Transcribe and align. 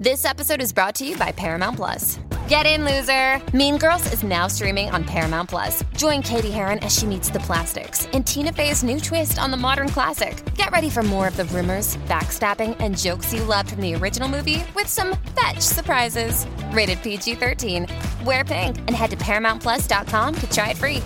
This 0.00 0.24
episode 0.24 0.62
is 0.62 0.72
brought 0.72 0.94
to 0.94 1.06
you 1.06 1.14
by 1.18 1.30
Paramount 1.30 1.76
Plus. 1.76 2.18
Get 2.48 2.64
in, 2.64 2.86
loser! 2.86 3.38
Mean 3.54 3.76
Girls 3.76 4.10
is 4.14 4.22
now 4.22 4.46
streaming 4.46 4.88
on 4.88 5.04
Paramount 5.04 5.50
Plus. 5.50 5.84
Join 5.94 6.22
Cady 6.22 6.50
Heron 6.50 6.78
as 6.78 6.96
she 6.96 7.04
meets 7.04 7.28
the 7.28 7.40
plastics 7.40 8.06
in 8.14 8.24
Tina 8.24 8.50
Fey's 8.50 8.82
new 8.82 8.98
twist 8.98 9.38
on 9.38 9.50
the 9.50 9.58
modern 9.58 9.90
classic. 9.90 10.42
Get 10.54 10.70
ready 10.70 10.88
for 10.88 11.02
more 11.02 11.28
of 11.28 11.36
the 11.36 11.44
rumors, 11.44 11.98
backstabbing, 12.08 12.78
and 12.80 12.96
jokes 12.96 13.34
you 13.34 13.44
loved 13.44 13.72
from 13.72 13.82
the 13.82 13.94
original 13.94 14.26
movie 14.26 14.64
with 14.74 14.86
some 14.86 15.18
fetch 15.38 15.60
surprises. 15.60 16.46
Rated 16.72 17.02
PG 17.02 17.34
13. 17.34 17.86
Wear 18.24 18.42
pink 18.42 18.78
and 18.78 18.92
head 18.92 19.10
to 19.10 19.18
ParamountPlus.com 19.18 20.34
to 20.34 20.50
try 20.50 20.70
it 20.70 20.78
free. 20.78 21.02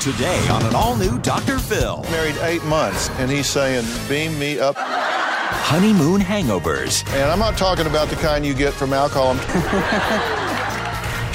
Today 0.00 0.48
on 0.48 0.64
an 0.64 0.74
all 0.74 0.96
new 0.96 1.18
Dr. 1.18 1.58
Phil. 1.58 2.02
Married 2.04 2.38
eight 2.40 2.64
months, 2.64 3.10
and 3.18 3.30
he's 3.30 3.46
saying, 3.46 3.84
beam 4.08 4.38
me 4.38 4.58
up. 4.58 4.78
Honeymoon 5.48 6.20
hangovers. 6.20 7.06
And 7.14 7.30
I'm 7.30 7.38
not 7.38 7.56
talking 7.56 7.86
about 7.86 8.08
the 8.08 8.16
kind 8.16 8.44
you 8.44 8.54
get 8.54 8.72
from 8.72 8.92
alcohol. 8.92 9.36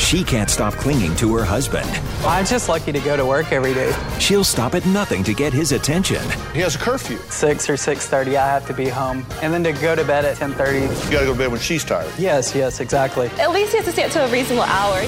She 0.01 0.23
can't 0.25 0.49
stop 0.49 0.73
clinging 0.73 1.15
to 1.17 1.33
her 1.35 1.45
husband. 1.45 1.87
I'm 2.25 2.43
just 2.43 2.67
lucky 2.67 2.91
to 2.91 2.99
go 2.99 3.15
to 3.15 3.25
work 3.25 3.53
every 3.53 3.73
day. 3.73 3.93
She'll 4.19 4.43
stop 4.43 4.75
at 4.75 4.85
nothing 4.85 5.23
to 5.23 5.33
get 5.33 5.53
his 5.53 5.71
attention. 5.71 6.21
He 6.53 6.59
has 6.59 6.75
a 6.75 6.79
curfew. 6.79 7.17
6 7.17 7.69
or 7.69 7.73
6.30, 7.75 8.35
I 8.35 8.45
have 8.47 8.67
to 8.67 8.73
be 8.73 8.89
home. 8.89 9.25
And 9.41 9.53
then 9.53 9.63
to 9.63 9.71
go 9.73 9.95
to 9.95 10.03
bed 10.03 10.25
at 10.25 10.35
10.30. 10.35 10.81
You 11.05 11.11
gotta 11.11 11.27
go 11.27 11.31
to 11.33 11.37
bed 11.37 11.51
when 11.51 11.61
she's 11.61 11.85
tired. 11.85 12.11
Yes, 12.17 12.53
yes, 12.53 12.81
exactly. 12.81 13.27
At 13.39 13.51
least 13.51 13.71
he 13.71 13.77
has 13.77 13.85
to 13.85 13.93
stay 13.93 14.03
up 14.03 14.11
to 14.11 14.25
a 14.25 14.31
reasonable 14.31 14.63
hour. 14.63 14.99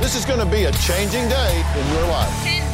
This 0.00 0.14
is 0.16 0.24
gonna 0.24 0.46
be 0.46 0.64
a 0.64 0.72
changing 0.72 1.28
day 1.28 1.64
in 1.76 1.92
your 1.92 2.06
life. 2.06 2.67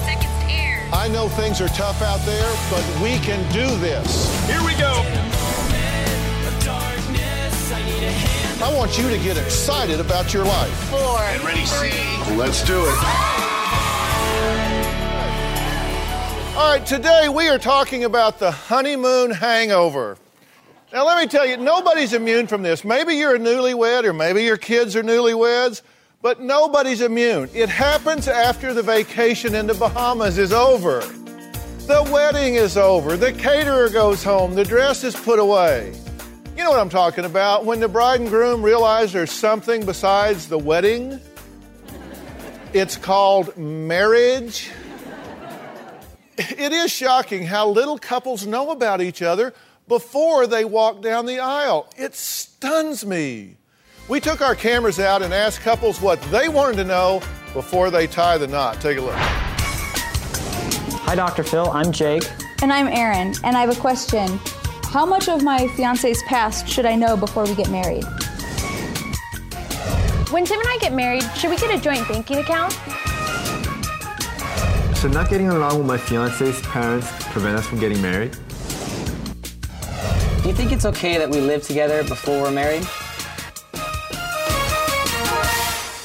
I 0.94 1.08
know 1.08 1.28
things 1.28 1.60
are 1.60 1.68
tough 1.68 2.00
out 2.02 2.20
there, 2.20 2.54
but 2.70 2.84
we 3.02 3.18
can 3.18 3.42
do 3.52 3.66
this. 3.78 4.30
Here 4.46 4.64
we 4.64 4.74
go. 4.74 4.92
I 8.62 8.72
want 8.74 8.96
you 8.96 9.10
to 9.10 9.18
get 9.18 9.36
excited 9.36 9.98
about 9.98 10.32
your 10.32 10.44
life. 10.44 10.72
Four. 10.84 11.18
Get 11.18 11.44
ready, 11.44 11.66
C. 11.66 11.90
Let's 12.36 12.64
do 12.64 12.80
it. 12.80 12.94
All 16.56 16.70
right, 16.70 16.86
today 16.86 17.28
we 17.28 17.48
are 17.48 17.58
talking 17.58 18.04
about 18.04 18.38
the 18.38 18.52
honeymoon 18.52 19.32
hangover. 19.32 20.16
Now, 20.92 21.04
let 21.04 21.20
me 21.20 21.26
tell 21.26 21.44
you, 21.44 21.56
nobody's 21.56 22.12
immune 22.12 22.46
from 22.46 22.62
this. 22.62 22.84
Maybe 22.84 23.14
you're 23.16 23.34
a 23.34 23.38
newlywed, 23.40 24.04
or 24.04 24.12
maybe 24.12 24.44
your 24.44 24.56
kids 24.56 24.94
are 24.94 25.02
newlyweds, 25.02 25.82
but 26.24 26.40
nobody's 26.40 27.02
immune. 27.02 27.50
It 27.52 27.68
happens 27.68 28.28
after 28.28 28.72
the 28.72 28.82
vacation 28.82 29.54
in 29.54 29.66
the 29.66 29.74
Bahamas 29.74 30.38
is 30.38 30.54
over. 30.54 31.00
The 31.80 32.08
wedding 32.10 32.54
is 32.54 32.78
over. 32.78 33.18
The 33.18 33.34
caterer 33.34 33.90
goes 33.90 34.24
home. 34.24 34.54
The 34.54 34.64
dress 34.64 35.04
is 35.04 35.14
put 35.14 35.38
away. 35.38 35.92
You 36.56 36.64
know 36.64 36.70
what 36.70 36.80
I'm 36.80 36.88
talking 36.88 37.26
about. 37.26 37.66
When 37.66 37.78
the 37.78 37.88
bride 37.88 38.20
and 38.20 38.30
groom 38.30 38.62
realize 38.62 39.12
there's 39.12 39.30
something 39.30 39.84
besides 39.84 40.48
the 40.48 40.56
wedding, 40.56 41.20
it's 42.72 42.96
called 42.96 43.54
marriage. 43.58 44.70
It 46.38 46.72
is 46.72 46.90
shocking 46.90 47.44
how 47.44 47.68
little 47.68 47.98
couples 47.98 48.46
know 48.46 48.70
about 48.70 49.02
each 49.02 49.20
other 49.20 49.52
before 49.88 50.46
they 50.46 50.64
walk 50.64 51.02
down 51.02 51.26
the 51.26 51.40
aisle. 51.40 51.86
It 51.98 52.14
stuns 52.14 53.04
me. 53.04 53.58
We 54.06 54.20
took 54.20 54.42
our 54.42 54.54
cameras 54.54 55.00
out 55.00 55.22
and 55.22 55.32
asked 55.32 55.60
couples 55.60 55.98
what 55.98 56.20
they 56.24 56.50
wanted 56.50 56.76
to 56.76 56.84
know 56.84 57.22
before 57.54 57.90
they 57.90 58.06
tie 58.06 58.36
the 58.36 58.46
knot. 58.46 58.78
Take 58.78 58.98
a 58.98 59.00
look. 59.00 59.14
Hi, 61.06 61.14
Dr. 61.14 61.42
Phil. 61.42 61.70
I'm 61.70 61.90
Jake. 61.90 62.30
And 62.60 62.70
I'm 62.70 62.86
Erin, 62.86 63.34
and 63.44 63.56
I 63.56 63.60
have 63.60 63.74
a 63.74 63.80
question. 63.80 64.38
How 64.84 65.06
much 65.06 65.30
of 65.30 65.42
my 65.42 65.68
fiance's 65.68 66.22
past 66.24 66.68
should 66.68 66.84
I 66.84 66.96
know 66.96 67.16
before 67.16 67.44
we 67.44 67.54
get 67.54 67.70
married? 67.70 68.04
When 70.30 70.44
Tim 70.44 70.60
and 70.60 70.68
I 70.68 70.76
get 70.82 70.92
married, 70.92 71.22
should 71.34 71.48
we 71.48 71.56
get 71.56 71.74
a 71.74 71.80
joint 71.80 72.06
banking 72.06 72.38
account? 72.38 72.74
Should 74.98 75.14
not 75.14 75.30
getting 75.30 75.48
along 75.48 75.78
with 75.78 75.86
my 75.86 75.96
fiance's 75.96 76.60
parents 76.60 77.10
prevent 77.32 77.56
us 77.56 77.66
from 77.66 77.80
getting 77.80 78.02
married? 78.02 78.36
Do 80.42 80.48
you 80.50 80.54
think 80.54 80.72
it's 80.72 80.84
okay 80.84 81.16
that 81.16 81.30
we 81.30 81.40
live 81.40 81.62
together 81.62 82.04
before 82.04 82.42
we're 82.42 82.50
married? 82.50 82.86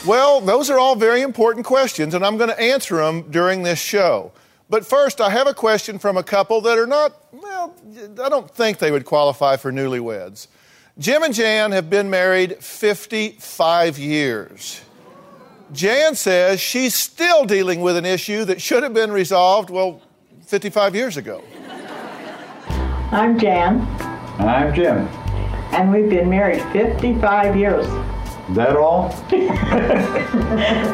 Well, 0.08 0.40
those 0.40 0.70
are 0.70 0.80
all 0.80 0.96
very 0.96 1.22
important 1.22 1.66
questions, 1.66 2.14
and 2.14 2.26
I'm 2.26 2.38
going 2.38 2.50
to 2.50 2.60
answer 2.60 2.98
them 2.98 3.30
during 3.30 3.64
this 3.64 3.80
show. 3.80 4.32
But 4.70 4.86
first, 4.86 5.20
I 5.20 5.30
have 5.30 5.48
a 5.48 5.54
question 5.54 6.00
from 6.00 6.16
a 6.16 6.24
couple 6.24 6.62
that 6.62 6.78
are 6.78 6.88
not, 6.88 7.14
well, 7.34 7.76
I 8.24 8.30
don't 8.30 8.50
think 8.50 8.78
they 8.78 8.92
would 8.92 9.04
qualify 9.04 9.58
for 9.58 9.72
newlyweds. 9.72 10.48
Jim 10.98 11.24
and 11.24 11.34
Jan 11.34 11.72
have 11.72 11.90
been 11.90 12.10
married 12.10 12.58
55 12.64 13.98
years. 13.98 14.82
Jan 15.74 16.16
says 16.16 16.60
she's 16.62 16.96
still 16.96 17.46
dealing 17.46 17.82
with 17.82 17.96
an 17.98 18.06
issue 18.06 18.46
that 18.46 18.62
should 18.62 18.84
have 18.84 18.94
been 18.94 19.12
resolved, 19.12 19.70
well, 19.70 20.02
55 20.46 20.96
years 20.96 21.18
ago. 21.18 21.44
I'm 23.12 23.38
Jan, 23.40 23.82
I'm 24.40 24.74
Jim. 24.74 25.08
and 25.74 25.92
we've 25.92 26.10
been 26.10 26.30
married 26.30 26.62
55 26.72 27.56
years. 27.56 27.86
That 28.56 28.76
all? 28.76 29.10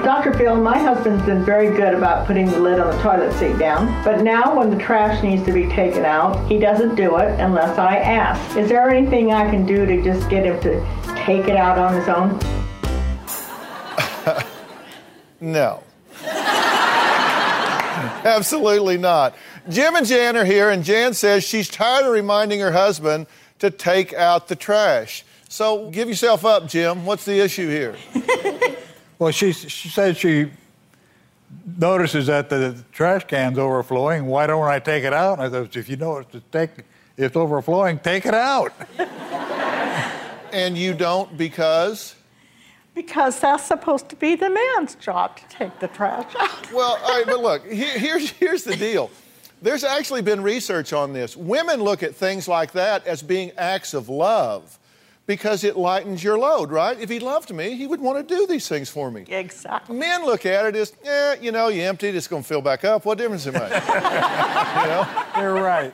Dr. 0.03 0.33
Phil, 0.33 0.57
my 0.57 0.77
husband's 0.77 1.23
been 1.25 1.45
very 1.45 1.75
good 1.75 1.93
about 1.93 2.27
putting 2.27 2.51
the 2.51 2.59
lid 2.59 2.79
on 2.79 2.93
the 2.93 3.01
toilet 3.01 3.31
seat 3.33 3.57
down, 3.57 4.03
but 4.03 4.23
now 4.23 4.57
when 4.57 4.69
the 4.69 4.77
trash 4.77 5.23
needs 5.23 5.43
to 5.45 5.53
be 5.53 5.67
taken 5.69 6.03
out, 6.03 6.45
he 6.49 6.59
doesn't 6.59 6.95
do 6.95 7.15
it 7.17 7.39
unless 7.39 7.77
I 7.77 7.97
ask. 7.97 8.57
Is 8.57 8.67
there 8.67 8.89
anything 8.89 9.31
I 9.31 9.49
can 9.49 9.65
do 9.65 9.85
to 9.85 10.03
just 10.03 10.29
get 10.29 10.45
him 10.45 10.59
to 10.61 11.15
take 11.15 11.47
it 11.47 11.55
out 11.55 11.77
on 11.77 11.93
his 11.93 12.07
own? 12.09 12.37
No. 15.41 15.83
Absolutely 18.23 18.97
not. 18.97 19.35
Jim 19.69 19.95
and 19.95 20.05
Jan 20.05 20.37
are 20.37 20.45
here, 20.45 20.69
and 20.69 20.83
Jan 20.83 21.13
says 21.13 21.43
she's 21.43 21.69
tired 21.69 22.05
of 22.05 22.11
reminding 22.11 22.59
her 22.61 22.71
husband 22.71 23.27
to 23.59 23.69
take 23.69 24.13
out 24.13 24.47
the 24.47 24.55
trash. 24.55 25.23
So 25.55 25.89
give 25.89 26.09
yourself 26.09 26.43
up, 26.43 26.67
Jim. 26.67 27.05
What's 27.05 27.23
the 27.23 27.39
issue 27.39 27.69
here? 27.69 27.95
Well, 29.17 29.31
she, 29.31 29.53
she 29.53 29.87
said 29.87 30.17
she 30.17 30.51
notices 31.77 32.27
that 32.27 32.49
the 32.49 32.83
trash 32.91 33.23
can's 33.23 33.57
overflowing. 33.57 34.25
Why 34.25 34.45
don't 34.45 34.67
I 34.67 34.79
take 34.79 35.05
it 35.05 35.13
out? 35.13 35.39
And 35.39 35.43
I 35.43 35.49
said, 35.49 35.73
if 35.73 35.87
you 35.87 35.95
notice 35.95 36.27
it's, 36.33 36.45
take, 36.51 36.71
it's 37.15 37.33
overflowing, 37.37 37.99
take 37.99 38.25
it 38.25 38.33
out. 38.33 38.73
And 40.51 40.77
you 40.77 40.93
don't 40.93 41.37
because? 41.37 42.15
Because 42.93 43.39
that's 43.39 43.63
supposed 43.63 44.09
to 44.09 44.17
be 44.17 44.35
the 44.35 44.49
man's 44.49 44.95
job 44.95 45.37
to 45.37 45.47
take 45.47 45.79
the 45.79 45.87
trash 45.87 46.35
out. 46.37 46.73
Well, 46.73 46.99
all 47.01 47.17
right, 47.17 47.25
but 47.25 47.39
look, 47.39 47.65
here, 47.65 47.97
here's, 47.97 48.31
here's 48.31 48.63
the 48.65 48.75
deal. 48.75 49.09
There's 49.61 49.85
actually 49.85 50.23
been 50.23 50.43
research 50.43 50.91
on 50.91 51.13
this. 51.13 51.37
Women 51.37 51.81
look 51.81 52.03
at 52.03 52.15
things 52.15 52.49
like 52.49 52.73
that 52.73 53.07
as 53.07 53.23
being 53.23 53.51
acts 53.57 53.93
of 53.93 54.09
love 54.09 54.77
because 55.27 55.63
it 55.63 55.75
lightens 55.75 56.23
your 56.23 56.37
load, 56.37 56.71
right? 56.71 56.99
If 56.99 57.09
he 57.09 57.19
loved 57.19 57.53
me, 57.53 57.75
he 57.75 57.87
would 57.87 57.99
want 57.99 58.27
to 58.27 58.35
do 58.35 58.45
these 58.45 58.67
things 58.67 58.89
for 58.89 59.09
me. 59.09 59.25
Exactly. 59.27 59.95
Men 59.95 60.25
look 60.25 60.45
at 60.45 60.65
it 60.67 60.75
as, 60.75 60.93
eh, 61.03 61.35
you 61.41 61.51
know, 61.51 61.69
you 61.69 61.81
emptied, 61.81 62.15
it's 62.15 62.27
going 62.27 62.43
to 62.43 62.47
fill 62.47 62.61
back 62.61 62.83
up. 62.83 63.05
What 63.05 63.17
difference 63.17 63.45
does 63.45 63.55
it 63.55 63.59
make? 63.59 63.71
you 63.87 63.93
know? 64.89 65.23
You're 65.37 65.53
right. 65.55 65.93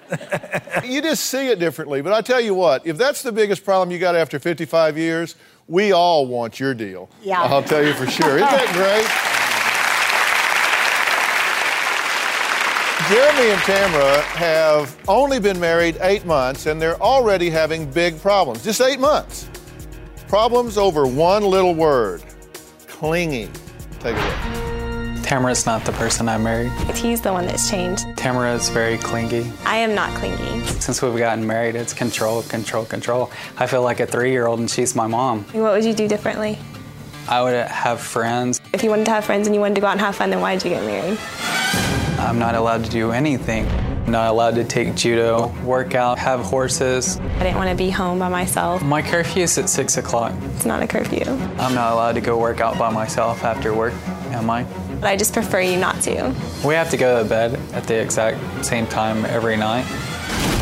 You 0.83 1.01
just 1.01 1.25
see 1.25 1.47
it 1.47 1.59
differently. 1.59 2.01
But 2.01 2.13
I 2.13 2.21
tell 2.21 2.41
you 2.41 2.53
what, 2.53 2.85
if 2.85 2.97
that's 2.97 3.23
the 3.23 3.31
biggest 3.31 3.63
problem 3.63 3.91
you 3.91 3.99
got 3.99 4.15
after 4.15 4.37
55 4.37 4.97
years, 4.97 5.35
we 5.67 5.93
all 5.93 6.27
want 6.27 6.59
your 6.59 6.73
deal. 6.73 7.09
Yeah. 7.21 7.41
I'll 7.41 7.63
tell 7.63 7.85
you 7.85 7.93
for 7.93 8.07
sure. 8.07 8.35
Isn't 8.35 8.41
that 8.41 8.73
great? 8.73 9.30
Jeremy 13.11 13.49
and 13.49 13.61
Tamara 13.63 14.21
have 14.21 14.97
only 15.09 15.37
been 15.37 15.59
married 15.59 15.97
eight 15.99 16.25
months 16.25 16.65
and 16.65 16.81
they're 16.81 16.95
already 17.01 17.49
having 17.49 17.91
big 17.91 18.17
problems. 18.21 18.63
Just 18.63 18.79
eight 18.79 19.01
months. 19.01 19.49
Problems 20.29 20.77
over 20.77 21.05
one 21.05 21.43
little 21.43 21.75
word 21.75 22.23
clingy. 22.87 23.49
Take 23.99 24.15
a 24.15 25.13
look. 25.15 25.25
Tamara's 25.25 25.65
not 25.65 25.83
the 25.83 25.91
person 25.91 26.29
I 26.29 26.37
married. 26.37 26.71
He's 26.95 27.19
the 27.19 27.33
one 27.33 27.47
that's 27.47 27.69
changed. 27.69 28.05
Tamara 28.15 28.53
is 28.53 28.69
very 28.69 28.97
clingy. 28.97 29.51
I 29.65 29.75
am 29.75 29.93
not 29.93 30.09
clingy. 30.17 30.65
Since 30.79 31.01
we've 31.01 31.17
gotten 31.17 31.45
married, 31.45 31.75
it's 31.75 31.93
control, 31.93 32.43
control, 32.43 32.85
control. 32.85 33.29
I 33.57 33.67
feel 33.67 33.81
like 33.81 33.99
a 33.99 34.05
three 34.05 34.31
year 34.31 34.47
old 34.47 34.61
and 34.61 34.71
she's 34.71 34.95
my 34.95 35.07
mom. 35.07 35.43
What 35.51 35.73
would 35.73 35.83
you 35.83 35.93
do 35.93 36.07
differently? 36.07 36.57
I 37.27 37.41
would 37.41 37.53
have 37.67 37.99
friends. 37.99 38.61
If 38.73 38.83
you 38.83 38.89
wanted 38.89 39.05
to 39.05 39.11
have 39.11 39.25
friends 39.25 39.47
and 39.47 39.55
you 39.55 39.59
wanted 39.59 39.75
to 39.75 39.81
go 39.81 39.87
out 39.87 39.91
and 39.91 39.99
have 40.01 40.15
fun, 40.15 40.29
then 40.29 40.39
why 40.39 40.55
did 40.55 40.63
you 40.63 40.69
get 40.69 40.85
married? 40.85 41.19
I'm 42.31 42.39
not 42.39 42.55
allowed 42.55 42.85
to 42.85 42.89
do 42.89 43.11
anything. 43.11 43.67
I'm 43.67 44.11
not 44.13 44.29
allowed 44.29 44.55
to 44.55 44.63
take 44.63 44.95
judo, 44.95 45.49
work 45.65 45.95
out, 45.95 46.17
have 46.17 46.39
horses. 46.39 47.19
I 47.19 47.39
didn't 47.39 47.57
want 47.57 47.69
to 47.69 47.75
be 47.75 47.89
home 47.89 48.19
by 48.19 48.29
myself. 48.29 48.81
My 48.81 49.01
curfew 49.01 49.43
is 49.43 49.57
at 49.57 49.67
6 49.67 49.97
o'clock. 49.97 50.33
It's 50.55 50.63
not 50.63 50.81
a 50.81 50.87
curfew. 50.87 51.25
I'm 51.25 51.75
not 51.75 51.91
allowed 51.91 52.13
to 52.13 52.21
go 52.21 52.37
work 52.37 52.61
out 52.61 52.79
by 52.79 52.89
myself 52.89 53.43
after 53.43 53.73
work, 53.73 53.93
am 54.31 54.49
I? 54.49 54.63
But 55.01 55.07
I 55.07 55.17
just 55.17 55.33
prefer 55.33 55.59
you 55.59 55.75
not 55.75 55.99
to. 56.03 56.33
We 56.63 56.73
have 56.73 56.89
to 56.91 56.97
go 56.97 57.21
to 57.21 57.27
bed 57.27 57.59
at 57.73 57.83
the 57.83 58.01
exact 58.01 58.63
same 58.63 58.87
time 58.87 59.25
every 59.25 59.57
night. 59.57 59.85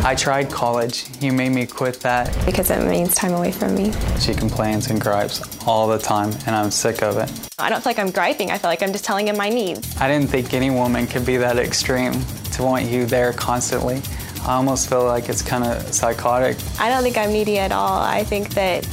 I 0.02 0.16
tried 0.16 0.50
college. 0.50 1.06
He 1.20 1.30
made 1.30 1.50
me 1.50 1.66
quit 1.66 2.00
that. 2.02 2.34
Because 2.46 2.72
it 2.72 2.82
means 2.88 3.14
time 3.16 3.34
away 3.34 3.52
from 3.52 3.76
me. 3.76 3.92
She 4.20 4.34
complains 4.34 4.90
and 4.90 5.00
gripes 5.00 5.42
all 5.68 5.88
the 5.88 6.00
time, 6.00 6.32
and 6.46 6.56
I'm 6.56 6.72
sick 6.72 7.04
of 7.04 7.18
it. 7.18 7.30
I 7.60 7.70
don't 7.70 7.84
feel 7.84 7.90
like 7.92 8.00
I'm 8.00 8.10
griping. 8.12 8.50
I 8.50 8.58
feel 8.58 8.70
like 8.70 8.82
I'm 8.82 8.94
just 8.94 9.04
telling 9.04 9.28
him 9.28 9.36
my 9.36 9.50
needs. 9.50 9.96
I 10.00 10.08
didn't 10.08 10.30
think 10.30 10.54
any 10.54 10.70
woman 10.70 11.06
could 11.06 11.26
be 11.26 11.36
that 11.38 11.58
extreme 11.58 12.14
to 12.54 12.64
want 12.64 12.86
you 12.86 13.06
there 13.06 13.34
constantly. 13.34 14.02
I 14.44 14.54
almost 14.56 14.88
feel 14.90 15.04
like 15.04 15.28
it's 15.28 15.42
kind 15.42 15.66
of 15.66 15.82
psychotic. 15.94 16.56
I 16.80 16.90
don't 16.90 17.04
think 17.04 17.18
I'm 17.18 17.34
needy 17.34 17.60
at 17.60 17.74
all. 17.74 18.02
I 18.02 18.24
think 18.24 18.52
that 18.52 18.88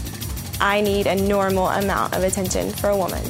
I 0.61 0.81
need 0.81 1.07
a 1.07 1.15
normal 1.15 1.69
amount 1.69 2.17
of 2.17 2.25
attention 2.25 2.71
for 2.73 2.91
a 2.91 2.97
woman. 2.97 3.23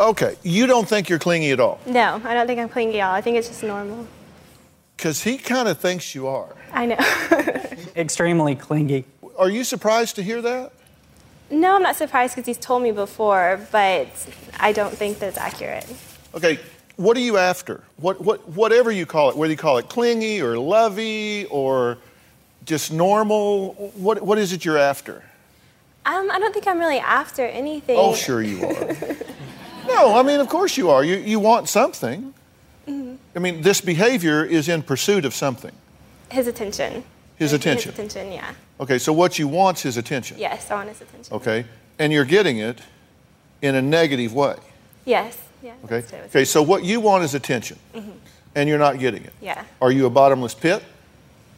Okay, 0.00 0.36
you 0.42 0.66
don't 0.66 0.88
think 0.88 1.08
you're 1.08 1.18
clingy 1.18 1.50
at 1.50 1.58
all 1.58 1.80
No, 1.84 2.22
I 2.24 2.32
don't 2.32 2.46
think 2.46 2.60
I'm 2.60 2.68
clingy 2.68 3.00
at 3.00 3.08
all. 3.08 3.14
I 3.14 3.20
think 3.20 3.36
it's 3.36 3.48
just 3.48 3.64
normal. 3.64 4.06
Because 4.98 5.22
he 5.22 5.38
kind 5.38 5.68
of 5.68 5.78
thinks 5.78 6.12
you 6.12 6.26
are. 6.26 6.54
I 6.72 6.86
know. 6.86 6.96
Extremely 7.96 8.56
clingy. 8.56 9.04
Are 9.38 9.48
you 9.48 9.62
surprised 9.62 10.16
to 10.16 10.22
hear 10.22 10.42
that? 10.42 10.72
no, 11.50 11.76
I'm 11.76 11.82
not 11.82 11.96
surprised 11.96 12.34
because 12.34 12.46
he's 12.46 12.58
told 12.58 12.82
me 12.82 12.90
before, 12.90 13.60
but 13.72 14.08
I 14.60 14.72
don't 14.72 14.94
think 14.94 15.18
that's 15.18 15.38
accurate. 15.38 15.86
Okay, 16.34 16.58
what 16.96 17.16
are 17.16 17.20
you 17.20 17.38
after? 17.38 17.82
What, 17.96 18.20
what, 18.20 18.46
whatever 18.50 18.90
you 18.92 19.06
call 19.06 19.30
it, 19.30 19.36
whether 19.36 19.50
you 19.50 19.56
call 19.56 19.78
it 19.78 19.88
clingy 19.88 20.42
or 20.42 20.58
lovey 20.58 21.46
or 21.46 21.96
just 22.66 22.92
normal, 22.92 23.72
what, 23.94 24.20
what 24.20 24.36
is 24.36 24.52
it 24.52 24.64
you're 24.64 24.76
after? 24.76 25.22
Um, 26.04 26.30
I 26.30 26.38
don't 26.38 26.52
think 26.52 26.66
I'm 26.66 26.78
really 26.78 26.98
after 26.98 27.46
anything. 27.46 27.96
Oh, 27.98 28.14
sure 28.14 28.42
you 28.42 28.64
are. 28.66 28.96
no, 29.86 30.18
I 30.18 30.22
mean, 30.22 30.40
of 30.40 30.48
course 30.48 30.76
you 30.76 30.90
are. 30.90 31.02
You, 31.02 31.16
you 31.16 31.40
want 31.40 31.68
something. 31.68 32.34
Mhm. 32.88 33.18
I 33.36 33.38
mean, 33.38 33.62
this 33.62 33.80
behavior 33.80 34.44
is 34.44 34.68
in 34.68 34.82
pursuit 34.82 35.24
of 35.24 35.34
something. 35.34 35.72
His 36.30 36.46
attention. 36.46 37.04
His 37.36 37.52
attention. 37.52 37.92
His 37.92 37.98
attention, 37.98 38.32
yeah. 38.32 38.52
Okay, 38.80 38.98
so 38.98 39.12
what 39.12 39.38
you 39.38 39.46
want's 39.48 39.82
his 39.82 39.96
attention. 39.96 40.38
Yes, 40.38 40.70
I 40.70 40.74
want 40.74 40.88
his 40.88 41.00
attention. 41.00 41.34
Okay, 41.34 41.64
and 41.98 42.12
you're 42.12 42.24
getting 42.24 42.58
it 42.58 42.80
in 43.62 43.74
a 43.74 43.82
negative 43.82 44.34
way. 44.34 44.56
Yes. 45.04 45.36
Yeah. 45.62 45.72
Okay. 45.84 46.02
Okay, 46.26 46.44
so 46.44 46.62
what 46.62 46.84
you 46.84 47.00
want 47.00 47.24
is 47.24 47.34
attention, 47.34 47.78
Mhm. 47.94 48.12
and 48.54 48.68
you're 48.68 48.78
not 48.78 48.98
getting 48.98 49.24
it. 49.24 49.32
Yeah. 49.40 49.62
Are 49.80 49.90
you 49.90 50.06
a 50.06 50.10
bottomless 50.10 50.54
pit? 50.54 50.82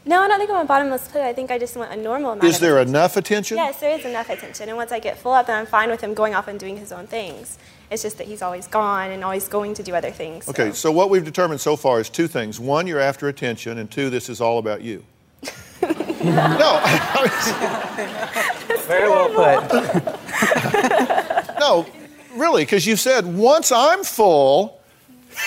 No, 0.07 0.23
I 0.23 0.29
don't 0.29 0.39
think 0.39 0.51
I'm 0.51 0.57
a 0.57 0.65
bottomless 0.65 1.09
pit. 1.09 1.21
I 1.21 1.35
think 1.35 1.51
I 1.51 1.59
just 1.59 1.77
want 1.77 1.93
a 1.93 1.97
normal 1.97 2.33
amount 2.33 2.45
Is 2.49 2.59
there 2.59 2.79
attention. 2.79 2.95
enough 2.97 3.17
attention? 3.19 3.57
Yes, 3.59 3.81
there 3.81 3.99
is 3.99 4.05
enough 4.07 4.31
attention. 4.31 4.69
And 4.69 4.77
once 4.79 4.93
I 4.93 4.99
get 4.99 5.19
full 5.19 5.33
up, 5.35 5.47
then 5.47 5.57
I'm 5.59 5.67
fine 5.67 5.91
with 5.91 6.01
him 6.01 6.15
going 6.15 6.35
off 6.35 6.49
and 6.49 6.59
doing 6.59 6.79
his 6.79 6.91
own 6.91 7.07
things. 7.07 7.59
It's 7.91 8.03
just 8.03 8.19
that 8.19 8.27
he's 8.29 8.41
always 8.43 8.67
gone 8.69 9.11
and 9.11 9.25
always 9.25 9.49
going 9.49 9.75
to 9.75 9.83
do 9.83 9.95
other 9.95 10.11
things. 10.13 10.45
so- 10.45 10.51
Okay, 10.53 10.73
so 10.73 10.93
what 10.93 11.11
we've 11.11 11.25
determined 11.25 11.61
so 11.61 11.75
far 11.77 11.99
is 12.01 12.09
two 12.09 12.29
things. 12.29 12.61
One, 12.61 12.87
you're 12.87 13.01
after 13.01 13.27
attention, 13.29 13.79
and 13.79 13.91
two, 13.91 14.11
this 14.11 14.29
is 14.29 14.41
all 14.41 14.59
about 14.59 14.83
you. 14.83 15.05
no, 15.83 16.81
Very 18.87 19.09
well 19.09 19.29
put. 19.31 19.73
no, 21.59 21.87
really, 22.35 22.63
because 22.63 22.87
you 22.87 22.97
said 22.97 23.25
once 23.27 23.73
I'm 23.73 24.05
full, 24.05 24.81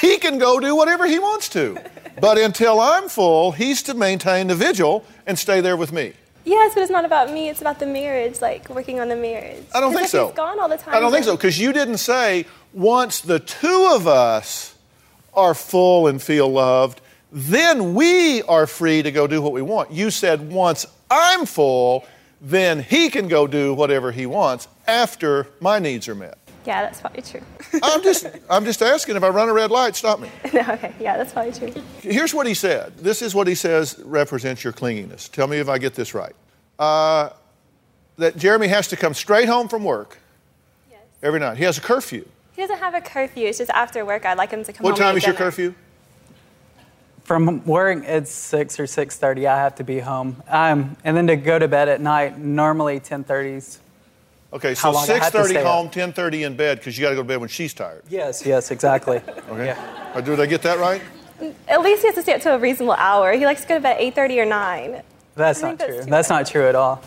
he 0.02 0.18
can 0.18 0.38
go 0.40 0.60
do 0.60 0.76
whatever 0.76 1.06
he 1.08 1.20
wants 1.20 1.48
to. 1.50 1.78
But 2.20 2.38
until 2.38 2.80
I'm 2.80 3.08
full, 3.10 3.52
he's 3.52 3.84
to 3.84 3.94
maintain 3.94 4.48
the 4.48 4.56
vigil 4.56 5.06
and 5.28 5.38
stay 5.38 5.62
there 5.62 5.78
with 5.78 5.92
me. 5.92 6.14
Yes, 6.46 6.74
but 6.74 6.82
it's 6.82 6.92
not 6.92 7.06
about 7.06 7.32
me. 7.32 7.50
It's 7.50 7.62
about 7.62 7.80
the 7.80 7.86
marriage, 7.86 8.42
like 8.42 8.70
working 8.70 9.00
on 9.00 9.08
the 9.08 9.16
marriage. 9.16 9.64
I 9.74 9.80
don't 9.80 9.94
think 9.94 10.10
so. 10.10 10.28
He's 10.28 10.36
gone 10.36 10.60
all 10.60 10.68
the 10.68 10.78
time. 10.78 10.94
I 10.94 11.00
don't 11.00 11.12
think 11.12 11.26
so, 11.26 11.36
because 11.36 11.58
you 11.60 11.72
didn't 11.74 12.00
say 12.00 12.46
once 12.74 13.22
the 13.22 13.40
two 13.40 13.90
of 13.94 14.08
us 14.08 14.76
are 15.34 15.54
full 15.54 16.08
and 16.08 16.22
feel 16.22 16.50
loved, 16.50 17.02
then 17.32 17.94
we 17.94 18.44
are 18.44 18.68
free 18.68 19.02
to 19.02 19.12
go 19.12 19.26
do 19.26 19.42
what 19.42 19.54
we 19.54 19.62
want. 19.62 19.92
You 19.92 20.12
said 20.12 20.52
once 20.52 20.86
I'm 21.10 21.46
full, 21.46 22.06
then 22.42 22.84
he 22.84 23.10
can 23.10 23.28
go 23.28 23.48
do 23.48 23.74
whatever 23.74 24.12
he 24.12 24.26
wants 24.26 24.68
after 24.86 25.48
my 25.60 25.80
needs 25.80 26.08
are 26.08 26.16
met. 26.16 26.38
Yeah, 26.66 26.84
that's 26.84 27.02
probably 27.02 27.22
true. 27.22 27.42
I'm 27.84 28.02
just, 28.04 28.28
I'm 28.50 28.66
just 28.66 28.82
asking 28.82 29.16
if 29.16 29.24
I 29.24 29.30
run 29.30 29.50
a 29.50 29.54
red 29.54 29.72
light, 29.72 29.96
stop 29.96 30.20
me. 30.20 30.30
no, 30.54 30.62
okay. 30.62 30.94
Yeah, 31.00 31.18
that's 31.18 31.34
probably 31.34 31.52
true. 31.52 31.84
Here's 32.02 32.34
what 32.34 32.48
he 32.48 32.54
said. 32.54 32.98
This 32.98 33.22
is 33.22 33.36
what 33.36 33.48
he 33.48 33.56
says 33.56 34.00
represents 34.06 34.64
your 34.64 34.74
clinginess. 34.74 35.30
Tell 35.30 35.48
me 35.48 35.58
if 35.58 35.68
I 35.68 35.78
get 35.78 35.94
this 35.94 36.14
right. 36.14 36.36
Uh, 36.80 37.30
that 38.18 38.38
Jeremy 38.38 38.68
has 38.68 38.88
to 38.90 38.96
come 38.96 39.14
straight 39.14 39.50
home 39.50 39.68
from 39.68 39.84
work 39.84 40.20
yes. 40.90 41.02
every 41.22 41.40
night. 41.40 41.58
He 41.58 41.64
has 41.64 41.78
a 41.78 41.82
curfew. 41.82 42.26
He 42.56 42.62
doesn't 42.62 42.78
have 42.78 42.94
a 42.94 43.02
curfew. 43.02 43.48
It's 43.48 43.58
just 43.58 43.72
after 43.72 44.06
work. 44.06 44.26
I'd 44.26 44.38
like 44.38 44.52
him 44.52 44.64
to 44.64 44.72
come 44.72 44.84
home. 44.84 44.92
What 44.92 45.00
home. 45.00 45.08
time 45.08 45.18
is 45.18 45.24
eat 45.24 45.28
your 45.28 45.36
curfew? 45.36 45.74
From 47.24 47.66
work, 47.66 48.04
it's 48.06 48.32
six 48.32 48.80
or 48.80 48.86
six 48.86 49.18
thirty. 49.18 49.48
I 49.48 49.58
have 49.58 49.76
to 49.76 49.84
be 49.84 50.00
home, 50.00 50.44
um, 50.50 50.98
and 51.06 51.16
then 51.16 51.28
to 51.28 51.38
go 51.38 51.58
to 51.58 51.70
bed 51.70 51.88
at 51.88 52.02
night. 52.02 52.38
Normally 52.38 53.00
ten 53.00 53.24
thirties. 53.24 53.80
Okay, 54.54 54.76
so 54.76 54.92
long 54.92 55.10
I 55.10 55.14
have 55.16 55.32
to 55.32 55.40
6:30 55.40 55.64
home, 55.64 55.90
10:30 55.90 56.46
in 56.46 56.56
bed 56.56 56.78
because 56.78 56.98
you 56.98 57.02
got 57.04 57.10
to 57.10 57.16
go 57.16 57.22
to 57.24 57.28
bed 57.28 57.38
when 57.38 57.50
she's 57.50 57.74
tired. 57.74 58.04
Yes, 58.08 58.46
yes, 58.46 58.70
exactly. 58.70 59.20
Okay. 59.50 59.76
Uh, 60.14 60.22
Did 60.22 60.40
I 60.40 60.46
get 60.46 60.62
that 60.62 60.78
right? 60.78 61.02
At 61.68 61.82
least 61.82 62.02
he 62.04 62.08
has 62.08 62.16
to 62.16 62.22
stay 62.22 62.36
up 62.36 62.42
to 62.42 62.54
a 62.54 62.60
reasonable 62.60 62.94
hour. 62.94 63.34
He 63.34 63.46
likes 63.46 63.64
to 63.64 63.68
go 63.68 63.76
to 63.76 63.82
bed 63.82 63.98
at 64.00 64.16
8.30 64.16 64.38
or 64.38 64.46
9. 64.46 65.02
That's 65.36 65.64
I 65.64 65.72
not 65.72 65.80
think 65.80 65.90
true. 65.90 65.98
that's 65.98 66.10
That's, 66.10 66.30
not 66.30 66.46
true 66.46 66.68
at 66.68 66.76
all. 66.76 67.02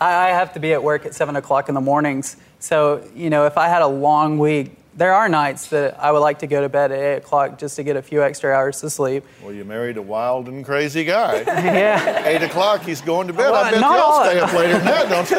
I, 0.00 0.28
I 0.28 0.28
have 0.28 0.54
to 0.54 0.60
be 0.60 0.72
at 0.72 0.82
work 0.82 1.04
at 1.04 1.14
seven 1.14 1.36
o'clock 1.36 1.68
in 1.68 1.74
the 1.74 1.80
mornings. 1.82 2.36
So 2.58 3.06
you 3.14 3.28
know, 3.28 3.44
if 3.44 3.58
I 3.58 3.68
had 3.68 3.82
a 3.82 3.86
long 3.86 4.38
week, 4.38 4.72
there 4.96 5.12
are 5.12 5.28
nights 5.28 5.68
that 5.68 6.00
I 6.00 6.10
would 6.10 6.20
like 6.20 6.38
to 6.38 6.46
go 6.46 6.62
to 6.62 6.68
bed 6.70 6.90
at 6.90 6.98
eight 6.98 7.16
o'clock 7.18 7.58
just 7.58 7.76
to 7.76 7.82
get 7.82 7.96
a 7.96 8.02
few 8.02 8.22
extra 8.22 8.52
hours 8.52 8.80
to 8.80 8.88
sleep. 8.88 9.24
Well, 9.42 9.52
you 9.52 9.64
married 9.64 9.98
a 9.98 10.02
wild 10.02 10.48
and 10.48 10.64
crazy 10.64 11.04
guy. 11.04 11.40
yeah. 11.46 12.26
Eight 12.26 12.42
o'clock, 12.42 12.82
he's 12.82 13.02
going 13.02 13.26
to 13.26 13.34
bed. 13.34 13.50
Well, 13.50 13.64
I 13.64 13.70
bet 13.70 13.80
y'all 13.80 13.92
all- 13.92 14.24
stay 14.24 14.40
up 14.40 14.52
later 14.54 14.78
than 14.78 14.84
that, 14.86 15.08
don't 15.10 15.30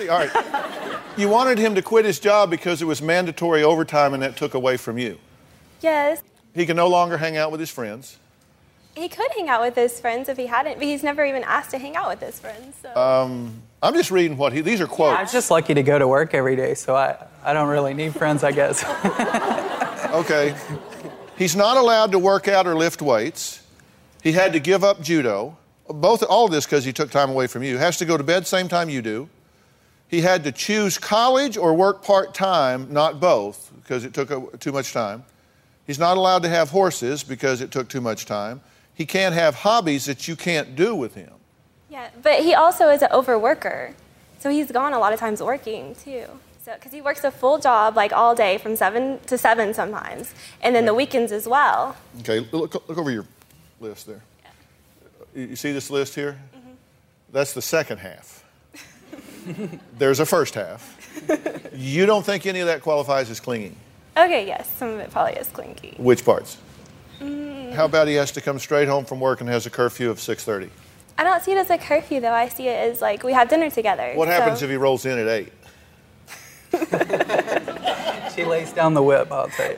you? 0.00 0.10
all 0.10 0.18
right. 0.18 0.30
You 1.16 1.28
wanted 1.28 1.58
him 1.58 1.74
to 1.74 1.82
quit 1.82 2.04
his 2.04 2.20
job 2.20 2.50
because 2.50 2.80
it 2.80 2.84
was 2.84 3.02
mandatory 3.02 3.64
overtime 3.64 4.14
and 4.14 4.22
that 4.22 4.36
took 4.36 4.54
away 4.54 4.76
from 4.76 4.96
you. 4.96 5.18
Yes. 5.80 6.22
He 6.54 6.66
can 6.66 6.76
no 6.76 6.86
longer 6.88 7.16
hang 7.18 7.36
out 7.36 7.50
with 7.50 7.60
his 7.60 7.70
friends. 7.70 8.18
He 8.96 9.08
could 9.08 9.30
hang 9.36 9.48
out 9.48 9.60
with 9.60 9.76
his 9.76 10.00
friends 10.00 10.28
if 10.28 10.38
he 10.38 10.46
hadn't, 10.46 10.78
but 10.78 10.84
he's 10.84 11.02
never 11.02 11.24
even 11.24 11.44
asked 11.44 11.70
to 11.72 11.78
hang 11.78 11.96
out 11.96 12.08
with 12.08 12.20
his 12.20 12.40
friends. 12.40 12.76
So. 12.80 12.96
Um, 12.96 13.62
I'm 13.82 13.94
just 13.94 14.10
reading 14.10 14.36
what 14.38 14.52
he, 14.52 14.62
these 14.62 14.80
are 14.80 14.86
quotes. 14.86 15.18
I'm 15.18 15.28
just 15.28 15.50
lucky 15.50 15.74
to 15.74 15.82
go 15.82 15.98
to 15.98 16.08
work 16.08 16.32
every 16.32 16.56
day, 16.56 16.74
so 16.74 16.96
I, 16.96 17.16
I 17.44 17.52
don't 17.52 17.68
really 17.68 17.92
need 17.92 18.14
friends, 18.14 18.42
I 18.42 18.52
guess. 18.52 18.84
Okay. 20.16 20.54
He's 21.36 21.54
not 21.54 21.76
allowed 21.76 22.12
to 22.12 22.18
work 22.18 22.48
out 22.48 22.66
or 22.66 22.74
lift 22.74 23.02
weights. 23.02 23.62
He 24.22 24.32
had 24.32 24.54
to 24.54 24.60
give 24.60 24.82
up 24.82 25.02
judo. 25.02 25.58
Both, 25.88 26.22
all 26.22 26.46
of 26.46 26.52
this 26.52 26.64
because 26.64 26.84
he 26.84 26.92
took 26.92 27.10
time 27.10 27.30
away 27.30 27.46
from 27.46 27.62
you. 27.62 27.76
Has 27.76 27.98
to 27.98 28.04
go 28.04 28.16
to 28.16 28.24
bed 28.24 28.46
same 28.46 28.68
time 28.68 28.88
you 28.88 29.02
do. 29.02 29.28
He 30.08 30.22
had 30.22 30.44
to 30.44 30.52
choose 30.52 30.96
college 30.96 31.56
or 31.56 31.74
work 31.74 32.02
part 32.02 32.32
time, 32.32 32.92
not 32.92 33.20
both, 33.20 33.70
because 33.82 34.04
it 34.04 34.14
took 34.14 34.58
too 34.60 34.72
much 34.72 34.92
time. 34.92 35.24
He's 35.86 35.98
not 35.98 36.16
allowed 36.16 36.42
to 36.44 36.48
have 36.48 36.70
horses 36.70 37.22
because 37.22 37.60
it 37.60 37.70
took 37.70 37.88
too 37.88 38.00
much 38.00 38.24
time. 38.24 38.60
He 38.96 39.06
can't 39.06 39.34
have 39.34 39.54
hobbies 39.56 40.06
that 40.06 40.26
you 40.26 40.34
can't 40.36 40.74
do 40.74 40.94
with 40.96 41.14
him. 41.14 41.30
yeah, 41.90 42.08
but 42.22 42.40
he 42.40 42.54
also 42.54 42.88
is 42.88 43.02
an 43.02 43.10
overworker. 43.12 43.92
So 44.40 44.50
he's 44.50 44.72
gone 44.72 44.92
a 44.92 44.98
lot 44.98 45.12
of 45.12 45.20
times 45.20 45.40
working 45.42 45.94
too. 45.94 46.24
So, 46.64 46.74
because 46.74 46.90
he 46.92 47.00
works 47.00 47.22
a 47.22 47.30
full 47.30 47.58
job 47.58 47.94
like 47.94 48.12
all 48.12 48.34
day 48.34 48.58
from 48.58 48.74
7 48.74 49.20
to 49.26 49.38
7 49.38 49.72
sometimes, 49.74 50.34
and 50.62 50.74
then 50.74 50.84
the 50.84 50.94
weekends 50.94 51.30
as 51.30 51.46
well. 51.46 51.94
Okay, 52.20 52.40
look, 52.50 52.74
look 52.88 52.98
over 52.98 53.10
your 53.12 53.24
list 53.80 54.06
there. 54.08 54.22
You 55.34 55.44
you 55.52 55.56
see 55.56 55.70
this 55.72 55.90
list 55.90 56.14
here? 56.16 56.32
Mm-hmm. 56.56 56.70
That's 57.32 57.52
the 57.52 57.62
second 57.62 57.98
half. 57.98 58.42
There's 59.98 60.18
a 60.20 60.26
first 60.26 60.54
half. 60.54 60.82
You 61.76 62.06
don't 62.06 62.24
think 62.24 62.46
any 62.46 62.60
of 62.60 62.68
that 62.68 62.80
qualifies 62.80 63.28
as 63.30 63.38
clinging? 63.38 63.76
Okay, 64.16 64.46
yes, 64.46 64.66
some 64.78 64.88
of 64.88 64.98
it 65.00 65.10
probably 65.10 65.34
is 65.34 65.46
clingy. 65.48 65.94
Which 65.98 66.24
parts? 66.24 66.56
How 67.74 67.84
about 67.84 68.08
he 68.08 68.14
has 68.14 68.30
to 68.32 68.40
come 68.40 68.58
straight 68.58 68.88
home 68.88 69.04
from 69.04 69.20
work 69.20 69.40
and 69.40 69.48
has 69.50 69.66
a 69.66 69.70
curfew 69.70 70.10
of 70.10 70.18
6:30? 70.18 70.68
I 71.18 71.24
don't 71.24 71.42
see 71.42 71.52
it 71.52 71.58
as 71.58 71.70
a 71.70 71.78
curfew 71.78 72.20
though. 72.20 72.32
I 72.32 72.48
see 72.48 72.68
it 72.68 72.76
as 72.92 73.00
like 73.00 73.22
we 73.22 73.32
have 73.32 73.48
dinner 73.48 73.70
together. 73.70 74.12
What 74.14 74.28
happens 74.28 74.58
so- 74.60 74.64
if 74.66 74.70
he 74.70 74.76
rolls 74.76 75.06
in 75.06 75.18
at 75.18 75.28
8? 75.28 75.52
she 78.34 78.44
lays 78.44 78.72
down 78.72 78.94
the 78.94 79.02
whip, 79.02 79.30
I'll 79.32 79.48
tell 79.48 79.70
you. 79.70 79.76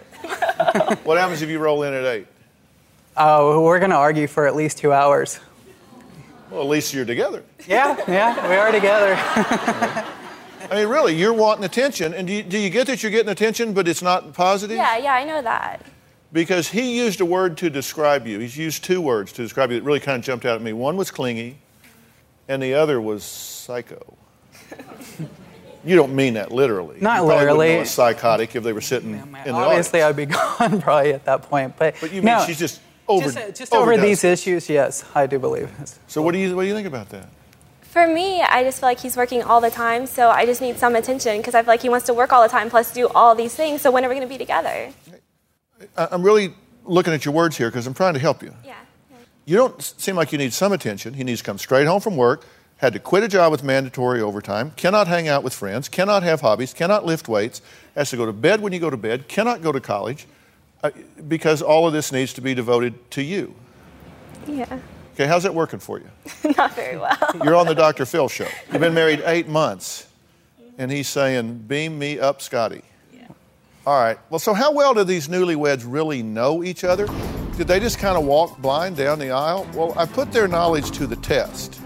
What 1.05 1.19
happens 1.19 1.43
if 1.43 1.49
you 1.49 1.59
roll 1.59 1.83
in 1.85 1.95
at 1.95 2.05
8? 2.05 2.27
Oh, 3.17 3.59
uh, 3.59 3.61
we're 3.63 3.79
going 3.79 3.91
to 3.91 3.97
argue 3.97 4.27
for 4.27 4.47
at 4.47 4.55
least 4.57 4.79
two 4.79 4.93
hours. 4.93 5.39
Well, 6.51 6.63
at 6.63 6.69
least 6.69 6.95
you're 6.95 7.05
together. 7.05 7.43
Yeah, 7.67 7.97
yeah, 8.09 8.49
we 8.49 8.55
are 8.57 8.73
together. 8.73 9.15
I 10.71 10.75
mean, 10.75 10.89
really, 10.89 11.15
you're 11.15 11.33
wanting 11.35 11.65
attention, 11.65 12.15
and 12.15 12.27
do 12.27 12.33
you, 12.33 12.43
do 12.43 12.59
you 12.59 12.71
get 12.71 12.87
that 12.87 13.03
you're 13.03 13.13
getting 13.13 13.31
attention, 13.31 13.73
but 13.75 13.87
it's 13.89 14.03
not 14.03 14.33
positive? 14.35 14.77
Yeah, 14.77 14.97
yeah, 14.99 15.13
I 15.15 15.25
know 15.25 15.43
that. 15.43 15.83
Because 16.33 16.69
he 16.69 16.99
used 16.99 17.21
a 17.21 17.25
word 17.25 17.57
to 17.59 17.71
describe 17.71 18.27
you. 18.27 18.39
He's 18.39 18.57
used 18.57 18.85
two 18.85 19.01
words 19.01 19.33
to 19.33 19.43
describe 19.43 19.71
you 19.71 19.79
that 19.79 19.85
really 19.85 20.01
kind 20.01 20.19
of 20.19 20.25
jumped 20.25 20.45
out 20.45 20.57
at 20.57 20.63
me. 20.63 20.75
One 20.75 20.97
was 20.97 21.11
clingy, 21.11 21.59
and 22.49 22.63
the 22.63 22.75
other 22.75 23.01
was 23.01 23.25
psycho. 23.25 24.17
you 25.85 25.97
don't 25.97 26.15
mean 26.15 26.35
that 26.35 26.53
literally. 26.53 26.99
Not 27.01 27.21
you 27.21 27.25
wouldn't 27.25 27.41
literally. 27.41 27.75
know 27.77 27.81
a 27.81 27.87
psychotic 27.87 28.55
if 28.55 28.63
they 28.63 28.75
were 28.75 28.83
sitting 28.83 29.15
in 29.15 29.33
the 29.33 29.39
audience. 29.39 29.57
Obviously, 29.57 30.03
I'd 30.03 30.17
be 30.17 30.27
gone 30.27 30.81
probably 30.83 31.15
at 31.15 31.25
that 31.25 31.43
point. 31.43 31.77
But, 31.79 31.97
But 32.01 32.13
you 32.13 32.21
mean 32.21 32.37
no, 32.37 32.45
she's 32.45 32.59
just 32.59 32.81
over 33.09 33.25
just, 33.25 33.39
uh, 33.39 33.51
just 33.51 33.75
over 33.75 33.97
these 33.97 34.23
issues, 34.23 34.69
yes, 34.69 35.05
I 35.15 35.27
do 35.27 35.39
believe. 35.39 35.71
So 36.07 36.21
what 36.21 36.33
do 36.33 36.39
you 36.39 36.55
what 36.55 36.63
do 36.63 36.69
you 36.69 36.75
think 36.75 36.87
about 36.87 37.09
that? 37.11 37.29
For 37.83 38.07
me, 38.07 38.43
I 38.43 38.63
just 38.65 38.81
feel 38.81 38.91
like 38.91 39.01
he's 39.01 39.17
working 39.17 39.43
all 39.43 39.63
the 39.63 39.71
time, 39.71 40.07
so 40.07 40.29
I 40.29 40.45
just 40.45 40.61
need 40.61 40.77
some 40.79 40.95
attention 40.95 41.39
because 41.39 41.55
I 41.55 41.63
feel 41.63 41.73
like 41.73 41.81
he 41.81 41.89
wants 41.89 42.05
to 42.07 42.15
work 42.15 42.35
all 42.35 42.43
the 42.43 42.49
time 42.49 42.69
plus 42.69 42.93
do 42.93 43.09
all 43.09 43.35
these 43.35 43.55
things. 43.55 43.81
So 43.81 43.91
when 43.91 44.05
are 44.05 44.09
we 44.09 44.15
going 44.15 44.29
to 44.29 44.33
be 44.33 44.37
together? 44.37 44.93
I'm 45.97 46.23
really 46.23 46.55
looking 46.85 47.13
at 47.13 47.25
your 47.25 47.35
words 47.35 47.57
here 47.57 47.69
because 47.69 47.87
I'm 47.87 47.95
trying 47.95 48.15
to 48.15 48.21
help 48.21 48.43
you. 48.43 48.55
Yeah. 48.65 48.75
You 49.45 49.57
don't 49.57 49.81
seem 49.81 50.17
like 50.17 50.33
you 50.33 50.39
need 50.39 50.53
some 50.53 50.73
attention. 50.73 51.15
He 51.15 51.25
needs 51.25 51.41
to 51.41 51.45
come 51.47 51.59
straight 51.59 51.87
home 51.87 52.01
from 52.01 52.17
work, 52.17 52.45
had 52.79 52.93
to 52.93 52.99
quit 52.99 53.23
a 53.23 53.29
job 53.29 53.51
with 53.51 53.63
mandatory 53.65 54.21
overtime, 54.21 54.73
cannot 54.77 55.07
hang 55.09 55.27
out 55.27 55.43
with 55.43 55.55
friends, 55.55 55.89
cannot 55.89 56.23
have 56.23 56.43
hobbies, 56.43 56.75
cannot 56.75 57.07
lift 57.07 57.29
weights, 57.29 57.63
has 57.95 58.11
to 58.11 58.17
go 58.17 58.27
to 58.27 58.33
bed 58.33 58.61
when 58.61 58.73
you 58.73 58.79
go 58.79 58.91
to 58.91 58.97
bed, 58.97 59.27
cannot 59.27 59.63
go 59.63 59.73
to 59.73 59.81
college, 59.81 60.27
uh, 60.83 60.91
because 61.27 61.63
all 61.63 61.87
of 61.87 61.93
this 61.93 62.13
needs 62.13 62.35
to 62.35 62.41
be 62.41 62.55
devoted 62.55 63.11
to 63.13 63.23
you. 63.23 63.55
Yeah. 64.47 64.81
Okay, 65.15 65.27
how's 65.27 65.43
that 65.45 65.55
working 65.55 65.81
for 65.81 65.99
you? 65.99 66.09
Not 66.57 66.75
very 66.75 66.97
well. 66.99 67.17
You're 67.43 67.57
on 67.57 67.67
the 67.67 67.75
Dr. 67.87 68.05
Phil 68.05 68.29
show. 68.29 68.47
You've 68.71 68.81
been 68.81 68.95
married 68.95 69.23
eight 69.25 69.49
months, 69.49 70.07
and 70.77 70.93
he's 70.93 71.09
saying, 71.09 71.59
Beam 71.67 71.99
me 71.99 72.21
up, 72.21 72.41
Scotty. 72.43 72.83
All 73.89 73.99
right. 73.99 74.19
Well, 74.29 74.39
so 74.39 74.53
how 74.53 74.71
well 74.71 74.93
do 74.93 75.03
these 75.03 75.29
newlyweds 75.29 75.83
really 75.87 76.23
know 76.23 76.63
each 76.63 76.85
other? 76.85 77.07
Did 77.57 77.69
they 77.69 77.81
just 77.81 77.99
kind 77.99 78.19
of 78.19 78.27
walk 78.27 78.59
blind 78.59 78.99
down 78.99 79.19
the 79.19 79.31
aisle? 79.31 79.67
Well, 79.73 79.95
I 79.97 80.05
put 80.05 80.31
their 80.31 80.47
knowledge 80.47 80.91
to 80.99 81.07
the 81.07 81.17
test. 81.17 81.81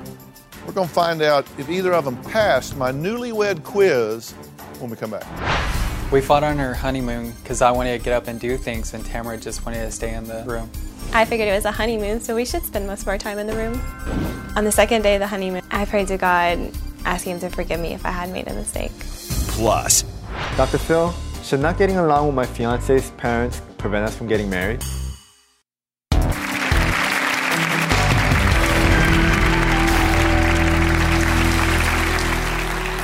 We're 0.66 0.72
going 0.72 0.88
to 0.88 0.92
find 0.92 1.22
out 1.22 1.46
if 1.58 1.70
either 1.70 1.92
of 1.92 2.04
them 2.04 2.20
passed 2.24 2.76
my 2.76 2.90
newlywed 2.90 3.62
quiz 3.62 4.32
when 4.80 4.90
we 4.90 4.96
come 4.96 5.12
back. 5.12 5.22
We 6.10 6.20
fought 6.20 6.42
on 6.42 6.58
our 6.58 6.74
honeymoon 6.74 7.34
because 7.40 7.62
I 7.62 7.70
wanted 7.70 7.96
to 7.96 8.04
get 8.04 8.14
up 8.14 8.26
and 8.26 8.40
do 8.40 8.56
things, 8.56 8.94
and 8.94 9.06
Tamara 9.06 9.38
just 9.38 9.64
wanted 9.64 9.84
to 9.84 9.92
stay 9.92 10.12
in 10.12 10.24
the 10.24 10.42
room. 10.44 10.68
I 11.12 11.24
figured 11.24 11.48
it 11.48 11.54
was 11.54 11.66
a 11.66 11.70
honeymoon, 11.70 12.18
so 12.18 12.34
we 12.34 12.44
should 12.44 12.64
spend 12.64 12.84
most 12.88 13.02
of 13.02 13.08
our 13.08 13.18
time 13.18 13.38
in 13.38 13.46
the 13.46 13.54
room. 13.54 13.80
On 14.56 14.64
the 14.64 14.72
second 14.72 15.02
day 15.02 15.14
of 15.14 15.20
the 15.20 15.28
honeymoon, 15.28 15.62
I 15.70 15.84
prayed 15.84 16.08
to 16.08 16.18
God, 16.18 16.68
asking 17.04 17.34
Him 17.34 17.40
to 17.42 17.50
forgive 17.50 17.78
me 17.78 17.94
if 17.94 18.04
I 18.04 18.10
had 18.10 18.32
made 18.32 18.48
a 18.48 18.54
mistake. 18.54 18.90
Plus, 19.46 20.02
Dr. 20.56 20.78
Phil, 20.78 21.14
should 21.42 21.60
not 21.60 21.76
getting 21.76 21.96
along 21.96 22.26
with 22.26 22.34
my 22.34 22.46
fiance's 22.46 23.10
parents 23.12 23.60
prevent 23.76 24.04
us 24.04 24.16
from 24.16 24.28
getting 24.28 24.48
married? 24.48 24.82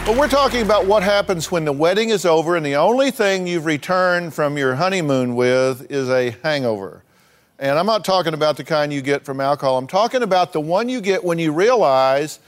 Well, 0.07 0.19
we're 0.19 0.29
talking 0.29 0.63
about 0.63 0.87
what 0.87 1.03
happens 1.03 1.51
when 1.53 1.67
the 1.67 1.73
wedding 1.73 2.09
is 2.09 2.25
over 2.25 2.57
and 2.57 2.65
the 2.65 2.77
only 2.77 3.11
thing 3.11 3.47
you've 3.47 3.67
returned 3.67 4.33
from 4.33 4.57
your 4.57 4.75
honeymoon 4.75 5.37
with 5.37 5.91
is 5.91 6.09
a 6.09 6.31
hangover. 6.43 7.05
And 7.59 7.79
I'm 7.79 7.85
not 7.85 8.07
talking 8.07 8.33
about 8.33 8.57
the 8.57 8.65
kind 8.65 8.91
you 8.91 9.03
get 9.03 9.27
from 9.27 9.39
alcohol. 9.39 9.77
I'm 9.77 9.87
talking 9.87 10.23
about 10.23 10.55
the 10.55 10.61
one 10.61 10.89
you 10.89 11.03
get 11.03 11.25
when 11.25 11.39
you 11.39 11.53
realize 11.53 12.39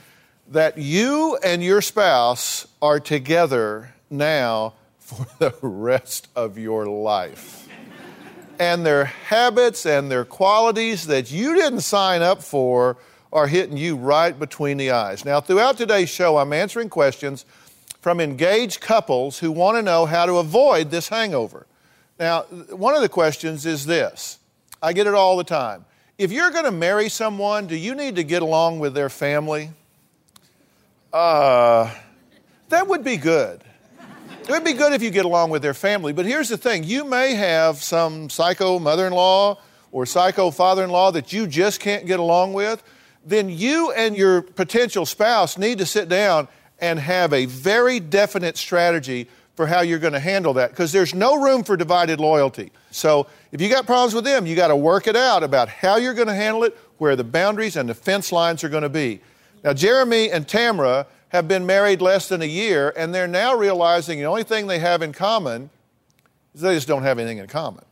that 0.49 0.79
you 0.79 1.37
and 1.43 1.61
your 1.63 1.83
spouse 1.83 2.65
are 2.81 2.99
together 2.99 3.93
now 4.09 4.73
for 5.11 5.27
the 5.39 5.53
rest 5.61 6.27
of 6.35 6.57
your 6.57 6.85
life. 6.85 7.67
And 8.59 8.85
their 8.85 9.05
habits 9.05 9.85
and 9.85 10.11
their 10.11 10.23
qualities 10.23 11.07
that 11.07 11.31
you 11.31 11.55
didn't 11.55 11.81
sign 11.81 12.21
up 12.21 12.43
for 12.43 12.97
are 13.33 13.47
hitting 13.47 13.77
you 13.77 13.95
right 13.95 14.37
between 14.37 14.77
the 14.77 14.91
eyes. 14.91 15.25
Now, 15.25 15.41
throughout 15.41 15.77
today's 15.77 16.09
show, 16.09 16.37
I'm 16.37 16.53
answering 16.53 16.89
questions 16.89 17.45
from 18.01 18.19
engaged 18.19 18.81
couples 18.81 19.39
who 19.39 19.51
want 19.51 19.77
to 19.77 19.81
know 19.81 20.05
how 20.05 20.25
to 20.25 20.37
avoid 20.37 20.91
this 20.91 21.09
hangover. 21.09 21.65
Now, 22.19 22.43
one 22.69 22.93
of 22.93 23.01
the 23.01 23.09
questions 23.09 23.65
is 23.65 23.85
this 23.85 24.39
I 24.81 24.93
get 24.93 25.07
it 25.07 25.13
all 25.13 25.37
the 25.37 25.43
time. 25.43 25.85
If 26.17 26.31
you're 26.31 26.51
going 26.51 26.65
to 26.65 26.71
marry 26.71 27.09
someone, 27.09 27.65
do 27.67 27.75
you 27.75 27.95
need 27.95 28.15
to 28.17 28.23
get 28.23 28.43
along 28.43 28.79
with 28.79 28.93
their 28.93 29.09
family? 29.09 29.71
Uh, 31.11 31.91
that 32.69 32.87
would 32.87 33.03
be 33.03 33.17
good. 33.17 33.63
It 34.41 34.49
would 34.49 34.63
be 34.63 34.73
good 34.73 34.91
if 34.91 35.03
you 35.03 35.11
get 35.11 35.25
along 35.25 35.51
with 35.51 35.61
their 35.61 35.75
family, 35.75 36.13
but 36.13 36.25
here's 36.25 36.49
the 36.49 36.57
thing 36.57 36.83
you 36.83 37.05
may 37.05 37.35
have 37.35 37.77
some 37.77 38.27
psycho 38.27 38.79
mother 38.79 39.05
in 39.05 39.13
law 39.13 39.59
or 39.91 40.07
psycho 40.07 40.49
father 40.49 40.83
in 40.83 40.89
law 40.89 41.11
that 41.11 41.31
you 41.31 41.45
just 41.45 41.79
can't 41.79 42.07
get 42.07 42.19
along 42.19 42.53
with. 42.53 42.81
Then 43.23 43.49
you 43.49 43.91
and 43.91 44.17
your 44.17 44.41
potential 44.41 45.05
spouse 45.05 45.59
need 45.59 45.77
to 45.77 45.85
sit 45.85 46.09
down 46.09 46.47
and 46.79 46.99
have 46.99 47.33
a 47.33 47.45
very 47.45 47.99
definite 47.99 48.57
strategy 48.57 49.27
for 49.55 49.67
how 49.67 49.81
you're 49.81 49.99
going 49.99 50.13
to 50.13 50.19
handle 50.19 50.53
that 50.53 50.71
because 50.71 50.91
there's 50.91 51.13
no 51.13 51.39
room 51.39 51.63
for 51.63 51.77
divided 51.77 52.19
loyalty. 52.19 52.71
So 52.89 53.27
if 53.51 53.61
you 53.61 53.69
got 53.69 53.85
problems 53.85 54.15
with 54.15 54.23
them, 54.23 54.47
you 54.47 54.55
got 54.55 54.69
to 54.69 54.75
work 54.75 55.05
it 55.05 55.15
out 55.15 55.43
about 55.43 55.69
how 55.69 55.97
you're 55.97 56.15
going 56.15 56.27
to 56.27 56.33
handle 56.33 56.63
it, 56.63 56.75
where 56.97 57.15
the 57.15 57.23
boundaries 57.23 57.75
and 57.75 57.87
the 57.87 57.93
fence 57.93 58.31
lines 58.31 58.63
are 58.63 58.69
going 58.69 58.83
to 58.83 58.89
be. 58.89 59.21
Now, 59.63 59.73
Jeremy 59.73 60.31
and 60.31 60.47
Tamara 60.47 61.05
have 61.31 61.47
been 61.47 61.65
married 61.65 62.01
less 62.01 62.27
than 62.27 62.41
a 62.41 62.45
year, 62.45 62.93
and 62.97 63.15
they're 63.15 63.27
now 63.27 63.55
realizing 63.55 64.19
the 64.19 64.25
only 64.25 64.43
thing 64.43 64.67
they 64.67 64.79
have 64.79 65.01
in 65.01 65.13
common 65.13 65.69
is 66.53 66.59
they 66.59 66.75
just 66.75 66.89
don't 66.89 67.03
have 67.03 67.19
anything 67.19 67.37
in 67.37 67.47
common. 67.47 67.85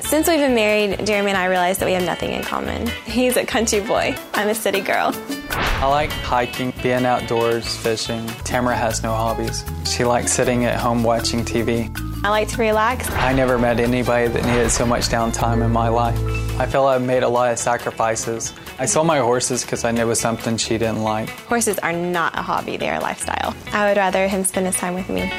Since 0.00 0.28
we've 0.28 0.38
been 0.38 0.54
married, 0.54 1.06
Jeremy 1.06 1.30
and 1.30 1.38
I 1.38 1.46
realized 1.46 1.80
that 1.80 1.86
we 1.86 1.92
have 1.92 2.04
nothing 2.04 2.32
in 2.32 2.42
common. 2.42 2.86
He's 3.04 3.36
a 3.36 3.44
country 3.44 3.80
boy. 3.80 4.16
I'm 4.32 4.48
a 4.48 4.54
city 4.54 4.80
girl. 4.80 5.14
I 5.50 5.86
like 5.86 6.10
hiking, 6.10 6.72
being 6.82 7.04
outdoors, 7.04 7.76
fishing. 7.76 8.26
Tamara 8.44 8.76
has 8.76 9.02
no 9.02 9.12
hobbies. 9.12 9.64
She 9.84 10.04
likes 10.04 10.32
sitting 10.32 10.64
at 10.64 10.78
home 10.78 11.02
watching 11.02 11.44
TV. 11.44 11.94
I 12.24 12.30
like 12.30 12.48
to 12.48 12.56
relax. 12.58 13.10
I 13.10 13.34
never 13.34 13.58
met 13.58 13.78
anybody 13.78 14.28
that 14.28 14.44
needed 14.44 14.70
so 14.70 14.86
much 14.86 15.08
downtime 15.08 15.64
in 15.64 15.70
my 15.70 15.88
life. 15.88 16.18
I 16.58 16.66
feel 16.66 16.84
I've 16.84 17.02
made 17.02 17.22
a 17.22 17.28
lot 17.28 17.50
of 17.50 17.58
sacrifices. 17.58 18.52
I 18.78 18.86
sold 18.86 19.06
my 19.06 19.18
horses 19.18 19.62
because 19.62 19.84
I 19.84 19.90
knew 19.90 20.02
it 20.02 20.06
was 20.06 20.20
something 20.20 20.58
she 20.58 20.78
didn't 20.78 21.02
like. 21.02 21.30
Horses 21.30 21.78
are 21.78 21.92
not 21.92 22.38
a 22.38 22.42
hobby, 22.42 22.76
they 22.76 22.88
are 22.90 22.96
a 22.96 23.00
lifestyle. 23.00 23.54
I 23.72 23.88
would 23.88 23.96
rather 23.96 24.28
him 24.28 24.44
spend 24.44 24.66
his 24.66 24.76
time 24.76 24.94
with 24.94 25.08
me. 25.08 25.32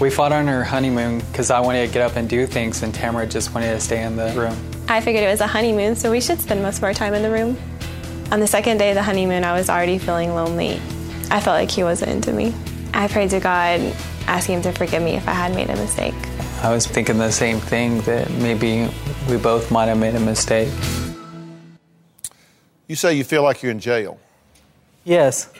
We 0.00 0.10
fought 0.10 0.32
on 0.32 0.48
our 0.48 0.64
honeymoon 0.64 1.20
because 1.20 1.50
I 1.50 1.60
wanted 1.60 1.86
to 1.86 1.92
get 1.92 2.02
up 2.02 2.16
and 2.16 2.28
do 2.28 2.46
things, 2.46 2.82
and 2.82 2.92
Tamara 2.92 3.26
just 3.26 3.54
wanted 3.54 3.70
to 3.72 3.80
stay 3.80 4.02
in 4.02 4.16
the 4.16 4.32
room. 4.32 4.56
I 4.88 5.00
figured 5.00 5.22
it 5.22 5.28
was 5.28 5.40
a 5.40 5.46
honeymoon, 5.46 5.94
so 5.94 6.10
we 6.10 6.20
should 6.20 6.40
spend 6.40 6.62
most 6.62 6.78
of 6.78 6.84
our 6.84 6.92
time 6.92 7.14
in 7.14 7.22
the 7.22 7.30
room. 7.30 7.56
On 8.32 8.40
the 8.40 8.46
second 8.48 8.78
day 8.78 8.90
of 8.90 8.96
the 8.96 9.02
honeymoon, 9.02 9.44
I 9.44 9.52
was 9.52 9.70
already 9.70 9.98
feeling 9.98 10.34
lonely. 10.34 10.74
I 11.30 11.40
felt 11.40 11.54
like 11.54 11.70
he 11.70 11.84
wasn't 11.84 12.10
into 12.10 12.32
me. 12.32 12.52
I 12.92 13.06
prayed 13.06 13.30
to 13.30 13.40
God, 13.40 13.80
asking 14.26 14.56
him 14.56 14.62
to 14.62 14.72
forgive 14.72 15.02
me 15.02 15.12
if 15.12 15.28
I 15.28 15.32
had 15.32 15.54
made 15.54 15.70
a 15.70 15.76
mistake. 15.76 16.14
I 16.62 16.70
was 16.72 16.86
thinking 16.86 17.18
the 17.18 17.30
same 17.30 17.60
thing 17.60 18.00
that 18.02 18.30
maybe 18.30 18.88
we 19.28 19.36
both 19.38 19.70
might 19.70 19.86
have 19.86 19.98
made 19.98 20.14
a 20.14 20.20
mistake. 20.20 20.68
You 22.86 22.96
say 22.96 23.14
you 23.14 23.24
feel 23.24 23.42
like 23.42 23.62
you're 23.62 23.72
in 23.72 23.80
jail. 23.80 24.18
Yes. 25.04 25.50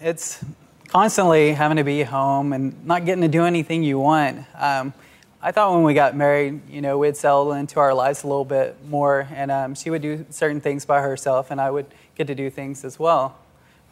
It's 0.00 0.44
constantly 0.88 1.52
having 1.52 1.76
to 1.76 1.84
be 1.84 2.02
home 2.02 2.52
and 2.52 2.84
not 2.84 3.04
getting 3.04 3.22
to 3.22 3.28
do 3.28 3.44
anything 3.44 3.82
you 3.82 3.98
want. 3.98 4.44
Um, 4.56 4.92
I 5.40 5.52
thought 5.52 5.72
when 5.72 5.84
we 5.84 5.94
got 5.94 6.16
married, 6.16 6.68
you 6.68 6.80
know, 6.80 6.98
we'd 6.98 7.16
settle 7.16 7.52
into 7.52 7.78
our 7.78 7.94
lives 7.94 8.24
a 8.24 8.26
little 8.26 8.44
bit 8.44 8.76
more, 8.88 9.28
and 9.32 9.52
um, 9.52 9.74
she 9.76 9.90
would 9.90 10.02
do 10.02 10.26
certain 10.30 10.60
things 10.60 10.84
by 10.84 11.00
herself, 11.00 11.52
and 11.52 11.60
I 11.60 11.70
would 11.70 11.86
get 12.16 12.26
to 12.26 12.34
do 12.34 12.50
things 12.50 12.84
as 12.84 12.98
well. 12.98 13.38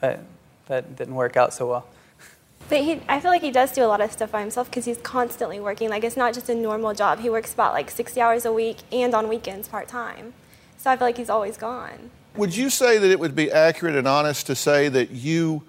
But 0.01 0.25
that 0.67 0.97
didn't 0.97 1.15
work 1.15 1.37
out 1.37 1.55
so 1.55 1.69
well. 1.69 1.87
But 2.69 2.81
he, 2.81 3.01
I 3.09 3.21
feel 3.21 3.31
like 3.31 3.43
he 3.43 3.53
does 3.53 3.73
do 3.73 3.85
a 3.85 3.87
lot 3.87 4.01
of 4.01 4.11
stuff 4.11 4.33
by 4.33 4.41
himself 4.41 4.69
because 4.69 4.85
he's 4.85 4.99
constantly 4.99 5.61
working. 5.61 5.89
Like 5.89 6.03
it's 6.03 6.17
not 6.17 6.35
just 6.35 6.49
a 6.49 6.55
normal 6.55 6.95
job. 6.95 7.21
He 7.21 7.31
works 7.31 7.55
about 7.55 7.73
like 7.73 7.91
60 7.91 8.21
hours 8.21 8.45
a 8.45 8.53
week 8.53 8.79
and 8.91 9.15
on 9.15 9.29
weekends 9.29 9.69
part 9.69 9.89
time. 9.89 10.35
So 10.77 10.91
I 10.91 10.97
feel 10.97 11.07
like 11.07 11.17
he's 11.17 11.31
always 11.31 11.57
gone. 11.57 12.11
Would 12.37 12.57
you 12.57 12.69
say 12.69 12.99
that 12.99 13.11
it 13.11 13.21
would 13.21 13.35
be 13.35 13.51
accurate 13.51 13.95
and 13.95 14.07
honest 14.07 14.47
to 14.47 14.55
say 14.55 14.89
that 14.89 15.11
you 15.11 15.63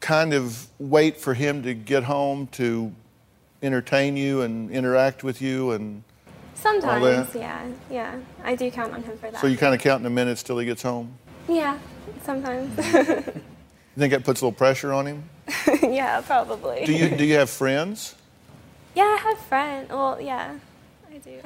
kind 0.00 0.32
of 0.32 0.68
wait 0.78 1.18
for 1.18 1.34
him 1.34 1.62
to 1.62 1.74
get 1.74 2.04
home 2.04 2.46
to 2.52 2.92
entertain 3.62 4.16
you 4.16 4.40
and 4.40 4.70
interact 4.70 5.22
with 5.22 5.42
you 5.42 5.72
and 5.72 6.02
Sometimes, 6.54 7.34
yeah, 7.34 7.66
yeah. 7.90 8.18
I 8.44 8.54
do 8.54 8.70
count 8.70 8.92
on 8.92 9.02
him 9.02 9.16
for 9.16 9.30
that. 9.30 9.40
so 9.40 9.46
you 9.46 9.56
kind 9.56 9.74
of 9.74 9.80
count 9.80 10.00
in 10.00 10.04
the 10.04 10.10
minutes 10.10 10.42
till 10.42 10.58
he 10.58 10.66
gets 10.66 10.82
home? 10.82 11.14
Yeah, 11.48 11.78
sometimes. 12.22 12.76
You 13.96 14.02
think 14.02 14.12
that 14.12 14.24
puts 14.24 14.40
a 14.40 14.44
little 14.44 14.56
pressure 14.56 14.92
on 14.92 15.04
him? 15.04 15.24
yeah, 15.82 16.20
probably. 16.20 16.84
Do 16.84 16.92
you 16.92 17.10
do 17.10 17.24
you 17.24 17.34
have 17.34 17.50
friends? 17.50 18.14
Yeah, 18.94 19.04
I 19.04 19.16
have 19.22 19.38
friends. 19.38 19.90
Well, 19.90 20.20
yeah, 20.20 20.58
I 21.10 21.18
do. 21.18 21.40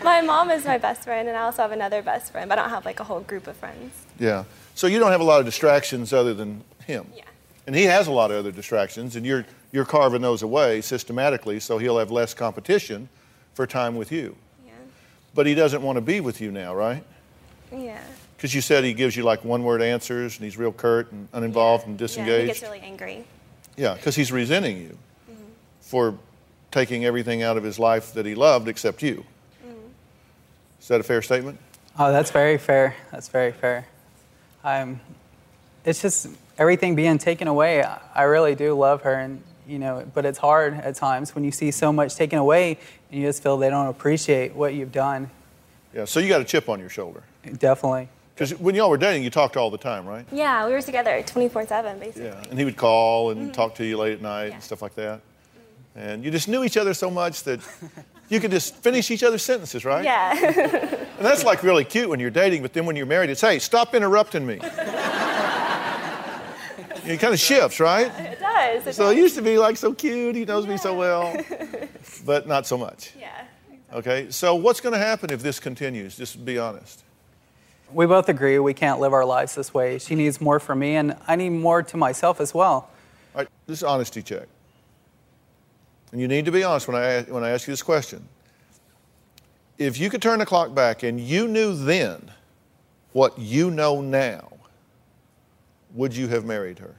my 0.04 0.20
mom 0.20 0.50
is 0.50 0.64
my 0.64 0.78
best 0.78 1.02
friend, 1.04 1.28
and 1.28 1.36
I 1.36 1.42
also 1.42 1.62
have 1.62 1.72
another 1.72 2.02
best 2.02 2.32
friend, 2.32 2.48
but 2.48 2.58
I 2.58 2.62
don't 2.62 2.70
have 2.70 2.84
like 2.84 3.00
a 3.00 3.04
whole 3.04 3.20
group 3.20 3.46
of 3.46 3.56
friends. 3.56 3.92
Yeah. 4.18 4.44
So 4.74 4.86
you 4.86 4.98
don't 4.98 5.12
have 5.12 5.20
a 5.20 5.24
lot 5.24 5.40
of 5.40 5.46
distractions 5.46 6.12
other 6.12 6.34
than 6.34 6.64
him. 6.86 7.06
Yeah. 7.14 7.24
And 7.66 7.74
he 7.74 7.84
has 7.84 8.08
a 8.08 8.12
lot 8.12 8.30
of 8.30 8.38
other 8.38 8.52
distractions, 8.52 9.16
and 9.16 9.24
you're 9.24 9.46
you're 9.72 9.84
carving 9.84 10.22
those 10.22 10.42
away 10.42 10.80
systematically, 10.80 11.60
so 11.60 11.78
he'll 11.78 11.98
have 11.98 12.10
less 12.10 12.34
competition 12.34 13.08
for 13.54 13.66
time 13.66 13.96
with 13.96 14.12
you. 14.12 14.36
Yeah. 14.64 14.72
But 15.34 15.46
he 15.46 15.54
doesn't 15.54 15.82
want 15.82 15.96
to 15.96 16.02
be 16.02 16.20
with 16.20 16.40
you 16.40 16.50
now, 16.50 16.74
right? 16.74 17.02
Yeah. 17.72 18.02
Because 18.36 18.54
you 18.54 18.60
said 18.60 18.84
he 18.84 18.92
gives 18.94 19.16
you 19.16 19.22
like 19.22 19.44
one 19.44 19.62
word 19.62 19.80
answers, 19.82 20.36
and 20.36 20.44
he's 20.44 20.56
real 20.58 20.72
curt 20.72 21.10
and 21.12 21.28
uninvolved 21.32 21.86
and 21.86 21.96
disengaged. 21.96 22.30
Yeah, 22.32 22.40
he 22.40 22.46
gets 22.46 22.62
really 22.62 22.80
angry. 22.80 23.24
Yeah, 23.76 23.94
because 23.94 24.14
he's 24.16 24.30
resenting 24.32 24.78
you 24.78 24.98
for 25.80 26.16
taking 26.70 27.04
everything 27.04 27.42
out 27.42 27.56
of 27.56 27.62
his 27.62 27.78
life 27.78 28.12
that 28.14 28.26
he 28.26 28.34
loved 28.34 28.68
except 28.68 29.02
you. 29.02 29.24
Is 30.80 30.88
that 30.88 31.00
a 31.00 31.04
fair 31.04 31.22
statement? 31.22 31.58
Oh, 31.98 32.12
that's 32.12 32.30
very 32.30 32.58
fair. 32.58 32.94
That's 33.10 33.28
very 33.28 33.52
fair. 33.52 33.86
Um, 34.64 35.00
it's 35.84 36.02
just 36.02 36.26
everything 36.58 36.94
being 36.96 37.18
taken 37.18 37.48
away. 37.48 37.82
I- 37.82 37.98
I 38.14 38.22
really 38.24 38.54
do 38.54 38.74
love 38.74 39.02
her, 39.02 39.14
and 39.14 39.42
you 39.66 39.78
know, 39.78 40.04
but 40.12 40.26
it's 40.26 40.38
hard 40.38 40.74
at 40.74 40.94
times 40.96 41.34
when 41.34 41.42
you 41.44 41.50
see 41.52 41.70
so 41.70 41.90
much 41.92 42.16
taken 42.16 42.38
away, 42.38 42.78
and 43.10 43.20
you 43.20 43.26
just 43.26 43.42
feel 43.42 43.56
they 43.56 43.70
don't 43.70 43.86
appreciate 43.86 44.54
what 44.54 44.74
you've 44.74 44.92
done. 44.92 45.30
Yeah, 45.94 46.04
so 46.04 46.20
you 46.20 46.28
got 46.28 46.40
a 46.40 46.44
chip 46.44 46.68
on 46.68 46.80
your 46.80 46.90
shoulder. 46.90 47.22
Definitely. 47.58 48.08
Because 48.34 48.58
when 48.58 48.74
y'all 48.74 48.90
were 48.90 48.98
dating, 48.98 49.22
you 49.22 49.30
talked 49.30 49.56
all 49.56 49.70
the 49.70 49.78
time, 49.78 50.06
right? 50.06 50.26
Yeah, 50.32 50.66
we 50.66 50.72
were 50.72 50.82
together 50.82 51.22
24 51.24 51.66
7, 51.66 51.98
basically. 52.00 52.24
Yeah. 52.24 52.42
And 52.50 52.58
he 52.58 52.64
would 52.64 52.76
call 52.76 53.30
and 53.30 53.42
mm-hmm. 53.42 53.52
talk 53.52 53.76
to 53.76 53.84
you 53.84 53.96
late 53.96 54.14
at 54.14 54.22
night 54.22 54.52
and 54.52 54.62
stuff 54.62 54.82
like 54.82 54.94
that. 54.96 55.20
And 55.94 56.24
you 56.24 56.32
just 56.32 56.48
knew 56.48 56.64
each 56.64 56.76
other 56.76 56.94
so 56.94 57.10
much 57.10 57.44
that 57.44 57.60
you 58.28 58.40
could 58.40 58.50
just 58.50 58.74
finish 58.76 59.12
each 59.12 59.22
other's 59.22 59.42
sentences, 59.42 59.84
right? 59.84 60.04
Yeah. 60.04 61.00
And 61.16 61.24
that's 61.24 61.44
like 61.44 61.62
really 61.62 61.84
cute 61.84 62.08
when 62.08 62.18
you're 62.18 62.28
dating, 62.28 62.62
but 62.62 62.72
then 62.72 62.86
when 62.86 62.96
you're 62.96 63.06
married, 63.06 63.30
it's, 63.30 63.40
hey, 63.40 63.60
stop 63.60 63.94
interrupting 63.94 64.44
me. 64.44 64.54
it 67.04 67.20
kind 67.20 67.32
of 67.32 67.38
shifts, 67.38 67.78
right? 67.78 68.06
it 68.18 68.40
does. 68.40 68.86
It 68.88 68.94
So 68.94 69.04
does. 69.04 69.12
it 69.12 69.18
used 69.18 69.36
to 69.36 69.42
be 69.42 69.56
like 69.56 69.76
so 69.76 69.94
cute, 69.94 70.34
he 70.34 70.44
knows 70.44 70.66
me 70.66 70.76
so 70.76 70.92
well, 70.92 71.32
but 72.26 72.48
not 72.48 72.66
so 72.66 72.76
much. 72.76 73.12
Yeah. 73.16 73.44
Okay, 73.92 74.26
so 74.30 74.56
what's 74.56 74.80
going 74.80 74.92
to 74.92 74.98
happen 74.98 75.32
if 75.32 75.40
this 75.40 75.60
continues? 75.60 76.16
Just 76.16 76.44
be 76.44 76.58
honest. 76.58 77.04
We 77.94 78.06
both 78.06 78.28
agree 78.28 78.58
we 78.58 78.74
can't 78.74 78.98
live 78.98 79.12
our 79.12 79.24
lives 79.24 79.54
this 79.54 79.72
way. 79.72 79.98
She 79.98 80.16
needs 80.16 80.40
more 80.40 80.58
from 80.58 80.80
me, 80.80 80.96
and 80.96 81.16
I 81.28 81.36
need 81.36 81.50
more 81.50 81.80
to 81.84 81.96
myself 81.96 82.40
as 82.40 82.52
well. 82.52 82.90
All 83.34 83.42
right, 83.42 83.48
this 83.68 83.78
is 83.78 83.82
an 83.84 83.88
honesty 83.88 84.20
check. 84.20 84.48
And 86.10 86.20
you 86.20 86.26
need 86.26 86.44
to 86.46 86.52
be 86.52 86.64
honest 86.64 86.88
when 86.88 86.96
I, 86.96 87.22
when 87.22 87.44
I 87.44 87.50
ask 87.50 87.68
you 87.68 87.72
this 87.72 87.84
question. 87.84 88.28
If 89.78 89.98
you 89.98 90.10
could 90.10 90.20
turn 90.20 90.40
the 90.40 90.46
clock 90.46 90.74
back 90.74 91.04
and 91.04 91.20
you 91.20 91.46
knew 91.46 91.76
then 91.76 92.32
what 93.12 93.38
you 93.38 93.70
know 93.70 94.00
now, 94.00 94.52
would 95.94 96.16
you 96.16 96.26
have 96.26 96.44
married 96.44 96.80
her? 96.80 96.96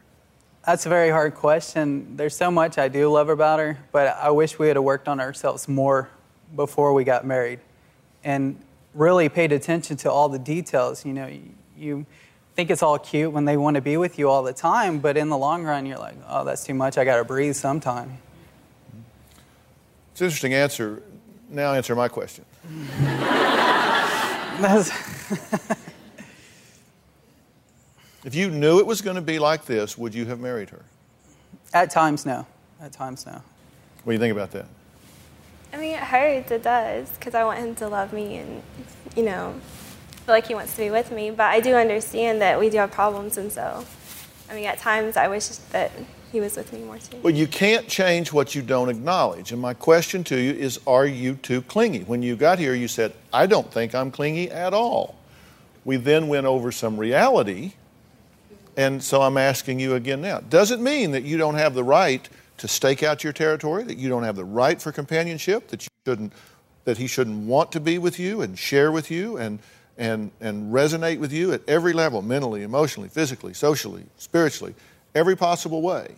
That's 0.66 0.86
a 0.86 0.90
very 0.90 1.10
hard 1.10 1.36
question. 1.36 2.16
There's 2.16 2.36
so 2.36 2.50
much 2.50 2.78
I 2.78 2.88
do 2.88 3.12
love 3.12 3.28
about 3.28 3.60
her, 3.60 3.78
but 3.92 4.16
I 4.16 4.30
wish 4.30 4.58
we 4.58 4.70
had 4.70 4.80
worked 4.80 5.10
on 5.10 5.20
ourselves 5.20 5.68
more 5.68 6.10
before 6.56 6.94
we 6.94 7.04
got 7.04 7.26
married 7.26 7.60
and 8.24 8.58
really 8.96 9.30
paid 9.30 9.52
attention 9.52 9.98
to 9.98 10.12
all 10.12 10.30
the 10.30 10.40
details. 10.40 11.06
You 11.06 11.14
know, 11.14 11.28
you, 11.28 11.44
you 11.78 12.06
think 12.56 12.72
it's 12.72 12.82
all 12.82 12.98
cute 12.98 13.32
when 13.32 13.46
they 13.46 13.58
want 13.58 13.76
to 13.76 13.82
be 13.82 13.98
with 13.98 14.18
you 14.18 14.30
all 14.30 14.42
the 14.42 14.54
time, 14.54 14.98
but 14.98 15.18
in 15.18 15.30
the 15.30 15.38
long 15.38 15.64
run, 15.64 15.86
you're 15.86 16.00
like, 16.00 16.16
oh, 16.28 16.44
that's 16.44 16.64
too 16.64 16.74
much. 16.74 16.98
I 16.98 17.06
got 17.06 17.18
to 17.18 17.24
breathe 17.24 17.56
sometime. 17.56 18.18
It's 20.14 20.22
an 20.22 20.26
interesting 20.26 20.56
answer. 20.56 21.04
Now 21.50 21.74
answer 21.74 21.96
my 21.96 22.08
question. 22.08 22.46
If 28.26 28.34
you 28.34 28.50
knew 28.50 28.80
it 28.80 28.88
was 28.88 29.04
going 29.04 29.18
to 29.18 29.22
be 29.22 29.38
like 29.38 29.66
this, 29.66 30.00
would 30.00 30.16
you 30.16 30.26
have 30.26 30.40
married 30.40 30.72
her? 30.72 30.84
at 31.74 31.92
times, 31.92 32.26
no. 32.26 32.48
At 32.82 32.92
times, 32.92 33.26
no. 33.26 33.34
What 33.34 33.42
do 34.06 34.12
you 34.14 34.20
think 34.20 34.32
about 34.32 34.52
that? 34.52 34.66
I 35.76 35.78
mean, 35.78 35.96
it 35.96 36.00
hurts. 36.00 36.52
It 36.52 36.64
does. 36.64 37.10
Because 37.12 37.36
I 37.36 37.44
want 37.44 37.60
him 37.60 37.76
to 37.76 37.88
love 37.90 38.14
me 38.14 38.38
and, 38.38 38.64
you 39.16 39.24
know, 39.24 39.54
feel 40.26 40.34
like 40.34 40.48
he 40.48 40.56
wants 40.56 40.74
to 40.76 40.82
be 40.82 40.90
with 40.90 41.12
me. 41.12 41.32
But 41.32 41.48
I 41.48 41.60
do 41.60 41.76
understand 41.76 42.42
that 42.42 42.58
we 42.58 42.70
do 42.70 42.78
have 42.78 42.92
problems. 42.92 43.38
And 43.38 43.52
so, 43.52 43.86
I 44.50 44.56
mean, 44.56 44.66
at 44.66 44.80
times 44.80 45.18
I 45.18 45.28
wish 45.28 45.48
that 45.48 45.92
he 46.32 46.40
was 46.40 46.56
with 46.56 46.72
me 46.72 46.80
more 46.80 46.98
too. 46.98 47.18
Well, 47.18 47.34
you 47.34 47.46
can't 47.46 47.90
change 47.90 48.32
what 48.32 48.56
you 48.56 48.62
don't 48.62 48.88
acknowledge. 48.88 49.52
And 49.52 49.62
my 49.62 49.74
question 49.74 50.24
to 50.26 50.40
you 50.40 50.54
is 50.54 50.80
Are 50.88 51.06
you 51.06 51.36
too 51.36 51.62
clingy? 51.62 52.04
When 52.04 52.22
you 52.22 52.38
got 52.38 52.58
here, 52.58 52.74
you 52.74 52.88
said, 52.88 53.14
I 53.34 53.46
don't 53.46 53.70
think 53.70 53.94
I'm 53.94 54.12
clingy 54.12 54.50
at 54.50 54.74
all. 54.74 55.16
We 55.84 55.98
then 55.98 56.30
went 56.30 56.46
over 56.46 56.72
some 56.72 56.98
reality. 56.98 57.74
And 58.78 59.04
so 59.04 59.22
I'm 59.22 59.38
asking 59.38 59.80
you 59.80 59.96
again 59.96 60.22
now. 60.22 60.40
Does 60.40 60.72
it 60.72 60.80
mean 60.80 61.12
that 61.12 61.24
you 61.24 61.38
don't 61.38 61.56
have 61.56 61.74
the 61.74 61.84
right 61.84 62.28
to 62.58 62.68
stake 62.68 63.04
out 63.04 63.24
your 63.24 63.34
territory, 63.34 63.84
that 63.84 63.98
you 63.98 64.10
don't 64.10 64.24
have 64.24 64.36
the 64.36 64.46
right 64.46 64.82
for 64.82 64.92
companionship, 64.92 65.68
that 65.70 65.84
you 65.84 65.90
shouldn't 66.06 66.34
that 66.86 66.98
he 66.98 67.08
shouldn't 67.08 67.48
want 67.48 67.72
to 67.72 67.80
be 67.80 67.98
with 67.98 68.20
you 68.20 68.42
and 68.42 68.58
share 68.58 68.92
with 68.92 69.10
you 69.10 69.38
and 69.38 69.60
and 69.98 70.32
and 70.40 70.74
resonate 70.74 71.20
with 71.20 71.32
you 71.34 71.52
at 71.52 71.62
every 71.68 71.94
level, 71.94 72.22
mentally, 72.22 72.64
emotionally, 72.64 73.10
physically, 73.10 73.54
socially, 73.54 74.04
spiritually, 74.18 74.76
every 75.14 75.36
possible 75.36 75.82
way. 75.82 76.16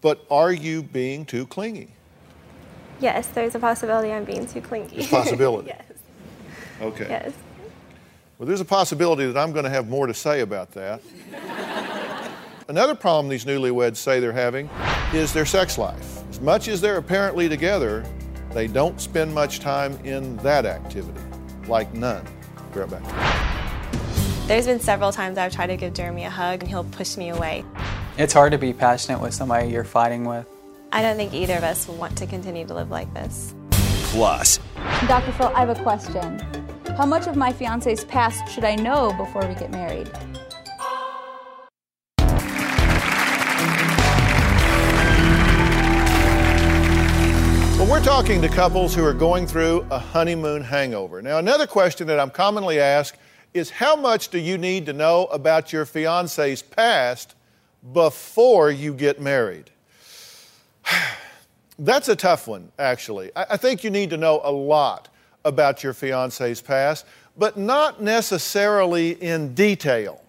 But 0.00 0.24
are 0.30 0.52
you 0.52 0.82
being 0.82 1.24
too 1.24 1.46
clingy? 1.46 1.88
Yes, 3.00 3.26
there's 3.28 3.54
a 3.54 3.58
possibility 3.58 4.12
I'm 4.12 4.24
being 4.24 4.46
too 4.46 4.60
clingy. 4.60 4.96
There's 4.96 5.06
a 5.06 5.10
possibility. 5.10 5.68
yes. 5.74 5.84
Okay. 6.80 7.06
Yes. 7.08 7.32
Well, 8.38 8.46
there's 8.46 8.60
a 8.60 8.64
possibility 8.64 9.26
that 9.26 9.36
I'm 9.36 9.52
going 9.52 9.64
to 9.64 9.70
have 9.70 9.88
more 9.88 10.06
to 10.06 10.14
say 10.14 10.40
about 10.40 10.72
that. 10.72 11.00
Another 12.68 12.94
problem 12.94 13.28
these 13.28 13.44
newlyweds 13.44 13.96
say 13.96 14.20
they're 14.20 14.32
having 14.32 14.68
is 15.12 15.32
their 15.32 15.46
sex 15.46 15.78
life. 15.78 16.22
As 16.30 16.40
much 16.40 16.68
as 16.68 16.80
they're 16.80 16.96
apparently 16.96 17.48
together, 17.48 18.04
they 18.52 18.66
don't 18.66 19.00
spend 19.00 19.34
much 19.34 19.60
time 19.60 19.98
in 20.04 20.36
that 20.38 20.64
activity, 20.64 21.20
like 21.66 21.92
none. 21.92 22.24
Be 22.72 22.80
right 22.80 22.90
back. 22.90 24.46
There's 24.46 24.66
been 24.66 24.80
several 24.80 25.12
times 25.12 25.38
I've 25.38 25.52
tried 25.52 25.68
to 25.68 25.76
give 25.76 25.94
Jeremy 25.94 26.24
a 26.24 26.30
hug 26.30 26.60
and 26.60 26.68
he'll 26.68 26.84
push 26.84 27.16
me 27.16 27.30
away. 27.30 27.64
It's 28.16 28.32
hard 28.32 28.52
to 28.52 28.58
be 28.58 28.72
passionate 28.72 29.20
with 29.20 29.34
somebody 29.34 29.68
you're 29.68 29.84
fighting 29.84 30.24
with. 30.24 30.46
I 30.92 31.02
don't 31.02 31.16
think 31.16 31.32
either 31.32 31.56
of 31.56 31.64
us 31.64 31.88
want 31.88 32.16
to 32.18 32.26
continue 32.26 32.66
to 32.66 32.74
live 32.74 32.90
like 32.90 33.12
this. 33.14 33.54
Plus, 33.70 34.60
Dr. 35.08 35.32
Phil, 35.32 35.52
I 35.54 35.60
have 35.64 35.70
a 35.70 35.82
question. 35.82 36.38
How 36.96 37.06
much 37.06 37.26
of 37.26 37.34
my 37.34 37.52
fiance's 37.52 38.04
past 38.04 38.46
should 38.52 38.64
I 38.64 38.76
know 38.76 39.12
before 39.16 39.46
we 39.46 39.54
get 39.54 39.70
married? 39.70 40.10
We're 48.02 48.08
talking 48.08 48.42
to 48.42 48.48
couples 48.48 48.92
who 48.96 49.04
are 49.04 49.14
going 49.14 49.46
through 49.46 49.86
a 49.88 49.98
honeymoon 49.98 50.60
hangover. 50.60 51.22
Now, 51.22 51.38
another 51.38 51.68
question 51.68 52.08
that 52.08 52.18
I'm 52.18 52.30
commonly 52.30 52.80
asked 52.80 53.16
is 53.54 53.70
how 53.70 53.94
much 53.94 54.30
do 54.30 54.40
you 54.40 54.58
need 54.58 54.86
to 54.86 54.92
know 54.92 55.26
about 55.26 55.72
your 55.72 55.86
fiance's 55.86 56.62
past 56.62 57.36
before 57.92 58.72
you 58.72 58.92
get 58.92 59.20
married? 59.20 59.70
That's 61.78 62.08
a 62.08 62.16
tough 62.16 62.48
one, 62.48 62.72
actually. 62.76 63.30
I, 63.36 63.46
I 63.50 63.56
think 63.56 63.84
you 63.84 63.90
need 63.90 64.10
to 64.10 64.16
know 64.16 64.40
a 64.42 64.50
lot 64.50 65.08
about 65.44 65.84
your 65.84 65.92
fiance's 65.92 66.60
past, 66.60 67.06
but 67.38 67.56
not 67.56 68.02
necessarily 68.02 69.12
in 69.12 69.54
detail. 69.54 70.20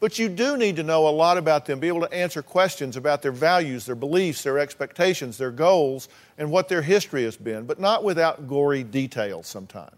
But 0.00 0.18
you 0.18 0.30
do 0.30 0.56
need 0.56 0.76
to 0.76 0.82
know 0.82 1.06
a 1.06 1.10
lot 1.10 1.36
about 1.36 1.66
them, 1.66 1.78
be 1.78 1.88
able 1.88 2.00
to 2.00 2.12
answer 2.12 2.42
questions 2.42 2.96
about 2.96 3.20
their 3.20 3.32
values, 3.32 3.84
their 3.84 3.94
beliefs, 3.94 4.42
their 4.42 4.58
expectations, 4.58 5.36
their 5.36 5.50
goals, 5.50 6.08
and 6.38 6.50
what 6.50 6.68
their 6.68 6.80
history 6.80 7.24
has 7.24 7.36
been, 7.36 7.66
but 7.66 7.78
not 7.78 8.02
without 8.02 8.48
gory 8.48 8.82
details 8.82 9.46
sometimes. 9.46 9.94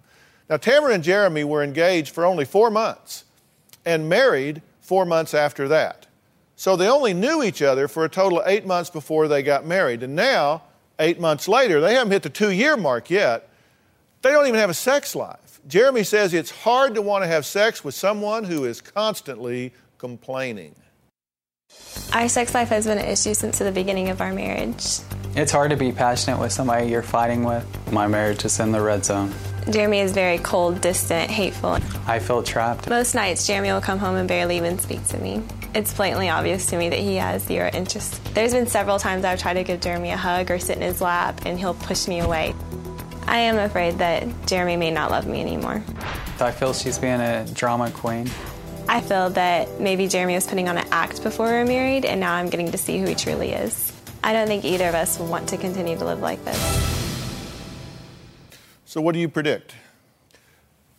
Now, 0.51 0.57
Tamara 0.57 0.93
and 0.93 1.05
Jeremy 1.05 1.45
were 1.45 1.63
engaged 1.63 2.13
for 2.13 2.27
only 2.27 2.45
four 2.45 2.69
months 2.69 3.25
and 3.85 4.09
married 4.09 4.61
four 4.81 5.07
months 5.07 5.35
after 5.35 5.69
that. 5.69 6.09
So 6.57 6.77
they 6.77 6.89
only 6.89 7.15
knew 7.15 7.43
each 7.43 7.63
other 7.63 7.89
for 7.89 8.05
a 8.05 8.09
total 8.09 8.41
of 8.41 8.49
eight 8.49 8.67
months 8.67 8.91
before 8.91 9.29
they 9.29 9.43
got 9.43 9.65
married. 9.65 10.03
And 10.03 10.15
now, 10.15 10.63
eight 10.99 11.21
months 11.21 11.49
later, 11.49 11.81
they 11.81 11.95
haven't 11.95 12.13
hit 12.13 12.23
the 12.25 12.29
two 12.29 12.51
year 12.51 12.77
mark 12.77 13.09
yet. 13.09 13.49
They 14.23 14.31
don't 14.31 14.47
even 14.47 14.61
have 14.61 14.71
a 14.71 14.75
sex 14.75 15.15
life. 15.15 15.61
Jeremy 15.69 16.03
says 16.03 16.35
it's 16.35 16.51
hard 16.51 16.95
to 16.97 17.03
want 17.03 17.23
to 17.23 17.29
have 17.29 17.47
sex 17.47 17.85
with 17.85 17.95
someone 17.95 18.45
who 18.45 18.65
is 18.65 18.81
constantly 18.81 19.73
complaining. 20.03 20.75
Our 22.13 22.29
sex 22.29 22.53
life 22.57 22.71
has 22.71 22.87
been 22.87 22.99
an 22.99 23.05
issue 23.05 23.35
since 23.35 23.61
the 23.61 23.71
beginning 23.71 24.09
of 24.09 24.21
our 24.21 24.33
marriage. 24.33 24.99
It's 25.37 25.53
hard 25.53 25.71
to 25.71 25.77
be 25.77 25.93
passionate 25.93 26.41
with 26.41 26.51
somebody 26.51 26.89
you're 26.89 27.05
fighting 27.05 27.45
with. 27.45 27.65
My 27.93 28.09
marriage 28.09 28.45
is 28.45 28.59
in 28.59 28.73
the 28.73 28.81
red 28.81 29.05
zone. 29.05 29.33
Jeremy 29.71 30.01
is 30.01 30.11
very 30.11 30.39
cold, 30.39 30.81
distant, 30.81 31.31
hateful. 31.31 31.79
I 32.09 32.19
feel 32.19 32.43
trapped. 32.43 32.91
Most 32.91 33.15
nights, 33.15 33.47
Jeremy 33.47 33.71
will 33.71 33.81
come 33.81 34.01
home 34.01 34.17
and 34.17 34.27
barely 34.27 34.57
even 34.57 34.77
speak 34.81 35.07
to 35.07 35.19
me. 35.19 35.41
It's 35.73 35.95
blatantly 35.95 36.29
obvious 36.29 36.67
to 36.67 36.77
me 36.77 36.89
that 36.89 36.99
he 36.99 37.15
has 37.15 37.45
zero 37.45 37.71
interest. 37.73 38.35
There's 38.35 38.55
been 38.55 38.67
several 38.67 38.99
times 38.99 39.25
I've 39.25 39.39
tried 39.39 39.55
to 39.55 39.63
give 39.63 39.81
Jeremy 39.81 40.11
a 40.11 40.17
hug 40.17 40.51
or 40.51 40.59
sit 40.59 40.79
in 40.79 40.83
his 40.83 41.01
lap, 41.01 41.43
and 41.47 41.61
he'll 41.61 41.75
push 41.75 42.09
me 42.09 42.19
away. 42.19 42.57
I 43.29 43.39
am 43.39 43.57
afraid 43.57 43.99
that 43.99 44.27
Jeremy 44.49 44.77
may 44.77 44.91
not 44.91 45.13
love 45.13 45.29
me 45.29 45.41
anymore. 45.41 45.85
I 46.41 46.51
feel 46.51 46.75
she's 46.75 46.99
being 46.99 47.21
a 47.21 47.47
drama 47.55 47.93
queen. 47.93 48.29
I 48.89 49.01
feel 49.01 49.31
that 49.31 49.81
maybe 49.81 50.09
Jeremy 50.09 50.35
was 50.35 50.47
putting 50.47 50.69
on 50.69 50.77
an 50.77 50.87
act 50.91 51.23
before 51.23 51.47
we 51.47 51.53
were 51.53 51.65
married, 51.65 52.05
and 52.05 52.21
now 52.21 52.35
I'm 52.35 52.49
getting 52.49 52.71
to 52.73 52.79
see 52.79 52.99
who 52.99 53.07
he 53.07 53.15
truly 53.15 53.53
is. 53.53 53.93
I 54.25 54.33
don't 54.33 54.47
think 54.47 54.65
either 54.65 54.89
of 54.89 54.95
us 54.95 55.19
want 55.19 55.49
to 55.51 55.57
continue 55.57 55.97
to 55.97 56.05
live 56.05 56.21
like 56.21 56.45
this. 56.45 56.59
So, 58.85 59.01
what 59.01 59.13
do 59.13 59.19
you 59.19 59.29
predict? 59.29 59.75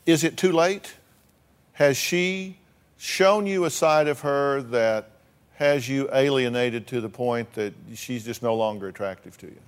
Is 0.06 0.24
it 0.24 0.38
too 0.38 0.52
late? 0.52 0.96
Has 1.74 1.98
she 1.98 2.58
shown 2.98 3.48
you 3.48 3.66
a 3.66 3.70
side 3.70 4.08
of 4.08 4.22
her 4.22 4.62
that 4.64 5.10
has 5.56 5.88
you 5.88 6.10
alienated 6.12 6.88
to 6.88 7.02
the 7.02 7.10
point 7.10 7.54
that 7.54 7.74
she's 7.96 8.26
just 8.26 8.42
no 8.42 8.56
longer 8.56 8.88
attractive 8.88 9.38
to 9.38 9.48
you? 9.48 9.60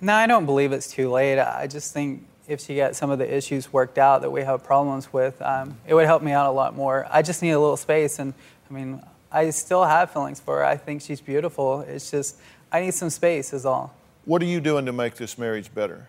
No, 0.00 0.14
I 0.14 0.26
don't 0.26 0.46
believe 0.46 0.72
it's 0.72 0.90
too 0.90 1.10
late. 1.10 1.38
I 1.38 1.66
just 1.66 1.92
think 1.92 2.24
if 2.50 2.60
she 2.60 2.74
got 2.74 2.96
some 2.96 3.10
of 3.10 3.20
the 3.20 3.36
issues 3.36 3.72
worked 3.72 3.96
out 3.96 4.22
that 4.22 4.30
we 4.30 4.42
have 4.42 4.64
problems 4.64 5.12
with, 5.12 5.40
um, 5.40 5.78
it 5.86 5.94
would 5.94 6.06
help 6.06 6.20
me 6.20 6.32
out 6.32 6.48
a 6.48 6.50
lot 6.50 6.74
more. 6.74 7.06
I 7.08 7.22
just 7.22 7.42
need 7.42 7.52
a 7.52 7.60
little 7.60 7.76
space, 7.76 8.18
and 8.18 8.34
I 8.68 8.74
mean, 8.74 9.00
I 9.30 9.50
still 9.50 9.84
have 9.84 10.10
feelings 10.10 10.40
for 10.40 10.56
her. 10.56 10.64
I 10.64 10.76
think 10.76 11.00
she's 11.00 11.20
beautiful. 11.20 11.82
It's 11.82 12.10
just 12.10 12.38
I 12.72 12.80
need 12.80 12.92
some 12.92 13.08
space, 13.08 13.52
is 13.52 13.64
all. 13.64 13.94
What 14.24 14.42
are 14.42 14.46
you 14.46 14.60
doing 14.60 14.84
to 14.86 14.92
make 14.92 15.14
this 15.14 15.38
marriage 15.38 15.72
better? 15.72 16.08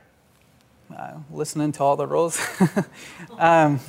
Uh, 0.95 1.13
listening 1.29 1.71
to 1.73 1.83
all 1.83 1.95
the 1.95 2.07
rules. 2.07 2.39
um, 3.37 3.79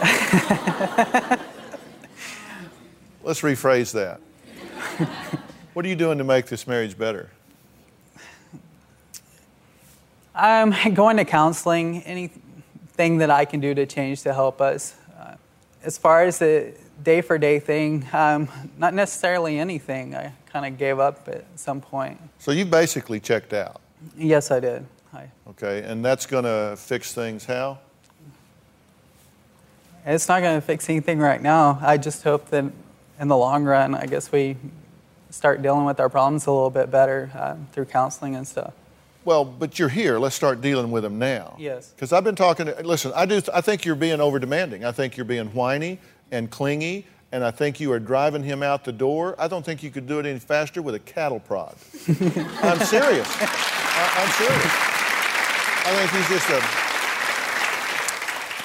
Let's 3.22 3.40
rephrase 3.42 3.92
that. 3.92 4.20
what 5.72 5.84
are 5.84 5.88
you 5.88 5.94
doing 5.94 6.18
to 6.18 6.24
make 6.24 6.46
this 6.46 6.66
marriage 6.66 6.98
better? 6.98 7.30
I'm 10.34 10.72
going 10.94 11.16
to 11.18 11.24
counseling. 11.24 12.02
Anything 12.02 13.18
that 13.18 13.30
I 13.30 13.44
can 13.44 13.60
do 13.60 13.74
to 13.74 13.86
change 13.86 14.22
to 14.22 14.34
help 14.34 14.60
us. 14.60 14.94
Uh, 15.18 15.34
as 15.82 15.98
far 15.98 16.24
as 16.24 16.38
the 16.38 16.74
day 17.02 17.20
for 17.20 17.38
day 17.38 17.58
thing, 17.58 18.06
um, 18.12 18.48
not 18.78 18.94
necessarily 18.94 19.58
anything. 19.58 20.14
I 20.14 20.32
kind 20.46 20.66
of 20.66 20.78
gave 20.78 20.98
up 20.98 21.28
at 21.28 21.44
some 21.56 21.80
point. 21.80 22.20
So 22.38 22.52
you 22.52 22.64
basically 22.64 23.20
checked 23.20 23.52
out. 23.52 23.80
Yes, 24.16 24.50
I 24.50 24.60
did. 24.60 24.86
I, 25.14 25.28
okay, 25.50 25.82
and 25.82 26.04
that's 26.04 26.26
going 26.26 26.44
to 26.44 26.74
fix 26.76 27.12
things 27.12 27.44
how? 27.44 27.78
It's 30.04 30.28
not 30.28 30.40
going 30.40 30.56
to 30.56 30.60
fix 30.60 30.88
anything 30.88 31.18
right 31.18 31.40
now. 31.40 31.78
I 31.80 31.96
just 31.96 32.24
hope 32.24 32.48
that 32.50 32.64
in 33.20 33.28
the 33.28 33.36
long 33.36 33.64
run, 33.64 33.94
I 33.94 34.06
guess 34.06 34.32
we 34.32 34.56
start 35.30 35.62
dealing 35.62 35.84
with 35.84 36.00
our 36.00 36.08
problems 36.08 36.46
a 36.46 36.50
little 36.50 36.70
bit 36.70 36.90
better 36.90 37.30
uh, 37.34 37.56
through 37.72 37.84
counseling 37.86 38.34
and 38.34 38.46
stuff. 38.46 38.72
Well, 39.24 39.44
but 39.44 39.78
you're 39.78 39.88
here. 39.88 40.18
Let's 40.18 40.34
start 40.34 40.60
dealing 40.60 40.90
with 40.90 41.04
them 41.04 41.18
now. 41.18 41.54
Yes. 41.58 41.90
Because 41.90 42.12
I've 42.12 42.24
been 42.24 42.34
talking. 42.34 42.66
To, 42.66 42.82
listen, 42.82 43.12
I 43.14 43.24
do. 43.26 43.40
I 43.54 43.60
think 43.60 43.84
you're 43.84 43.94
being 43.94 44.20
over 44.20 44.38
demanding. 44.38 44.84
I 44.84 44.92
think 44.92 45.16
you're 45.16 45.24
being 45.24 45.46
whiny 45.48 45.98
and 46.32 46.50
clingy, 46.50 47.06
and 47.30 47.44
I 47.44 47.50
think 47.50 47.78
you 47.78 47.92
are 47.92 48.00
driving 48.00 48.42
him 48.42 48.62
out 48.62 48.84
the 48.84 48.92
door. 48.92 49.36
I 49.38 49.46
don't 49.46 49.64
think 49.64 49.82
you 49.82 49.90
could 49.90 50.06
do 50.08 50.18
it 50.18 50.26
any 50.26 50.40
faster 50.40 50.82
with 50.82 50.94
a 50.94 50.98
cattle 50.98 51.40
prod. 51.40 51.76
I'm 52.08 52.80
serious. 52.80 53.28
I, 53.40 54.10
I'm 54.16 54.30
serious. 54.30 54.72
I 55.84 55.94
think 55.96 56.10
he's 56.10 56.28
just 56.28 56.50
a. 56.50 56.60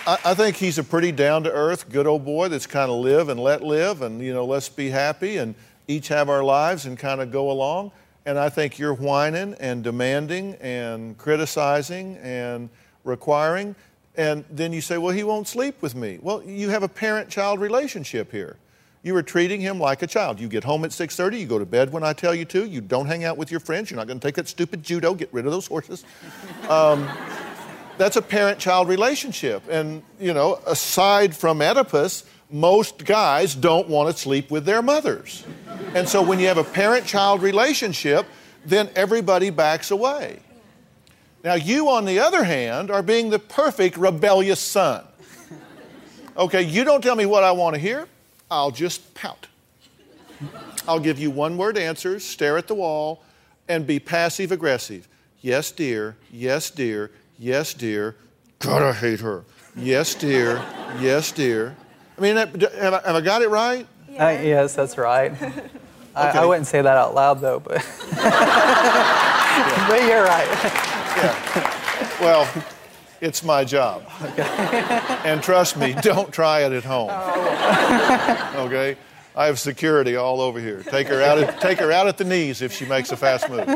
I, 0.09 0.31
I 0.31 0.33
think 0.33 0.55
he's 0.55 0.77
a 0.79 0.83
pretty 0.83 1.11
down 1.11 1.43
to 1.43 1.51
earth, 1.51 1.89
good 1.89 2.07
old 2.07 2.25
boy 2.25 2.47
that's 2.47 2.65
kind 2.65 2.89
of 2.89 2.97
live 2.97 3.29
and 3.29 3.39
let 3.39 3.61
live, 3.61 4.01
and 4.01 4.21
you 4.21 4.33
know, 4.33 4.45
let's 4.45 4.69
be 4.69 4.89
happy 4.89 5.37
and 5.37 5.53
each 5.87 6.07
have 6.07 6.29
our 6.29 6.43
lives 6.43 6.85
and 6.85 6.97
kind 6.97 7.21
of 7.21 7.31
go 7.31 7.51
along. 7.51 7.91
And 8.27 8.37
I 8.37 8.49
think 8.49 8.77
you're 8.77 8.93
whining 8.93 9.55
and 9.57 9.85
demanding 9.85 10.55
and 10.55 11.17
criticizing 11.17 12.17
and 12.17 12.69
requiring. 13.05 13.73
And 14.17 14.43
then 14.51 14.73
you 14.73 14.81
say, 14.81 14.97
well, 14.97 15.13
he 15.13 15.23
won't 15.23 15.47
sleep 15.47 15.81
with 15.81 15.95
me. 15.95 16.19
Well, 16.21 16.43
you 16.43 16.67
have 16.67 16.83
a 16.83 16.89
parent-child 16.89 17.61
relationship 17.61 18.29
here. 18.29 18.57
You 19.01 19.15
are 19.15 19.23
treating 19.23 19.61
him 19.61 19.79
like 19.79 20.01
a 20.01 20.07
child. 20.07 20.41
You 20.41 20.49
get 20.49 20.65
home 20.65 20.83
at 20.83 20.91
6:30, 20.91 21.39
you 21.39 21.45
go 21.45 21.57
to 21.57 21.65
bed 21.65 21.93
when 21.93 22.03
I 22.03 22.11
tell 22.11 22.35
you 22.35 22.43
to. 22.45 22.65
You 22.65 22.81
don't 22.81 23.05
hang 23.05 23.23
out 23.23 23.37
with 23.37 23.49
your 23.49 23.61
friends. 23.61 23.89
You're 23.89 23.97
not 23.97 24.07
going 24.07 24.19
to 24.19 24.27
take 24.27 24.35
that 24.35 24.49
stupid 24.49 24.83
judo. 24.83 25.13
Get 25.13 25.31
rid 25.31 25.45
of 25.45 25.53
those 25.53 25.67
horses. 25.67 26.03
Um, 26.69 27.09
that's 27.97 28.17
a 28.17 28.21
parent-child 28.21 28.89
relationship. 28.89 29.63
And 29.69 30.03
you 30.19 30.33
know, 30.33 30.59
aside 30.67 31.33
from 31.33 31.61
Oedipus, 31.61 32.25
most 32.49 33.05
guys 33.05 33.55
don't 33.55 33.87
want 33.89 34.13
to 34.13 34.21
sleep 34.21 34.49
with 34.49 34.65
their 34.65 34.81
mothers. 34.81 35.43
And 35.93 36.07
so 36.07 36.21
when 36.21 36.39
you 36.39 36.47
have 36.47 36.57
a 36.57 36.63
parent 36.63 37.05
child 37.05 37.41
relationship, 37.41 38.25
then 38.65 38.89
everybody 38.95 39.49
backs 39.49 39.91
away. 39.91 40.39
Now, 41.43 41.53
you, 41.53 41.89
on 41.89 42.05
the 42.05 42.19
other 42.19 42.43
hand, 42.43 42.91
are 42.91 43.03
being 43.03 43.29
the 43.29 43.39
perfect 43.39 43.97
rebellious 43.97 44.59
son. 44.59 45.05
Okay, 46.37 46.61
you 46.61 46.83
don't 46.83 47.01
tell 47.01 47.15
me 47.15 47.25
what 47.25 47.43
I 47.43 47.51
want 47.51 47.75
to 47.75 47.79
hear, 47.79 48.07
I'll 48.51 48.71
just 48.71 49.13
pout. 49.15 49.47
I'll 50.87 50.99
give 50.99 51.19
you 51.19 51.31
one 51.31 51.57
word 51.57 51.77
answers, 51.77 52.23
stare 52.23 52.57
at 52.57 52.67
the 52.67 52.75
wall, 52.75 53.23
and 53.67 53.85
be 53.85 53.99
passive 53.99 54.51
aggressive. 54.51 55.07
Yes, 55.41 55.71
dear. 55.71 56.15
Yes, 56.31 56.69
dear. 56.69 57.11
Yes, 57.37 57.73
dear. 57.73 58.15
I 58.65 58.91
hate 58.93 59.19
her. 59.19 59.43
Yes, 59.75 60.15
dear. 60.15 60.63
Yes, 60.99 61.31
dear. 61.31 61.75
I 62.17 62.21
mean, 62.21 62.35
have 62.35 62.93
I, 62.93 63.01
have 63.05 63.15
I 63.15 63.21
got 63.21 63.41
it 63.41 63.49
right? 63.49 63.85
Yeah. 64.09 64.27
Uh, 64.27 64.31
yes, 64.41 64.73
that's 64.75 64.97
right. 64.97 65.31
I, 66.15 66.29
I, 66.29 66.45
wouldn't 66.45 66.65
say 66.65 66.81
that 66.81 66.97
out 66.97 67.13
loud 67.13 67.41
though, 67.41 67.59
but 67.59 67.75
but 68.11 70.01
you're 70.01 70.23
right. 70.23 70.47
yeah. 71.15 72.19
Well, 72.19 72.65
it's 73.21 73.43
my 73.43 73.63
job. 73.63 74.03
Okay. 74.23 74.41
And 75.25 75.43
trust 75.43 75.77
me, 75.77 75.93
don't 76.01 76.33
try 76.33 76.61
it 76.61 76.71
at 76.71 76.83
home. 76.83 77.09
Oh. 77.11 78.65
Okay. 78.65 78.97
I 79.35 79.45
have 79.45 79.59
security 79.59 80.15
all 80.15 80.41
over 80.41 80.59
here. 80.59 80.81
Take 80.81 81.07
her 81.09 81.21
out. 81.21 81.37
At, 81.37 81.61
take 81.61 81.77
her 81.77 81.91
out 81.91 82.07
at 82.07 82.17
the 82.17 82.23
knees 82.23 82.63
if 82.63 82.73
she 82.73 82.85
makes 82.85 83.11
a 83.11 83.17
fast 83.17 83.47
move. 83.47 83.67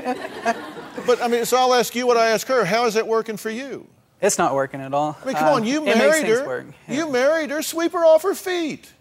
But 1.05 1.21
I 1.21 1.27
mean, 1.27 1.45
so 1.45 1.57
I'll 1.57 1.75
ask 1.75 1.93
you 1.93 2.07
what 2.07 2.17
I 2.17 2.29
ask 2.29 2.47
her. 2.47 2.65
How 2.65 2.85
is 2.85 2.95
that 2.95 3.07
working 3.07 3.37
for 3.37 3.51
you? 3.51 3.87
It's 4.21 4.37
not 4.37 4.53
working 4.53 4.81
at 4.81 4.93
all. 4.93 5.17
I 5.21 5.25
mean, 5.25 5.35
come 5.35 5.47
um, 5.47 5.53
on, 5.55 5.63
you 5.65 5.83
married 5.83 6.27
her. 6.27 6.65
Yeah. 6.87 6.93
You 6.93 7.11
married 7.11 7.49
her. 7.49 7.63
Sweep 7.63 7.93
her 7.93 8.05
off 8.05 8.21
her 8.21 8.35
feet. 8.35 8.91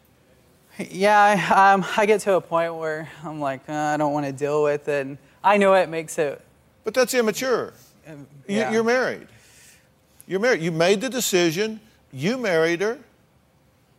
Yeah, 0.79 1.21
I, 1.21 1.73
um, 1.73 1.85
I 1.97 2.07
get 2.07 2.23
to 2.23 2.35
a 2.35 2.41
point 2.41 2.75
where 2.75 3.11
I'm 3.23 3.39
like, 3.39 3.61
uh, 3.69 3.73
I 3.73 3.97
don't 3.99 4.15
want 4.15 4.25
to 4.25 4.33
deal 4.33 4.63
with 4.63 4.89
it. 4.89 5.07
And 5.07 5.19
I 5.45 5.59
know 5.59 5.75
it 5.75 5.91
makes 5.91 6.19
it. 6.19 6.41
But 6.85 6.95
that's 6.95 7.13
immature. 7.13 7.75
Um, 8.09 8.27
yeah. 8.49 8.73
you, 8.73 8.81
are 8.81 8.85
married. 8.85 9.29
You're 10.27 10.41
married. 10.41 10.63
You 10.63 10.73
made 10.73 11.03
the 11.03 11.11
decision. 11.11 11.81
You 12.13 12.39
married 12.39 12.81
her. 12.81 12.99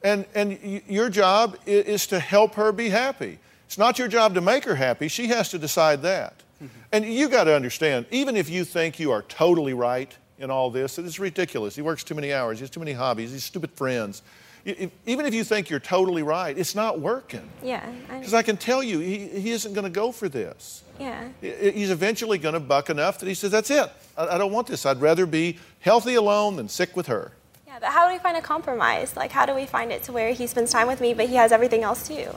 And, 0.04 0.26
and 0.34 0.58
y- 0.64 0.82
your 0.88 1.10
job 1.10 1.56
is, 1.68 1.86
is 1.86 2.08
to 2.08 2.20
help 2.20 2.56
her 2.56 2.72
be 2.72 2.90
happy. 2.90 3.38
It's 3.68 3.78
not 3.78 4.00
your 4.00 4.08
job 4.08 4.34
to 4.34 4.42
make 4.42 4.64
her 4.64 4.76
happy. 4.76 5.08
She 5.08 5.28
has 5.28 5.50
to 5.50 5.60
decide 5.60 6.02
that. 6.02 6.42
Mm-hmm. 6.56 6.80
And 6.92 7.06
you 7.06 7.30
got 7.30 7.44
to 7.44 7.56
understand, 7.56 8.08
even 8.10 8.36
if 8.36 8.50
you 8.50 8.66
think 8.66 9.00
you 9.00 9.12
are 9.12 9.22
totally 9.22 9.74
right, 9.74 10.18
in 10.42 10.52
all 10.52 10.70
this. 10.70 10.98
It 10.98 11.06
is 11.06 11.20
ridiculous. 11.20 11.76
He 11.76 11.82
works 11.82 12.04
too 12.04 12.16
many 12.16 12.34
hours. 12.34 12.60
He 12.60 12.64
has 12.64 12.70
too 12.70 12.80
many 12.80 12.94
hobbies. 12.94 13.32
he's 13.32 13.44
stupid 13.44 13.72
friends. 13.72 14.22
Even 14.64 15.26
if 15.26 15.34
you 15.34 15.44
think 15.44 15.70
you're 15.70 15.80
totally 15.80 16.22
right, 16.22 16.56
it's 16.56 16.76
not 16.76 17.00
working. 17.00 17.48
Yeah. 17.64 17.84
Because 18.08 18.34
I, 18.34 18.40
I, 18.40 18.44
can 18.44 18.58
tell 18.58 18.84
you, 18.84 19.00
he, 19.00 19.28
he 19.28 19.52
isn't 19.52 19.74
going 19.74 19.86
to 19.86 19.90
go 19.90 20.12
for 20.12 20.30
this. 20.30 20.84
Yeah. 21.00 21.30
He's 21.42 21.90
eventually 21.90 22.38
going 22.38 22.54
to 22.54 22.60
buck 22.60 22.92
enough 22.92 23.20
that 23.20 23.28
he 23.28 23.34
says, 23.34 23.50
That's 23.50 23.72
it. 23.72 23.90
I, 24.16 24.36
I 24.36 24.38
don't 24.38 24.52
want 24.52 24.68
this. 24.68 24.86
I'd 24.86 25.02
rather 25.02 25.26
be 25.26 25.58
healthy 25.80 26.14
alone 26.14 26.58
than 26.58 26.70
sick 26.70 26.96
with 26.96 27.08
her. 27.08 27.32
Yeah, 27.66 27.80
but 27.80 27.90
how 27.90 28.08
do 28.08 28.14
we 28.14 28.20
find 28.20 28.38
a 28.38 28.42
compromise? 28.42 29.16
Like, 29.16 29.32
how 29.32 29.48
do 29.48 29.56
we 29.56 29.66
find 29.66 29.92
it 29.92 30.04
to 30.04 30.12
where 30.12 30.32
he 30.32 30.46
spends 30.46 30.72
time 30.72 30.88
with 30.88 31.02
me, 31.02 31.16
but 31.16 31.28
he 31.28 31.36
has 31.36 31.52
everything 31.52 31.82
else 31.82 32.08
too? 32.08 32.30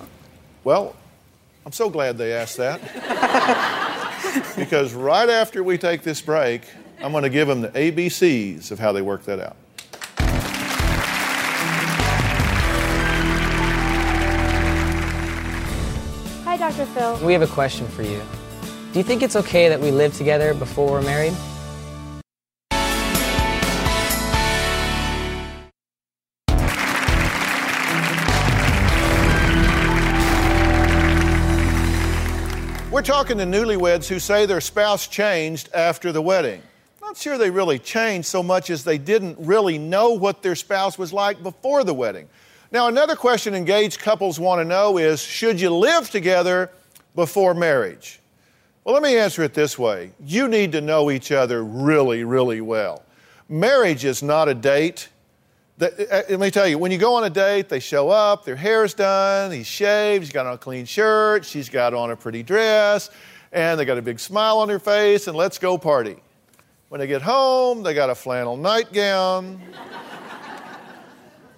Well, 0.62 0.96
I'm 1.66 1.72
so 1.72 1.90
glad 1.90 2.16
they 2.16 2.32
asked 2.32 2.56
that. 2.56 2.80
because 4.56 4.94
right 4.94 5.28
after 5.28 5.62
we 5.62 5.76
take 5.76 6.02
this 6.02 6.22
break, 6.22 6.62
I'm 7.00 7.12
going 7.12 7.24
to 7.24 7.30
give 7.30 7.48
them 7.48 7.60
the 7.60 7.68
ABCs 7.68 8.70
of 8.70 8.78
how 8.78 8.92
they 8.92 9.02
work 9.02 9.24
that 9.24 9.40
out. 9.40 9.56
Hi, 16.44 16.56
Dr. 16.56 16.86
Phil. 16.86 17.26
We 17.26 17.32
have 17.32 17.42
a 17.42 17.46
question 17.46 17.86
for 17.88 18.02
you. 18.02 18.22
Do 18.92 19.00
you 19.00 19.02
think 19.02 19.22
it's 19.22 19.34
okay 19.36 19.68
that 19.68 19.80
we 19.80 19.90
live 19.90 20.16
together 20.16 20.54
before 20.54 20.90
we're 20.90 21.02
married? 21.02 21.34
We're 32.92 33.02
talking 33.02 33.38
to 33.38 33.44
newlyweds 33.44 34.06
who 34.06 34.20
say 34.20 34.46
their 34.46 34.60
spouse 34.60 35.08
changed 35.08 35.68
after 35.74 36.12
the 36.12 36.22
wedding. 36.22 36.62
Not 37.14 37.22
sure 37.22 37.38
they 37.38 37.50
really 37.50 37.78
changed 37.78 38.26
so 38.26 38.42
much 38.42 38.70
as 38.70 38.82
they 38.82 38.98
didn't 38.98 39.36
really 39.38 39.78
know 39.78 40.10
what 40.10 40.42
their 40.42 40.56
spouse 40.56 40.98
was 40.98 41.12
like 41.12 41.44
before 41.44 41.84
the 41.84 41.94
wedding. 41.94 42.28
Now, 42.72 42.88
another 42.88 43.14
question 43.14 43.54
engaged 43.54 44.00
couples 44.00 44.40
want 44.40 44.60
to 44.60 44.64
know 44.64 44.98
is 44.98 45.22
should 45.22 45.60
you 45.60 45.70
live 45.70 46.10
together 46.10 46.72
before 47.14 47.54
marriage? 47.54 48.18
Well, 48.82 48.94
let 48.94 49.04
me 49.04 49.16
answer 49.16 49.44
it 49.44 49.54
this 49.54 49.78
way 49.78 50.10
you 50.24 50.48
need 50.48 50.72
to 50.72 50.80
know 50.80 51.08
each 51.08 51.30
other 51.30 51.62
really, 51.62 52.24
really 52.24 52.60
well. 52.60 53.04
Marriage 53.48 54.04
is 54.04 54.20
not 54.20 54.48
a 54.48 54.54
date, 54.54 55.08
uh, 55.80 55.90
let 56.10 56.40
me 56.40 56.50
tell 56.50 56.66
you, 56.66 56.78
when 56.78 56.90
you 56.90 56.98
go 56.98 57.14
on 57.14 57.22
a 57.22 57.30
date, 57.30 57.68
they 57.68 57.78
show 57.78 58.10
up, 58.10 58.44
their 58.44 58.56
hair's 58.56 58.92
done, 58.92 59.52
he's 59.52 59.68
shaved, 59.68 60.24
he's 60.24 60.32
got 60.32 60.46
on 60.46 60.54
a 60.54 60.58
clean 60.58 60.84
shirt, 60.84 61.44
she's 61.44 61.68
got 61.68 61.94
on 61.94 62.10
a 62.10 62.16
pretty 62.16 62.42
dress, 62.42 63.08
and 63.52 63.78
they 63.78 63.84
got 63.84 63.98
a 63.98 64.02
big 64.02 64.18
smile 64.18 64.58
on 64.58 64.66
their 64.66 64.80
face, 64.80 65.28
and 65.28 65.36
let's 65.36 65.58
go 65.58 65.78
party. 65.78 66.16
When 66.94 67.00
they 67.00 67.08
get 67.08 67.22
home, 67.22 67.82
they 67.82 67.92
got 67.92 68.08
a 68.08 68.14
flannel 68.14 68.56
nightgown. 68.56 69.60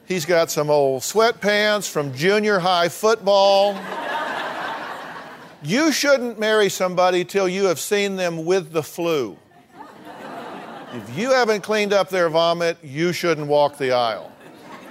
He's 0.07 0.25
got 0.25 0.51
some 0.51 0.71
old 0.71 1.03
sweatpants 1.03 1.91
from 1.91 2.15
junior 2.15 2.59
high 2.59 2.89
football. 2.89 3.79
You 5.63 5.93
shouldn't 5.93 6.39
marry 6.39 6.71
somebody 6.71 7.23
till 7.23 7.51
you 7.51 7.65
have 7.67 7.79
seen 7.79 8.17
them 8.17 8.47
with 8.47 8.73
the 8.73 8.83
flu. 8.83 9.37
If 10.95 11.19
you 11.19 11.33
haven't 11.33 11.61
cleaned 11.61 11.93
up 11.93 12.09
their 12.09 12.31
vomit, 12.31 12.79
you 12.83 13.13
shouldn't 13.13 13.47
walk 13.47 13.77
the 13.77 13.93
aisle. 13.93 14.33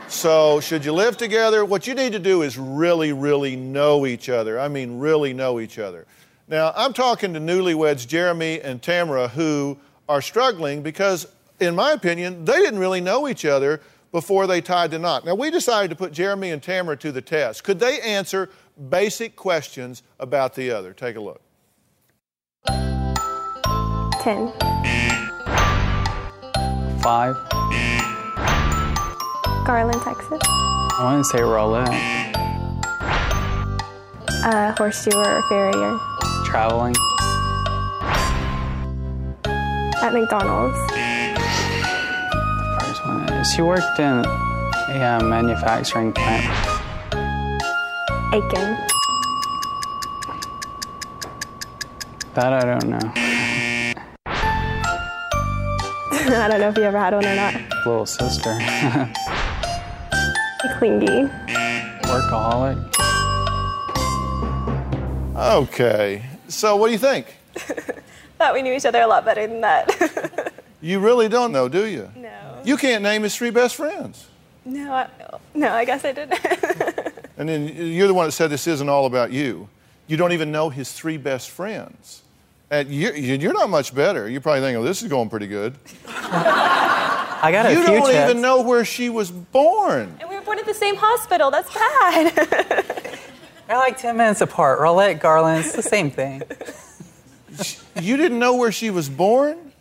So, 0.09 0.59
should 0.59 0.85
you 0.85 0.93
live 0.93 1.17
together? 1.17 1.65
What 1.65 1.87
you 1.87 1.95
need 1.95 2.11
to 2.11 2.19
do 2.19 2.43
is 2.43 2.55
really, 2.55 3.13
really 3.13 3.55
know 3.55 4.05
each 4.05 4.29
other. 4.29 4.59
I 4.59 4.67
mean, 4.67 4.99
really 4.99 5.33
know 5.33 5.59
each 5.59 5.79
other. 5.79 6.05
Now, 6.47 6.71
I'm 6.75 6.93
talking 6.93 7.33
to 7.33 7.39
newlyweds 7.39 8.07
Jeremy 8.07 8.61
and 8.61 8.79
Tamara 8.79 9.29
who 9.29 9.79
are 10.07 10.21
struggling 10.21 10.81
because, 10.81 11.27
in 11.59 11.75
my 11.75 11.91
opinion, 11.91 12.45
they 12.45 12.57
didn't 12.57 12.79
really 12.79 13.01
know 13.01 13.27
each 13.27 13.45
other 13.45 13.81
before 14.11 14.47
they 14.47 14.61
tied 14.61 14.91
the 14.91 14.99
knot. 14.99 15.25
Now, 15.25 15.35
we 15.35 15.51
decided 15.51 15.89
to 15.89 15.95
put 15.95 16.13
Jeremy 16.13 16.51
and 16.51 16.63
Tamara 16.63 16.95
to 16.97 17.11
the 17.11 17.21
test. 17.21 17.63
Could 17.63 17.79
they 17.79 17.99
answer 17.99 18.49
basic 18.89 19.35
questions 19.35 20.03
about 20.19 20.55
the 20.55 20.71
other? 20.71 20.93
Take 20.93 21.17
a 21.17 21.19
look. 21.19 21.41
10. 24.25 24.51
Five. 27.01 27.35
Garland, 29.65 30.01
Texas. 30.01 30.39
I 30.41 30.99
want 31.03 31.25
to 31.25 31.29
say 31.29 31.39
Rowlett. 31.39 31.89
Uh, 34.43 34.73
horseshoe 34.77 35.15
or 35.15 35.43
farrier. 35.49 35.99
Traveling. 36.45 36.95
At 40.05 40.13
McDonald's. 40.13 40.77
First 42.79 43.01
one. 43.07 43.27
is 43.33 43.51
She 43.51 43.63
worked 43.63 43.97
in 43.97 44.23
a 44.23 45.01
uh, 45.01 45.19
manufacturing 45.23 46.13
plant. 46.13 46.45
Aiken. 48.31 48.77
That 52.35 52.53
I 52.53 52.61
don't 52.61 52.87
know. 52.87 52.99
I 56.37 56.47
don't 56.49 56.59
know 56.59 56.69
if 56.69 56.77
you 56.77 56.83
ever 56.83 56.99
had 56.99 57.15
one 57.15 57.25
or 57.25 57.35
not. 57.35 57.55
Little 57.83 58.05
sister. 58.05 58.55
Clingy. 60.77 61.27
Workaholic. 62.03 62.77
Okay. 65.35 66.21
So, 66.47 66.75
what 66.75 66.89
do 66.89 66.93
you 66.93 66.99
think? 66.99 67.37
Thought 68.37 68.53
we 68.53 68.61
knew 68.61 68.73
each 68.73 68.85
other 68.85 69.01
a 69.01 69.07
lot 69.07 69.23
better 69.25 69.47
than 69.47 69.61
that. 69.61 70.51
You 70.81 70.99
really 70.99 71.27
don't 71.29 71.51
know, 71.51 71.67
do 71.67 71.87
you? 71.87 72.11
no. 72.15 72.61
You 72.63 72.77
can't 72.77 73.01
name 73.01 73.23
his 73.23 73.35
three 73.35 73.49
best 73.49 73.75
friends. 73.75 74.27
No, 74.65 74.93
I, 74.93 75.07
no, 75.55 75.71
I 75.73 75.83
guess 75.83 76.05
I 76.05 76.11
didn't. 76.11 76.39
And 77.37 77.49
then 77.49 77.67
you're 77.67 78.07
the 78.07 78.13
one 78.13 78.27
that 78.27 78.31
said 78.33 78.49
this 78.51 78.67
isn't 78.67 78.87
all 78.87 79.05
about 79.07 79.31
you. 79.31 79.67
You 80.07 80.15
don't 80.15 80.31
even 80.31 80.51
know 80.51 80.69
his 80.69 80.91
three 80.93 81.17
best 81.17 81.49
friends. 81.49 82.21
And 82.69 82.89
you're, 82.89 83.15
you're 83.15 83.53
not 83.53 83.69
much 83.69 83.95
better. 83.95 84.29
You're 84.29 84.41
probably 84.41 84.61
thinking, 84.61 84.81
oh, 84.81 84.85
this 84.85 85.01
is 85.01 85.09
going 85.09 85.29
pretty 85.29 85.47
good. 85.47 85.75
I 86.07 87.49
got 87.51 87.65
a 87.65 87.71
you 87.73 87.77
few 87.83 87.87
don't 87.87 88.05
tips. 88.05 88.29
even 88.29 88.41
know 88.41 88.61
where 88.61 88.85
she 88.85 89.09
was 89.09 89.31
born. 89.31 90.15
and 90.21 90.29
we 90.29 90.35
were 90.35 90.41
born 90.41 90.59
at 90.59 90.65
the 90.65 90.73
same 90.73 90.95
hospital. 90.97 91.49
That's 91.51 91.73
bad. 91.73 92.31
They're 93.67 93.77
like 93.77 93.97
10 93.97 94.15
minutes 94.15 94.41
apart. 94.41 94.79
Rowlett, 94.79 95.19
Garland, 95.19 95.65
it's 95.65 95.75
the 95.75 95.81
same 95.81 96.11
thing. 96.11 96.43
You 98.01 98.17
didn't 98.17 98.39
know 98.39 98.55
where 98.55 98.71
she 98.71 98.89
was 98.89 99.07
born? 99.09 99.71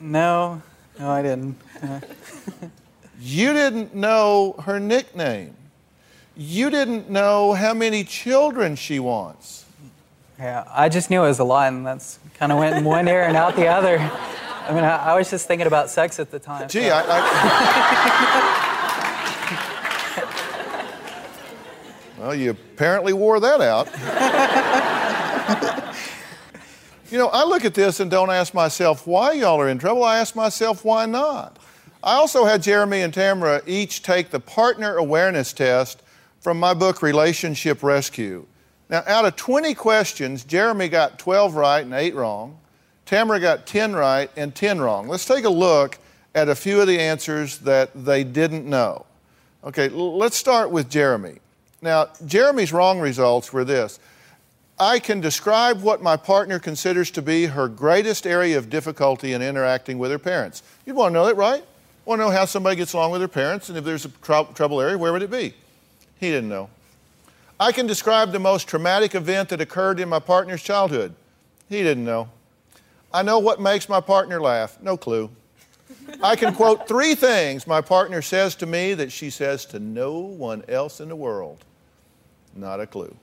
No, 0.00 0.62
no, 0.98 1.10
I 1.10 1.22
didn't. 1.22 1.56
Uh, 1.82 2.00
You 3.20 3.52
didn't 3.52 3.94
know 3.94 4.54
her 4.64 4.80
nickname. 4.80 5.54
You 6.36 6.70
didn't 6.70 7.08
know 7.08 7.52
how 7.52 7.72
many 7.74 8.02
children 8.04 8.74
she 8.74 8.98
wants. 8.98 9.64
yeah, 10.38 10.64
I 10.68 10.88
just 10.88 11.08
knew 11.10 11.22
it 11.22 11.28
was 11.28 11.38
a 11.38 11.44
lot, 11.44 11.72
and 11.72 11.86
that's 11.86 12.18
kind 12.38 12.50
of 12.50 12.58
went 12.58 12.74
in 12.76 12.82
one 12.84 13.06
ear 13.06 13.22
and 13.22 13.36
out 13.36 13.54
the 13.54 13.68
other. 13.68 13.98
I 13.98 14.72
mean, 14.74 14.82
I, 14.84 15.12
I 15.12 15.14
was 15.16 15.30
just 15.30 15.46
thinking 15.46 15.66
about 15.68 15.88
sex 15.90 16.18
at 16.18 16.30
the 16.32 16.38
time. 16.40 16.68
Gee, 16.68 16.88
so- 16.88 16.94
I. 16.94 17.02
I 17.06 17.18
well, 22.18 22.34
you 22.34 22.50
apparently 22.50 23.12
wore 23.12 23.38
that 23.40 23.60
out. 23.60 23.88
you 27.12 27.18
know, 27.18 27.28
I 27.28 27.44
look 27.44 27.66
at 27.66 27.74
this 27.74 28.00
and 28.00 28.10
don't 28.10 28.30
ask 28.30 28.54
myself 28.54 29.06
why 29.06 29.32
y'all 29.32 29.60
are 29.60 29.68
in 29.68 29.78
trouble. 29.78 30.02
I 30.02 30.18
ask 30.18 30.34
myself 30.34 30.82
why 30.82 31.04
not. 31.04 31.58
I 32.02 32.14
also 32.14 32.46
had 32.46 32.62
Jeremy 32.62 33.02
and 33.02 33.12
Tamara 33.12 33.60
each 33.66 34.02
take 34.02 34.30
the 34.30 34.40
partner 34.40 34.96
awareness 34.96 35.52
test 35.52 36.02
from 36.40 36.58
my 36.58 36.72
book, 36.72 37.02
Relationship 37.02 37.82
Rescue. 37.82 38.46
Now, 38.88 39.02
out 39.06 39.26
of 39.26 39.36
20 39.36 39.74
questions, 39.74 40.42
Jeremy 40.42 40.88
got 40.88 41.18
12 41.18 41.54
right 41.54 41.84
and 41.84 41.92
8 41.92 42.14
wrong. 42.14 42.58
Tamara 43.04 43.40
got 43.40 43.66
10 43.66 43.94
right 43.94 44.30
and 44.34 44.54
10 44.54 44.80
wrong. 44.80 45.06
Let's 45.06 45.26
take 45.26 45.44
a 45.44 45.50
look 45.50 45.98
at 46.34 46.48
a 46.48 46.54
few 46.54 46.80
of 46.80 46.86
the 46.86 46.98
answers 46.98 47.58
that 47.58 47.90
they 47.94 48.24
didn't 48.24 48.64
know. 48.64 49.04
Okay, 49.64 49.90
let's 49.90 50.36
start 50.36 50.70
with 50.70 50.88
Jeremy. 50.88 51.40
Now, 51.82 52.08
Jeremy's 52.24 52.72
wrong 52.72 53.00
results 53.00 53.52
were 53.52 53.64
this 53.64 54.00
I 54.82 54.98
can 54.98 55.20
describe 55.20 55.80
what 55.80 56.02
my 56.02 56.16
partner 56.16 56.58
considers 56.58 57.12
to 57.12 57.22
be 57.22 57.46
her 57.46 57.68
greatest 57.68 58.26
area 58.26 58.58
of 58.58 58.68
difficulty 58.68 59.32
in 59.32 59.40
interacting 59.40 59.96
with 59.96 60.10
her 60.10 60.18
parents. 60.18 60.64
You'd 60.84 60.96
want 60.96 61.12
to 61.12 61.14
know 61.14 61.26
that, 61.26 61.36
right? 61.36 61.64
Want 62.04 62.18
to 62.18 62.24
know 62.24 62.32
how 62.32 62.46
somebody 62.46 62.74
gets 62.74 62.92
along 62.92 63.12
with 63.12 63.20
their 63.20 63.28
parents, 63.28 63.68
and 63.68 63.78
if 63.78 63.84
there's 63.84 64.06
a 64.06 64.08
trou- 64.08 64.48
trouble 64.56 64.80
area, 64.80 64.98
where 64.98 65.12
would 65.12 65.22
it 65.22 65.30
be? 65.30 65.54
He 66.18 66.30
didn't 66.30 66.48
know. 66.48 66.68
I 67.60 67.70
can 67.70 67.86
describe 67.86 68.32
the 68.32 68.40
most 68.40 68.66
traumatic 68.66 69.14
event 69.14 69.50
that 69.50 69.60
occurred 69.60 70.00
in 70.00 70.08
my 70.08 70.18
partner's 70.18 70.64
childhood. 70.64 71.14
He 71.68 71.84
didn't 71.84 72.04
know. 72.04 72.28
I 73.14 73.22
know 73.22 73.38
what 73.38 73.60
makes 73.60 73.88
my 73.88 74.00
partner 74.00 74.40
laugh. 74.40 74.82
No 74.82 74.96
clue. 74.96 75.30
I 76.20 76.34
can 76.34 76.56
quote 76.56 76.88
three 76.88 77.14
things 77.14 77.68
my 77.68 77.82
partner 77.82 78.20
says 78.20 78.56
to 78.56 78.66
me 78.66 78.94
that 78.94 79.12
she 79.12 79.30
says 79.30 79.64
to 79.66 79.78
no 79.78 80.18
one 80.18 80.64
else 80.66 81.00
in 81.00 81.08
the 81.08 81.14
world. 81.14 81.64
Not 82.56 82.80
a 82.80 82.86
clue. 82.88 83.14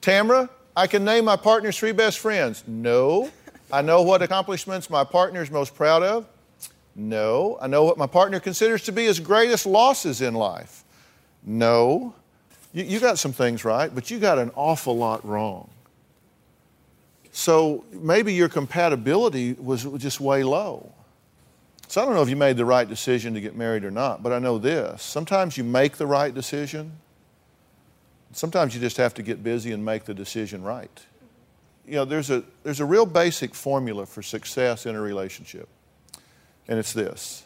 Tamara, 0.00 0.50
I 0.76 0.86
can 0.86 1.04
name 1.04 1.24
my 1.26 1.36
partner's 1.36 1.78
three 1.78 1.92
best 1.92 2.18
friends. 2.18 2.64
No. 2.66 3.30
I 3.70 3.82
know 3.82 4.02
what 4.02 4.22
accomplishments 4.22 4.90
my 4.90 5.04
partner 5.04 5.42
is 5.42 5.50
most 5.50 5.74
proud 5.74 6.02
of. 6.02 6.26
No. 6.94 7.58
I 7.60 7.66
know 7.66 7.84
what 7.84 7.98
my 7.98 8.06
partner 8.06 8.40
considers 8.40 8.82
to 8.84 8.92
be 8.92 9.04
his 9.04 9.20
greatest 9.20 9.66
losses 9.66 10.20
in 10.20 10.34
life. 10.34 10.84
No. 11.44 12.14
You, 12.72 12.84
you 12.84 13.00
got 13.00 13.18
some 13.18 13.32
things 13.32 13.64
right, 13.64 13.94
but 13.94 14.10
you 14.10 14.18
got 14.18 14.38
an 14.38 14.50
awful 14.54 14.96
lot 14.96 15.24
wrong. 15.26 15.68
So 17.32 17.84
maybe 17.92 18.34
your 18.34 18.48
compatibility 18.48 19.54
was 19.54 19.84
just 19.98 20.20
way 20.20 20.42
low. 20.42 20.92
So 21.88 22.00
I 22.00 22.06
don't 22.06 22.14
know 22.14 22.22
if 22.22 22.30
you 22.30 22.36
made 22.36 22.56
the 22.56 22.64
right 22.64 22.88
decision 22.88 23.34
to 23.34 23.40
get 23.40 23.54
married 23.54 23.84
or 23.84 23.90
not, 23.90 24.22
but 24.22 24.32
I 24.32 24.38
know 24.38 24.56
this. 24.56 25.02
Sometimes 25.02 25.58
you 25.58 25.64
make 25.64 25.98
the 25.98 26.06
right 26.06 26.34
decision. 26.34 26.92
Sometimes 28.32 28.74
you 28.74 28.80
just 28.80 28.96
have 28.96 29.14
to 29.14 29.22
get 29.22 29.42
busy 29.42 29.72
and 29.72 29.84
make 29.84 30.04
the 30.04 30.14
decision 30.14 30.62
right. 30.62 31.06
You 31.86 31.94
know, 31.94 32.04
there's 32.04 32.30
a, 32.30 32.44
there's 32.62 32.80
a 32.80 32.84
real 32.84 33.06
basic 33.06 33.54
formula 33.54 34.06
for 34.06 34.22
success 34.22 34.86
in 34.86 34.94
a 34.94 35.00
relationship, 35.00 35.68
and 36.68 36.78
it's 36.78 36.92
this 36.92 37.44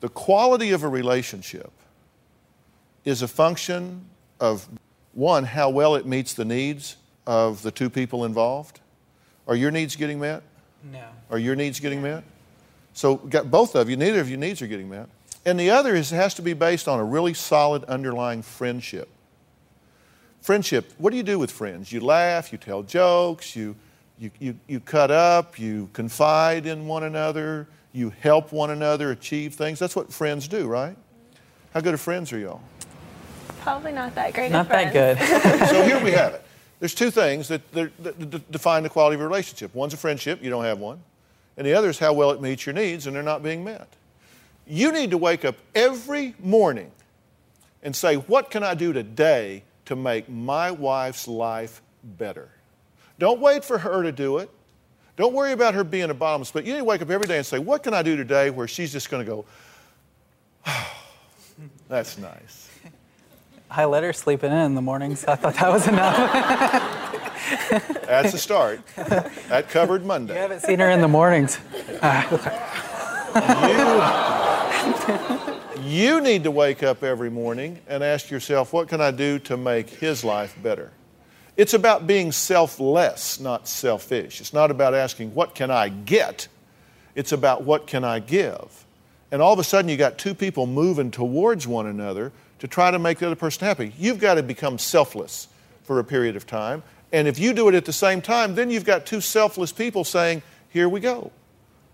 the 0.00 0.08
quality 0.08 0.72
of 0.72 0.82
a 0.82 0.88
relationship 0.88 1.70
is 3.04 3.22
a 3.22 3.28
function 3.28 4.04
of 4.40 4.68
one, 5.14 5.44
how 5.44 5.70
well 5.70 5.94
it 5.94 6.06
meets 6.06 6.34
the 6.34 6.44
needs 6.44 6.96
of 7.26 7.62
the 7.62 7.70
two 7.70 7.88
people 7.88 8.24
involved. 8.24 8.80
Are 9.46 9.54
your 9.54 9.70
needs 9.70 9.96
getting 9.96 10.18
met? 10.20 10.42
No. 10.90 11.04
Are 11.30 11.38
your 11.38 11.54
needs 11.54 11.80
getting 11.80 12.02
met? 12.02 12.24
So, 12.94 13.16
got 13.16 13.50
both 13.50 13.74
of 13.74 13.88
you, 13.88 13.96
neither 13.96 14.20
of 14.20 14.28
your 14.28 14.38
needs 14.38 14.60
are 14.60 14.66
getting 14.66 14.90
met. 14.90 15.08
And 15.44 15.58
the 15.58 15.70
other 15.70 15.94
is 15.94 16.12
it 16.12 16.16
has 16.16 16.34
to 16.34 16.42
be 16.42 16.52
based 16.52 16.88
on 16.88 16.98
a 16.98 17.04
really 17.04 17.34
solid 17.34 17.84
underlying 17.84 18.42
friendship. 18.42 19.08
Friendship, 20.42 20.92
what 20.98 21.12
do 21.12 21.16
you 21.16 21.22
do 21.22 21.38
with 21.38 21.52
friends? 21.52 21.92
You 21.92 22.00
laugh, 22.00 22.50
you 22.50 22.58
tell 22.58 22.82
jokes, 22.82 23.54
you, 23.54 23.76
you, 24.18 24.30
you, 24.40 24.58
you 24.66 24.80
cut 24.80 25.12
up, 25.12 25.56
you 25.56 25.88
confide 25.92 26.66
in 26.66 26.88
one 26.88 27.04
another, 27.04 27.68
you 27.92 28.12
help 28.20 28.50
one 28.50 28.70
another 28.70 29.12
achieve 29.12 29.54
things. 29.54 29.78
That's 29.78 29.94
what 29.94 30.12
friends 30.12 30.48
do, 30.48 30.66
right? 30.66 30.96
How 31.72 31.80
good 31.80 31.94
of 31.94 32.00
friends 32.00 32.32
are 32.32 32.38
y'all? 32.38 32.60
Probably 33.60 33.92
not 33.92 34.16
that 34.16 34.34
great. 34.34 34.50
Not 34.50 34.68
that 34.68 34.92
good. 34.92 35.16
so 35.68 35.84
here 35.84 36.02
we 36.02 36.10
have 36.20 36.34
it. 36.34 36.44
There's 36.80 36.94
two 36.94 37.12
things 37.12 37.46
that, 37.46 37.70
that, 37.70 38.02
that 38.02 38.50
define 38.50 38.82
the 38.82 38.88
quality 38.88 39.14
of 39.14 39.20
a 39.20 39.24
relationship. 39.24 39.72
One's 39.72 39.94
a 39.94 39.96
friendship, 39.96 40.42
you 40.42 40.50
don't 40.50 40.64
have 40.64 40.80
one. 40.80 41.00
And 41.56 41.64
the 41.64 41.74
other 41.74 41.88
is 41.88 42.00
how 42.00 42.14
well 42.14 42.32
it 42.32 42.40
meets 42.40 42.66
your 42.66 42.74
needs, 42.74 43.06
and 43.06 43.14
they're 43.14 43.22
not 43.22 43.44
being 43.44 43.62
met. 43.62 43.86
You 44.66 44.90
need 44.90 45.12
to 45.12 45.18
wake 45.18 45.44
up 45.44 45.54
every 45.72 46.34
morning 46.40 46.90
and 47.84 47.94
say, 47.94 48.16
What 48.16 48.50
can 48.50 48.64
I 48.64 48.74
do 48.74 48.92
today 48.92 49.62
to 49.86 49.96
make 49.96 50.28
my 50.28 50.70
wife's 50.70 51.28
life 51.28 51.82
better? 52.02 52.48
Don't 53.18 53.40
wait 53.40 53.64
for 53.64 53.78
her 53.78 54.02
to 54.02 54.12
do 54.12 54.38
it. 54.38 54.50
Don't 55.16 55.34
worry 55.34 55.52
about 55.52 55.74
her 55.74 55.84
being 55.84 56.10
a 56.10 56.14
bottomless 56.14 56.50
pit. 56.50 56.64
You 56.64 56.72
need 56.72 56.78
to 56.78 56.84
wake 56.84 57.02
up 57.02 57.10
every 57.10 57.26
day 57.26 57.36
and 57.36 57.46
say, 57.46 57.58
What 57.58 57.82
can 57.82 57.94
I 57.94 58.02
do 58.02 58.16
today 58.16 58.50
where 58.50 58.66
she's 58.66 58.92
just 58.92 59.10
going 59.10 59.24
to 59.24 59.30
go, 59.30 59.44
That's 61.88 62.18
nice. 62.18 62.70
I 63.70 63.84
let 63.84 64.02
her 64.02 64.12
sleep 64.12 64.44
in 64.44 64.52
in 64.52 64.74
the 64.74 64.82
morning, 64.82 65.16
so 65.16 65.32
I 65.32 65.36
thought 65.36 65.54
that 65.54 65.70
was 65.70 65.88
enough. 65.88 66.16
That's 68.06 68.34
a 68.34 68.38
start. 68.38 68.80
That 68.96 69.68
covered 69.68 70.04
Monday. 70.04 70.34
You 70.34 70.40
haven't 70.40 70.60
seen 70.60 70.78
her 70.78 70.90
in 70.90 71.00
the 71.00 71.08
mornings. 71.08 71.58
You 73.34 73.40
need 76.20 76.44
to 76.44 76.50
wake 76.50 76.82
up 76.82 77.02
every 77.02 77.30
morning 77.30 77.80
and 77.88 78.02
ask 78.02 78.30
yourself, 78.30 78.72
what 78.72 78.88
can 78.88 79.00
I 79.00 79.10
do 79.10 79.38
to 79.40 79.56
make 79.56 79.90
his 79.90 80.24
life 80.24 80.56
better? 80.62 80.90
It's 81.56 81.74
about 81.74 82.06
being 82.06 82.32
selfless, 82.32 83.38
not 83.38 83.68
selfish. 83.68 84.40
It's 84.40 84.52
not 84.52 84.70
about 84.70 84.94
asking, 84.94 85.34
what 85.34 85.54
can 85.54 85.70
I 85.70 85.88
get? 85.90 86.48
It's 87.14 87.32
about 87.32 87.64
what 87.64 87.86
can 87.86 88.04
I 88.04 88.20
give? 88.20 88.86
And 89.30 89.42
all 89.42 89.52
of 89.52 89.58
a 89.58 89.64
sudden, 89.64 89.88
you 89.88 89.96
got 89.96 90.18
two 90.18 90.34
people 90.34 90.66
moving 90.66 91.10
towards 91.10 91.66
one 91.66 91.86
another 91.86 92.32
to 92.58 92.68
try 92.68 92.90
to 92.90 92.98
make 92.98 93.18
the 93.18 93.26
other 93.26 93.36
person 93.36 93.66
happy. 93.66 93.92
You've 93.98 94.18
got 94.18 94.34
to 94.34 94.42
become 94.42 94.78
selfless 94.78 95.48
for 95.82 95.98
a 95.98 96.04
period 96.04 96.36
of 96.36 96.46
time. 96.46 96.82
And 97.12 97.28
if 97.28 97.38
you 97.38 97.52
do 97.52 97.68
it 97.68 97.74
at 97.74 97.84
the 97.84 97.92
same 97.92 98.22
time, 98.22 98.54
then 98.54 98.70
you've 98.70 98.84
got 98.84 99.04
two 99.04 99.20
selfless 99.20 99.72
people 99.72 100.04
saying, 100.04 100.42
here 100.70 100.88
we 100.88 101.00
go. 101.00 101.32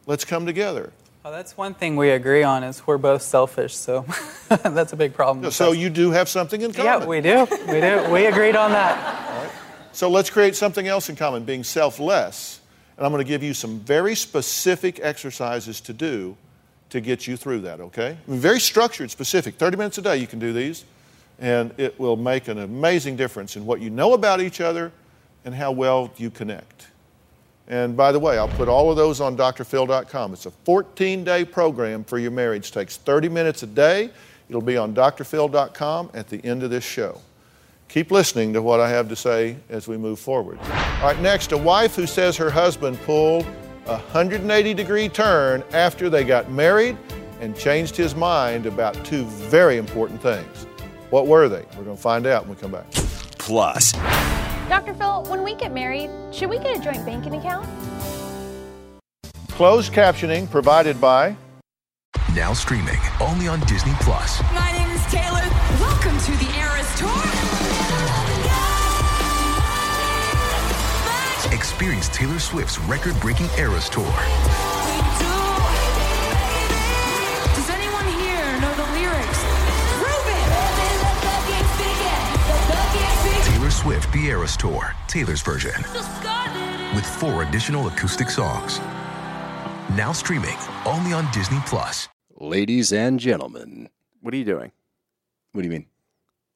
Let's 0.07 0.24
come 0.24 0.46
together. 0.46 0.92
Well, 1.29 1.37
that's 1.37 1.59
one 1.59 1.75
thing 1.75 1.97
we 1.97 2.09
agree 2.09 2.43
on 2.43 2.64
is 2.64 2.87
we're 2.87 2.97
both 2.97 3.21
selfish, 3.21 3.77
so 3.77 4.07
that's 4.49 4.95
a 4.95 4.97
big 4.97 5.12
problem. 5.12 5.51
So 5.51 5.73
you 5.73 5.91
do 5.91 6.11
have 6.11 6.27
something 6.27 6.62
in 6.62 6.73
common. 6.73 7.03
Yeah, 7.03 7.07
we 7.07 7.21
do. 7.21 7.47
We 7.71 7.83
do. 7.83 8.11
We 8.11 8.25
agreed 8.25 8.57
on 8.57 8.73
that. 8.73 9.53
So 9.93 10.09
let's 10.09 10.31
create 10.31 10.57
something 10.57 10.88
else 10.88 11.11
in 11.11 11.17
common, 11.17 11.45
being 11.45 11.64
selfless. 11.64 12.61
And 12.97 13.05
I'm 13.05 13.12
going 13.12 13.23
to 13.23 13.29
give 13.29 13.43
you 13.43 13.53
some 13.53 13.79
very 13.81 14.14
specific 14.14 15.01
exercises 15.03 15.83
to 15.83 15.93
do 15.93 16.35
to 16.88 16.99
get 17.03 17.27
you 17.27 17.37
through 17.37 17.61
that, 17.61 17.79
okay? 17.81 18.17
I 18.27 18.31
mean, 18.31 18.41
very 18.41 18.59
structured, 18.59 19.11
specific. 19.11 19.57
30 19.57 19.77
minutes 19.77 19.99
a 19.99 20.03
day 20.03 20.17
you 20.17 20.27
can 20.27 20.38
do 20.38 20.55
these, 20.55 20.87
and 21.38 21.75
it 21.77 22.01
will 22.01 22.17
make 22.17 22.49
an 22.49 22.59
amazing 22.59 23.17
difference 23.17 23.55
in 23.55 23.67
what 23.67 23.83
you 23.83 23.91
know 23.91 24.14
about 24.14 24.41
each 24.41 24.62
other 24.62 24.93
and 25.45 25.55
how 25.55 25.73
well 25.73 26.11
you 26.17 26.31
connect. 26.31 26.88
And 27.68 27.96
by 27.96 28.12
the 28.12 28.18
way, 28.18 28.38
I'll 28.38 28.48
put 28.48 28.68
all 28.68 28.90
of 28.90 28.96
those 28.96 29.20
on 29.20 29.37
drphil.com. 29.37 30.33
It's 30.33 30.46
a 30.46 30.50
14 30.50 31.22
day 31.22 31.44
program 31.44 32.02
for 32.02 32.18
your 32.18 32.31
marriage. 32.31 32.68
It 32.68 32.72
takes 32.72 32.96
30 32.96 33.28
minutes 33.28 33.62
a 33.62 33.66
day. 33.66 34.11
It'll 34.48 34.62
be 34.62 34.78
on 34.78 34.94
drphil.com 34.94 36.11
at 36.14 36.28
the 36.28 36.42
end 36.44 36.62
of 36.62 36.70
this 36.70 36.85
show. 36.85 37.20
Keep 37.88 38.11
listening 38.11 38.52
to 38.54 38.62
what 38.62 38.81
I 38.81 38.88
have 38.88 39.09
to 39.11 39.16
say 39.16 39.57
as 39.68 39.87
we 39.87 39.96
move 39.96 40.18
forward. 40.18 40.59
All 40.59 41.02
right, 41.02 41.20
next, 41.20 41.52
a 41.52 41.57
wife 41.57 41.94
who 41.94 42.07
says 42.07 42.37
her 42.37 42.50
husband 42.50 42.98
pulled 43.02 43.46
a 43.87 43.92
180 43.92 44.74
degree 44.74 45.09
turn 45.09 45.62
after 45.72 46.11
they 46.11 46.24
got 46.24 46.50
married 46.50 46.96
and 47.40 47.57
changed 47.57 47.96
his 47.96 48.14
mind 48.14 48.66
about 48.66 48.92
two 49.04 49.24
very 49.24 49.78
important 49.78 50.20
things. 50.20 50.66
What 51.11 51.26
were 51.26 51.48
they? 51.48 51.64
We're 51.76 51.85
going 51.85 51.96
to 51.96 52.02
find 52.02 52.26
out 52.26 52.46
when 52.46 52.57
we 52.57 52.61
come 52.61 52.72
back. 52.72 52.90
Plus, 53.38 53.94
Dr. 54.68 54.92
Phil, 54.92 55.24
when 55.24 55.42
we 55.42 55.54
get 55.54 55.72
married, 55.72 56.11
should 56.31 56.50
we 56.50 56.59
get 56.59 56.76
a 56.76 56.81
joint 56.81 57.04
banking 57.07 57.35
account? 57.35 57.66
Closed 59.48 59.94
captioning 59.94 60.48
provided 60.50 61.00
by 61.00 61.35
Now 62.35 62.52
streaming 62.52 62.98
only 63.18 63.48
on 63.48 63.61
Disney 63.61 63.94
Plus. 64.00 64.42
My 64.52 64.70
name 64.72 64.90
is 64.90 65.02
Taylor. 65.07 65.42
Welcome 65.81 66.18
to 66.18 66.33
the 66.33 66.52
Eras 66.59 66.98
Tour. 66.98 67.09
Experience 71.57 72.09
Taylor 72.11 72.38
Swift's 72.38 72.78
record-breaking 72.81 73.48
Eras 73.57 73.88
Tour. 73.88 74.04
Swift 83.83 84.12
The 84.12 84.27
Eras 84.27 84.57
Tour, 84.57 84.93
Taylor's 85.07 85.41
version. 85.43 85.71
With 86.97 87.07
four 87.07 87.45
additional 87.45 87.87
acoustic 87.87 88.29
songs. 88.29 88.79
Now 89.97 90.11
streaming 90.12 90.57
only 90.85 91.12
on 91.12 91.31
Disney 91.33 91.59
Plus. 91.64 92.09
Ladies 92.41 92.93
and 92.93 93.21
gentlemen, 93.21 93.88
What 94.21 94.35
are 94.35 94.37
you 94.37 94.45
doing? 94.45 94.73
what 95.53 95.62
do 95.62 95.67
you 95.69 95.71
mean? 95.73 95.87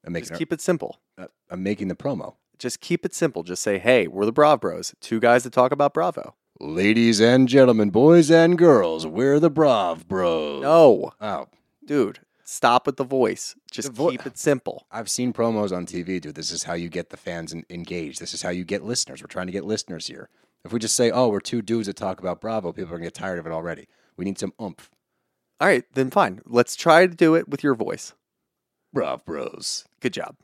I'm 0.05 0.11
making 0.11 0.29
Just 0.29 0.37
keep 0.39 0.51
it 0.51 0.59
simple. 0.59 0.99
uh, 1.17 1.27
I'm 1.49 1.63
making 1.63 1.87
the 1.87 1.95
promo. 1.95 2.35
Just 2.59 2.81
keep 2.81 3.05
it 3.05 3.13
simple. 3.13 3.43
Just 3.43 3.63
say, 3.63 3.77
hey, 3.79 4.07
we're 4.07 4.25
the 4.25 4.33
Brav 4.33 4.59
Bros, 4.59 4.93
two 4.99 5.19
guys 5.21 5.43
that 5.43 5.53
talk 5.53 5.71
about 5.71 5.93
Bravo. 5.93 6.35
Ladies 6.59 7.21
and 7.21 7.47
gentlemen, 7.47 7.89
boys 7.89 8.29
and 8.31 8.57
girls, 8.57 9.07
we're 9.07 9.39
the 9.39 9.49
Brav 9.49 10.07
Bros. 10.09 10.61
No. 10.61 11.13
Oh, 11.21 11.47
Dude, 11.85 12.19
stop 12.43 12.85
with 12.85 12.97
the 12.97 13.03
voice. 13.03 13.55
Just 13.71 13.89
The 13.89 13.93
vo- 13.93 14.11
keep 14.11 14.25
it 14.25 14.37
simple. 14.37 14.85
I've 14.91 15.09
seen 15.09 15.33
promos 15.33 15.75
on 15.75 15.85
TV, 15.85 16.19
dude. 16.21 16.35
This 16.35 16.51
is 16.51 16.63
how 16.63 16.73
you 16.73 16.89
get 16.89 17.09
the 17.09 17.17
fans 17.17 17.53
en- 17.53 17.65
engaged. 17.69 18.19
This 18.19 18.33
is 18.33 18.41
how 18.41 18.49
you 18.49 18.63
get 18.65 18.83
listeners. 18.83 19.21
We're 19.21 19.27
trying 19.27 19.47
to 19.47 19.53
get 19.53 19.65
listeners 19.65 20.07
here. 20.07 20.29
If 20.65 20.71
we 20.71 20.79
just 20.79 20.95
say, 20.95 21.11
"Oh, 21.11 21.27
we're 21.29 21.39
two 21.41 21.61
dudes 21.61 21.87
that 21.87 21.95
talk 21.95 22.19
about 22.19 22.39
Bravo," 22.41 22.71
people 22.71 22.93
are 22.93 22.97
gonna 22.97 23.07
get 23.07 23.13
tired 23.13 23.39
of 23.39 23.45
it 23.45 23.51
already. 23.51 23.87
We 24.17 24.25
need 24.25 24.39
some 24.39 24.53
oomph. 24.61 24.89
All 25.59 25.67
right, 25.67 25.83
then 25.93 26.09
fine. 26.11 26.41
Let's 26.45 26.75
try 26.75 27.05
to 27.07 27.13
do 27.15 27.35
it 27.35 27.47
with 27.49 27.63
your 27.63 27.75
voice. 27.75 28.13
Brav 28.93 29.25
Bros. 29.25 29.85
Good 30.01 30.13
job. 30.13 30.35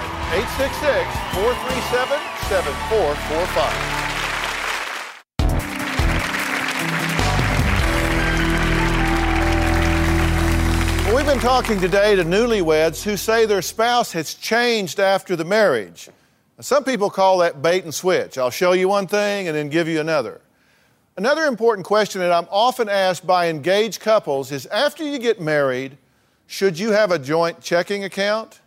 866-437-7445. 11.05 11.15
We've 11.15 11.27
been 11.27 11.37
talking 11.37 11.79
today 11.79 12.15
to 12.15 12.23
newlyweds 12.23 13.03
who 13.03 13.15
say 13.15 13.45
their 13.45 13.61
spouse 13.61 14.13
has 14.13 14.33
changed 14.33 14.99
after 14.99 15.35
the 15.35 15.45
marriage. 15.45 16.09
Some 16.61 16.83
people 16.83 17.09
call 17.09 17.37
that 17.39 17.61
bait 17.61 17.85
and 17.85 17.93
switch. 17.93 18.37
I'll 18.37 18.49
show 18.49 18.73
you 18.73 18.89
one 18.89 19.07
thing 19.07 19.47
and 19.47 19.55
then 19.55 19.69
give 19.69 19.87
you 19.87 20.01
another. 20.01 20.41
Another 21.15 21.43
important 21.43 21.85
question 21.85 22.21
that 22.21 22.31
I'm 22.31 22.47
often 22.49 22.89
asked 22.89 23.25
by 23.25 23.49
engaged 23.49 24.01
couples 24.01 24.51
is 24.51 24.65
after 24.67 25.03
you 25.03 25.19
get 25.19 25.39
married, 25.39 25.97
should 26.47 26.79
you 26.79 26.91
have 26.91 27.11
a 27.11 27.19
joint 27.19 27.61
checking 27.61 28.03
account? 28.03 28.59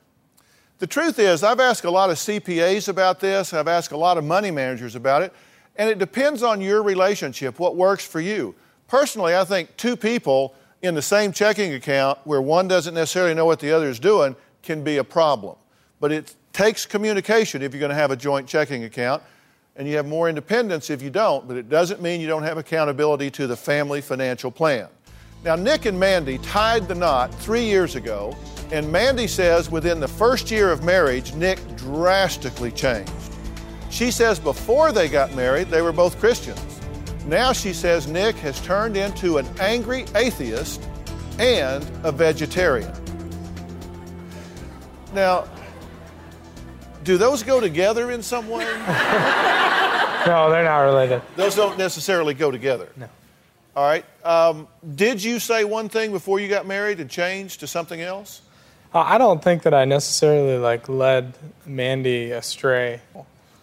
The 0.78 0.87
truth 0.87 1.18
is, 1.18 1.42
I've 1.42 1.61
asked 1.61 1.85
a 1.85 1.90
lot 1.90 2.11
of 2.11 2.16
CPAs 2.16 2.88
about 2.88 3.20
this, 3.20 3.52
I've 3.52 3.68
asked 3.68 3.92
a 3.92 3.96
lot 3.96 4.18
of 4.18 4.24
money 4.24 4.50
managers 4.50 4.94
about 4.94 5.22
it, 5.22 5.33
and 5.76 5.88
it 5.88 5.98
depends 5.98 6.42
on 6.42 6.61
your 6.61 6.83
relationship, 6.83 7.59
what 7.59 7.76
works 7.76 8.07
for 8.07 8.20
you. 8.20 8.55
Personally, 8.88 9.35
I 9.35 9.44
think 9.44 9.76
two 9.76 9.96
people 9.96 10.55
in 10.83 10.94
the 10.94 11.02
same 11.02 11.33
checking 11.33 11.72
account 11.74 12.18
where 12.24 12.42
one 12.42 12.68
doesn't 12.68 12.94
necessarily 12.94 13.35
know 13.35 13.46
what 13.46 13.61
the 13.61 13.72
other 13.72 13.88
is 13.88 14.00
doing 14.00 14.37
can 14.62 14.83
be 14.83 14.96
a 14.98 15.05
problem. 15.05 15.57
But 16.00 16.12
it 16.12 16.35
takes 16.52 16.86
communication 16.86 17.62
if 17.62 17.72
you're 17.72 17.80
going 17.80 17.90
to 17.90 17.94
have 17.94 18.10
a 18.10 18.16
joint 18.16 18.46
checking 18.46 18.84
account, 18.84 19.22
and 19.76 19.88
you 19.88 19.96
have 19.96 20.06
more 20.06 20.28
independence 20.28 20.90
if 20.90 21.00
you 21.00 21.10
don't, 21.10 21.48
but 21.48 21.56
it 21.56 21.68
doesn't 21.68 22.02
mean 22.02 22.20
you 22.20 22.26
don't 22.26 22.42
have 22.42 22.58
accountability 22.58 23.30
to 23.30 23.46
the 23.46 23.56
family 23.56 24.00
financial 24.00 24.50
plan. 24.50 24.88
Now, 25.44 25.56
Nick 25.56 25.86
and 25.86 25.98
Mandy 25.98 26.38
tied 26.38 26.86
the 26.86 26.94
knot 26.94 27.34
three 27.34 27.64
years 27.64 27.96
ago, 27.96 28.36
and 28.70 28.90
Mandy 28.92 29.26
says 29.26 29.70
within 29.70 29.98
the 29.98 30.08
first 30.08 30.50
year 30.50 30.70
of 30.70 30.84
marriage, 30.84 31.34
Nick 31.34 31.58
drastically 31.76 32.70
changed. 32.70 33.12
She 33.90 34.10
says 34.10 34.38
before 34.38 34.92
they 34.92 35.08
got 35.08 35.34
married, 35.34 35.68
they 35.68 35.82
were 35.82 35.92
both 35.92 36.18
Christians. 36.18 36.80
Now 37.26 37.52
she 37.52 37.72
says 37.72 38.06
Nick 38.06 38.36
has 38.36 38.60
turned 38.60 38.96
into 38.96 39.38
an 39.38 39.46
angry 39.58 40.06
atheist 40.14 40.88
and 41.38 41.84
a 42.04 42.12
vegetarian. 42.12 42.92
Now, 45.12 45.44
do 47.03 47.19
those 47.19 47.42
go 47.42 47.61
together 47.61 48.11
in 48.11 48.23
some 48.23 48.48
way? 48.48 48.67
No, 50.27 50.50
they're 50.50 50.65
not 50.65 50.81
related. 50.81 51.23
Those 51.37 51.57
don't 51.57 51.77
necessarily 51.79 52.35
go 52.35 52.50
together. 52.50 52.88
No. 52.96 53.09
All 53.75 53.85
right. 53.85 54.05
Um, 54.25 54.69
did 54.94 55.23
you 55.23 55.38
say 55.38 55.65
one 55.65 55.88
thing 55.88 56.13
before 56.13 56.38
you 56.38 56.48
got 56.48 56.67
married 56.67 57.00
and 57.00 57.11
changed 57.11 57.61
to 57.61 57.67
something 57.67 58.00
else? 58.00 58.42
Uh, 58.94 59.00
I 59.00 59.19
don't 59.19 59.42
think 59.42 59.63
that 59.63 59.75
I 59.75 59.85
necessarily 59.85 60.59
like 60.59 60.88
led 60.88 61.35
Mandy 61.65 62.31
astray. 62.31 63.00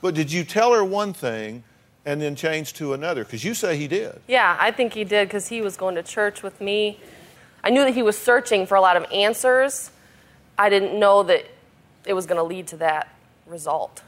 But 0.01 0.15
did 0.15 0.31
you 0.31 0.43
tell 0.43 0.73
her 0.73 0.83
one 0.83 1.13
thing 1.13 1.63
and 2.05 2.21
then 2.21 2.35
change 2.35 2.73
to 2.73 2.93
another? 2.93 3.23
Because 3.23 3.43
you 3.43 3.53
say 3.53 3.77
he 3.77 3.87
did. 3.87 4.19
Yeah, 4.27 4.57
I 4.59 4.71
think 4.71 4.93
he 4.93 5.03
did 5.03 5.27
because 5.27 5.47
he 5.47 5.61
was 5.61 5.77
going 5.77 5.95
to 5.95 6.03
church 6.03 6.41
with 6.41 6.59
me. 6.59 6.99
I 7.63 7.69
knew 7.69 7.83
that 7.83 7.93
he 7.93 8.01
was 8.03 8.17
searching 8.17 8.65
for 8.65 8.75
a 8.75 8.81
lot 8.81 8.97
of 8.97 9.05
answers. 9.11 9.91
I 10.57 10.69
didn't 10.69 10.99
know 10.99 11.23
that 11.23 11.45
it 12.05 12.13
was 12.13 12.25
going 12.25 12.37
to 12.37 12.43
lead 12.43 12.67
to 12.67 12.77
that 12.77 13.07
result. 13.49 14.01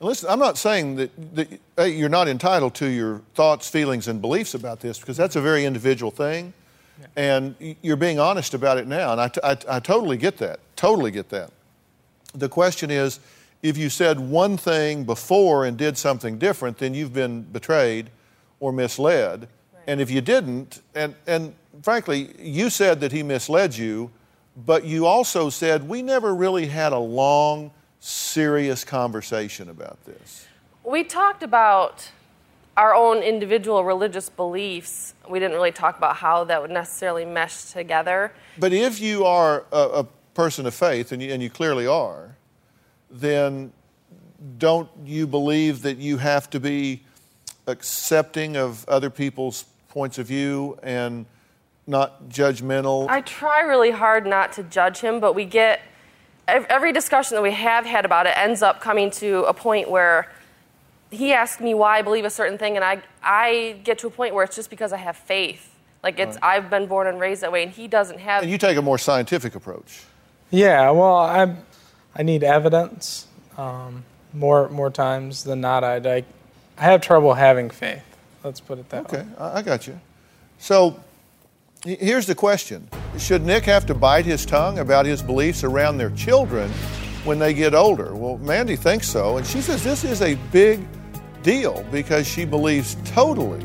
Listen, 0.00 0.28
I'm 0.28 0.38
not 0.38 0.58
saying 0.58 0.96
that, 0.96 1.34
that 1.36 1.60
hey, 1.76 1.90
you're 1.90 2.08
not 2.08 2.28
entitled 2.28 2.74
to 2.76 2.86
your 2.86 3.22
thoughts, 3.34 3.68
feelings, 3.68 4.08
and 4.08 4.20
beliefs 4.20 4.54
about 4.54 4.80
this 4.80 4.98
because 4.98 5.16
that's 5.16 5.36
a 5.36 5.40
very 5.40 5.64
individual 5.64 6.10
thing. 6.10 6.52
And 7.16 7.54
you're 7.82 7.96
being 7.96 8.18
honest 8.18 8.54
about 8.54 8.78
it 8.78 8.86
now. 8.86 9.12
And 9.12 9.20
I, 9.20 9.28
t- 9.28 9.40
I- 9.42 9.76
I 9.76 9.80
totally 9.80 10.16
get 10.16 10.38
that. 10.38 10.60
Totally 10.76 11.10
get 11.10 11.28
that. 11.30 11.50
The 12.34 12.48
question 12.48 12.90
is 12.90 13.20
if 13.62 13.78
you 13.78 13.88
said 13.88 14.20
one 14.20 14.56
thing 14.56 15.04
before 15.04 15.64
and 15.64 15.76
did 15.76 15.96
something 15.96 16.38
different, 16.38 16.78
then 16.78 16.92
you've 16.94 17.12
been 17.14 17.42
betrayed 17.42 18.10
or 18.60 18.72
misled. 18.72 19.48
And 19.86 20.00
if 20.00 20.10
you 20.10 20.20
didn't, 20.20 20.82
and, 20.94 21.14
and 21.26 21.54
frankly, 21.82 22.34
you 22.38 22.70
said 22.70 23.00
that 23.00 23.12
he 23.12 23.22
misled 23.22 23.76
you, 23.76 24.10
but 24.66 24.84
you 24.84 25.06
also 25.06 25.50
said 25.50 25.88
we 25.88 26.02
never 26.02 26.34
really 26.34 26.66
had 26.66 26.92
a 26.92 26.98
long, 26.98 27.70
serious 28.04 28.84
conversation 28.84 29.70
about 29.70 30.04
this. 30.04 30.46
We 30.84 31.04
talked 31.04 31.42
about 31.42 32.10
our 32.76 32.94
own 32.94 33.22
individual 33.22 33.82
religious 33.82 34.28
beliefs. 34.28 35.14
We 35.26 35.38
didn't 35.38 35.54
really 35.54 35.72
talk 35.72 35.96
about 35.96 36.16
how 36.16 36.44
that 36.44 36.60
would 36.60 36.70
necessarily 36.70 37.24
mesh 37.24 37.72
together. 37.72 38.32
But 38.58 38.74
if 38.74 39.00
you 39.00 39.24
are 39.24 39.64
a, 39.72 39.78
a 39.78 40.04
person 40.34 40.66
of 40.66 40.74
faith, 40.74 41.12
and 41.12 41.22
you, 41.22 41.32
and 41.32 41.42
you 41.42 41.48
clearly 41.48 41.86
are, 41.86 42.36
then 43.10 43.72
don't 44.58 44.90
you 45.04 45.26
believe 45.26 45.80
that 45.82 45.96
you 45.96 46.18
have 46.18 46.50
to 46.50 46.60
be 46.60 47.02
accepting 47.66 48.54
of 48.54 48.86
other 48.86 49.08
people's 49.08 49.64
points 49.88 50.18
of 50.18 50.26
view 50.26 50.78
and 50.82 51.24
not 51.86 52.28
judgmental? 52.28 53.08
I 53.08 53.22
try 53.22 53.62
really 53.62 53.92
hard 53.92 54.26
not 54.26 54.52
to 54.54 54.62
judge 54.62 54.98
him, 54.98 55.20
but 55.20 55.34
we 55.34 55.46
get 55.46 55.80
every 56.48 56.92
discussion 56.92 57.34
that 57.36 57.42
we 57.42 57.52
have 57.52 57.84
had 57.86 58.04
about 58.04 58.26
it 58.26 58.34
ends 58.36 58.62
up 58.62 58.80
coming 58.80 59.10
to 59.12 59.44
a 59.44 59.54
point 59.54 59.90
where 59.90 60.30
he 61.10 61.32
asks 61.32 61.60
me 61.60 61.74
why 61.74 61.98
I 61.98 62.02
believe 62.02 62.24
a 62.24 62.30
certain 62.30 62.58
thing, 62.58 62.76
and 62.76 62.84
I 62.84 63.02
I 63.22 63.76
get 63.84 63.98
to 64.00 64.06
a 64.08 64.10
point 64.10 64.34
where 64.34 64.44
it's 64.44 64.56
just 64.56 64.70
because 64.70 64.92
I 64.92 64.96
have 64.98 65.16
faith. 65.16 65.70
Like 66.02 66.18
it's 66.18 66.36
I've 66.42 66.68
been 66.70 66.86
born 66.86 67.06
and 67.06 67.18
raised 67.20 67.42
that 67.42 67.52
way, 67.52 67.62
and 67.62 67.72
he 67.72 67.88
doesn't 67.88 68.18
have. 68.20 68.42
And 68.42 68.50
you 68.50 68.58
take 68.58 68.76
a 68.76 68.82
more 68.82 68.98
scientific 68.98 69.54
approach. 69.54 70.02
Yeah, 70.50 70.90
well, 70.90 71.16
I 71.16 71.54
I 72.14 72.22
need 72.22 72.42
evidence 72.44 73.26
um, 73.56 74.04
more 74.32 74.68
more 74.68 74.90
times 74.90 75.44
than 75.44 75.60
not. 75.60 75.82
I, 75.84 75.96
I 75.96 76.24
I 76.76 76.82
have 76.82 77.00
trouble 77.00 77.34
having 77.34 77.70
faith. 77.70 78.02
Let's 78.42 78.60
put 78.60 78.78
it 78.78 78.88
that 78.90 79.10
way. 79.10 79.20
Okay, 79.20 79.28
I 79.38 79.58
I 79.58 79.62
got 79.62 79.86
you. 79.86 79.98
So 80.58 80.90
he- 80.90 80.96
here's 81.84 82.26
the 82.26 82.34
question 82.34 82.88
Should 83.18 83.42
Nick 83.42 83.64
have 83.64 83.86
to 83.86 83.94
bite 83.94 84.24
his 84.24 84.44
tongue 84.46 84.78
about 84.78 85.06
his 85.06 85.22
beliefs 85.22 85.64
around 85.64 85.98
their 85.98 86.10
children 86.10 86.70
when 87.24 87.38
they 87.38 87.54
get 87.54 87.74
older? 87.74 88.14
Well, 88.14 88.38
Mandy 88.38 88.76
thinks 88.76 89.08
so, 89.08 89.36
and 89.36 89.46
she 89.46 89.60
says 89.60 89.84
this 89.84 90.04
is 90.04 90.22
a 90.22 90.34
big 90.50 90.86
deal 91.42 91.84
because 91.92 92.26
she 92.26 92.44
believes 92.44 92.96
totally 93.04 93.64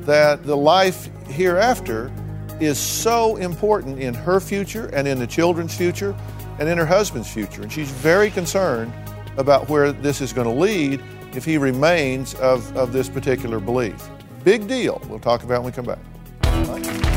that 0.00 0.44
the 0.44 0.56
life 0.56 1.08
hereafter 1.28 2.12
is 2.60 2.78
so 2.78 3.36
important 3.36 3.98
in 3.98 4.14
her 4.14 4.38
future 4.38 4.86
and 4.92 5.08
in 5.08 5.18
the 5.18 5.26
children's 5.26 5.76
future 5.76 6.14
and 6.60 6.68
in 6.68 6.78
her 6.78 6.86
husband's 6.86 7.32
future. 7.32 7.62
And 7.62 7.72
she's 7.72 7.90
very 7.90 8.30
concerned 8.30 8.92
about 9.38 9.68
where 9.68 9.90
this 9.90 10.20
is 10.20 10.32
going 10.32 10.46
to 10.46 10.52
lead 10.52 11.02
if 11.34 11.44
he 11.44 11.58
remains 11.58 12.34
of, 12.34 12.76
of 12.76 12.92
this 12.92 13.08
particular 13.08 13.58
belief. 13.58 14.08
Big 14.44 14.68
deal. 14.68 15.02
We'll 15.08 15.18
talk 15.18 15.42
about 15.42 15.62
when 15.62 15.72
we 15.72 15.72
come 15.72 15.86
back. 15.86 17.13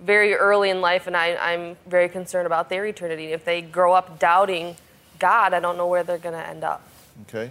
very 0.00 0.34
early 0.34 0.68
in 0.68 0.82
life 0.82 1.06
and 1.06 1.16
I, 1.16 1.36
I'm 1.36 1.76
very 1.86 2.10
concerned 2.10 2.46
about 2.46 2.68
their 2.68 2.84
eternity. 2.84 3.32
If 3.32 3.46
they 3.46 3.62
grow 3.62 3.94
up 3.94 4.18
doubting 4.18 4.76
God, 5.18 5.54
I 5.54 5.60
don't 5.60 5.78
know 5.78 5.86
where 5.86 6.04
they're 6.04 6.18
gonna 6.18 6.36
end 6.36 6.64
up. 6.64 6.82
Okay. 7.28 7.50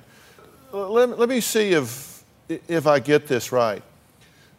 Let, 0.71 1.17
let 1.17 1.27
me 1.27 1.39
see 1.39 1.71
if, 1.71 2.23
if 2.47 2.85
I 2.85 2.99
get 2.99 3.25
this 3.25 3.51
right. 3.51 3.81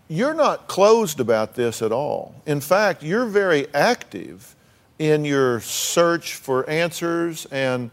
You're 0.09 0.35
not 0.35 0.67
closed 0.67 1.21
about 1.21 1.55
this 1.55 1.81
at 1.81 1.93
all. 1.93 2.35
In 2.45 2.61
fact, 2.61 3.05
you're 3.05 3.27
very 3.27 3.73
active 3.73 4.57
in 4.99 5.25
your 5.25 5.61
search 5.61 6.35
for 6.35 6.69
answers, 6.69 7.47
and 7.47 7.91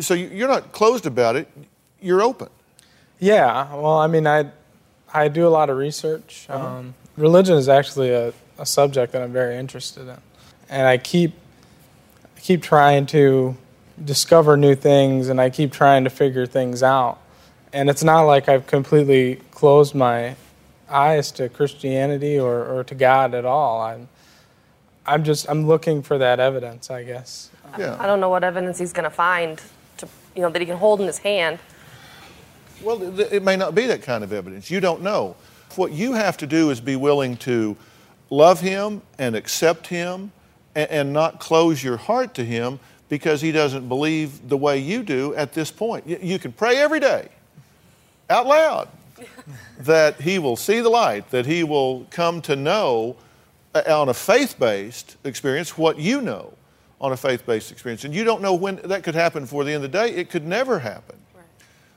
so 0.00 0.14
you- 0.14 0.28
you're 0.32 0.48
not 0.48 0.72
closed 0.72 1.06
about 1.06 1.36
it, 1.36 1.48
you're 2.00 2.22
open. 2.22 2.48
Yeah, 3.18 3.72
well, 3.74 3.98
I 3.98 4.06
mean, 4.06 4.26
I 4.26 4.46
I 5.14 5.28
do 5.28 5.46
a 5.46 5.50
lot 5.50 5.68
of 5.70 5.76
research. 5.76 6.46
Um, 6.48 6.94
religion 7.16 7.56
is 7.56 7.68
actually 7.68 8.10
a, 8.10 8.32
a 8.58 8.64
subject 8.66 9.12
that 9.12 9.22
I'm 9.22 9.32
very 9.32 9.56
interested 9.58 10.08
in, 10.08 10.16
and 10.68 10.86
I 10.88 10.96
keep 10.98 11.32
I 12.36 12.40
keep 12.40 12.62
trying 12.62 13.06
to 13.06 13.56
discover 14.02 14.56
new 14.56 14.74
things, 14.74 15.28
and 15.28 15.40
I 15.40 15.50
keep 15.50 15.70
trying 15.72 16.04
to 16.04 16.10
figure 16.10 16.46
things 16.46 16.82
out. 16.82 17.18
And 17.72 17.88
it's 17.88 18.02
not 18.02 18.22
like 18.22 18.48
I've 18.48 18.66
completely 18.66 19.36
closed 19.52 19.94
my 19.94 20.34
eyes 20.90 21.30
to 21.32 21.48
Christianity 21.48 22.38
or, 22.38 22.64
or 22.66 22.84
to 22.84 22.94
God 22.94 23.34
at 23.34 23.44
all. 23.44 23.80
I'm 23.82 24.08
I'm 25.06 25.22
just 25.24 25.48
I'm 25.48 25.66
looking 25.66 26.02
for 26.02 26.18
that 26.18 26.40
evidence, 26.40 26.90
I 26.90 27.02
guess. 27.04 27.50
I 27.74 28.06
don't 28.06 28.20
know 28.20 28.28
what 28.28 28.44
evidence 28.44 28.78
he's 28.78 28.92
gonna 28.92 29.10
find 29.10 29.60
to 29.98 30.08
you 30.34 30.42
know, 30.42 30.50
that 30.50 30.60
he 30.60 30.66
can 30.66 30.76
hold 30.76 31.00
in 31.00 31.06
his 31.06 31.18
hand. 31.18 31.58
Well, 32.82 32.98
th- 32.98 33.32
it 33.32 33.42
may 33.42 33.56
not 33.56 33.74
be 33.74 33.86
that 33.86 34.02
kind 34.02 34.24
of 34.24 34.32
evidence. 34.32 34.70
You 34.70 34.80
don't 34.80 35.02
know. 35.02 35.36
What 35.76 35.92
you 35.92 36.14
have 36.14 36.36
to 36.38 36.46
do 36.46 36.70
is 36.70 36.80
be 36.80 36.96
willing 36.96 37.36
to 37.38 37.76
love 38.30 38.60
him 38.60 39.02
and 39.18 39.36
accept 39.36 39.86
him 39.86 40.32
and, 40.74 40.90
and 40.90 41.12
not 41.12 41.38
close 41.38 41.82
your 41.82 41.96
heart 41.96 42.34
to 42.34 42.44
him 42.44 42.80
because 43.08 43.40
he 43.40 43.52
doesn't 43.52 43.88
believe 43.88 44.48
the 44.48 44.56
way 44.56 44.78
you 44.78 45.02
do 45.02 45.34
at 45.34 45.52
this 45.52 45.70
point. 45.70 46.06
You, 46.06 46.18
you 46.20 46.38
can 46.38 46.52
pray 46.52 46.78
every 46.78 47.00
day 47.00 47.28
out 48.28 48.46
loud 48.46 48.88
that 49.78 50.20
he 50.20 50.38
will 50.38 50.56
see 50.56 50.80
the 50.80 50.88
light, 50.88 51.30
that 51.30 51.46
he 51.46 51.62
will 51.62 52.06
come 52.10 52.40
to 52.42 52.56
know 52.56 53.16
uh, 53.74 53.82
on 53.86 54.08
a 54.08 54.14
faith 54.14 54.58
based 54.58 55.16
experience 55.24 55.78
what 55.78 55.98
you 55.98 56.20
know 56.20 56.54
on 57.02 57.12
a 57.12 57.16
faith 57.16 57.44
based 57.44 57.72
experience. 57.72 58.04
And 58.04 58.14
you 58.14 58.24
don't 58.24 58.40
know 58.40 58.54
when 58.54 58.76
that 58.84 59.02
could 59.02 59.14
happen 59.14 59.42
before 59.42 59.64
the 59.64 59.72
end 59.72 59.84
of 59.84 59.90
the 59.90 59.98
day. 59.98 60.14
It 60.14 60.30
could 60.30 60.46
never 60.46 60.78
happen. 60.78 61.16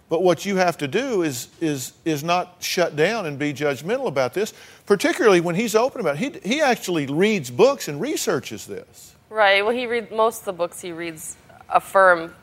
But 0.08 0.22
what 0.22 0.46
you 0.46 0.58
have 0.58 0.78
to 0.80 0.88
do 0.88 1.24
is, 1.24 1.48
is, 1.60 1.94
is 2.04 2.24
not 2.24 2.58
shut 2.60 2.96
down 2.96 3.26
and 3.26 3.40
be 3.40 3.54
judgmental 3.54 4.08
about 4.08 4.36
this, 4.36 4.54
particularly 4.86 5.42
when 5.42 5.56
he's 5.56 5.74
open 5.74 6.00
about 6.00 6.22
it. 6.22 6.44
He, 6.44 6.56
he 6.56 6.62
actually 6.62 7.08
reads 7.08 7.50
books 7.50 7.88
and 7.88 8.00
researches 8.00 8.68
this. 8.68 9.16
Right. 9.30 9.64
Well 9.64 9.76
he 9.76 9.88
read 9.88 10.12
most 10.12 10.40
of 10.40 10.46
the 10.46 10.54
books 10.54 10.82
he 10.82 10.92
reads 10.92 11.38
affirm 11.70 12.34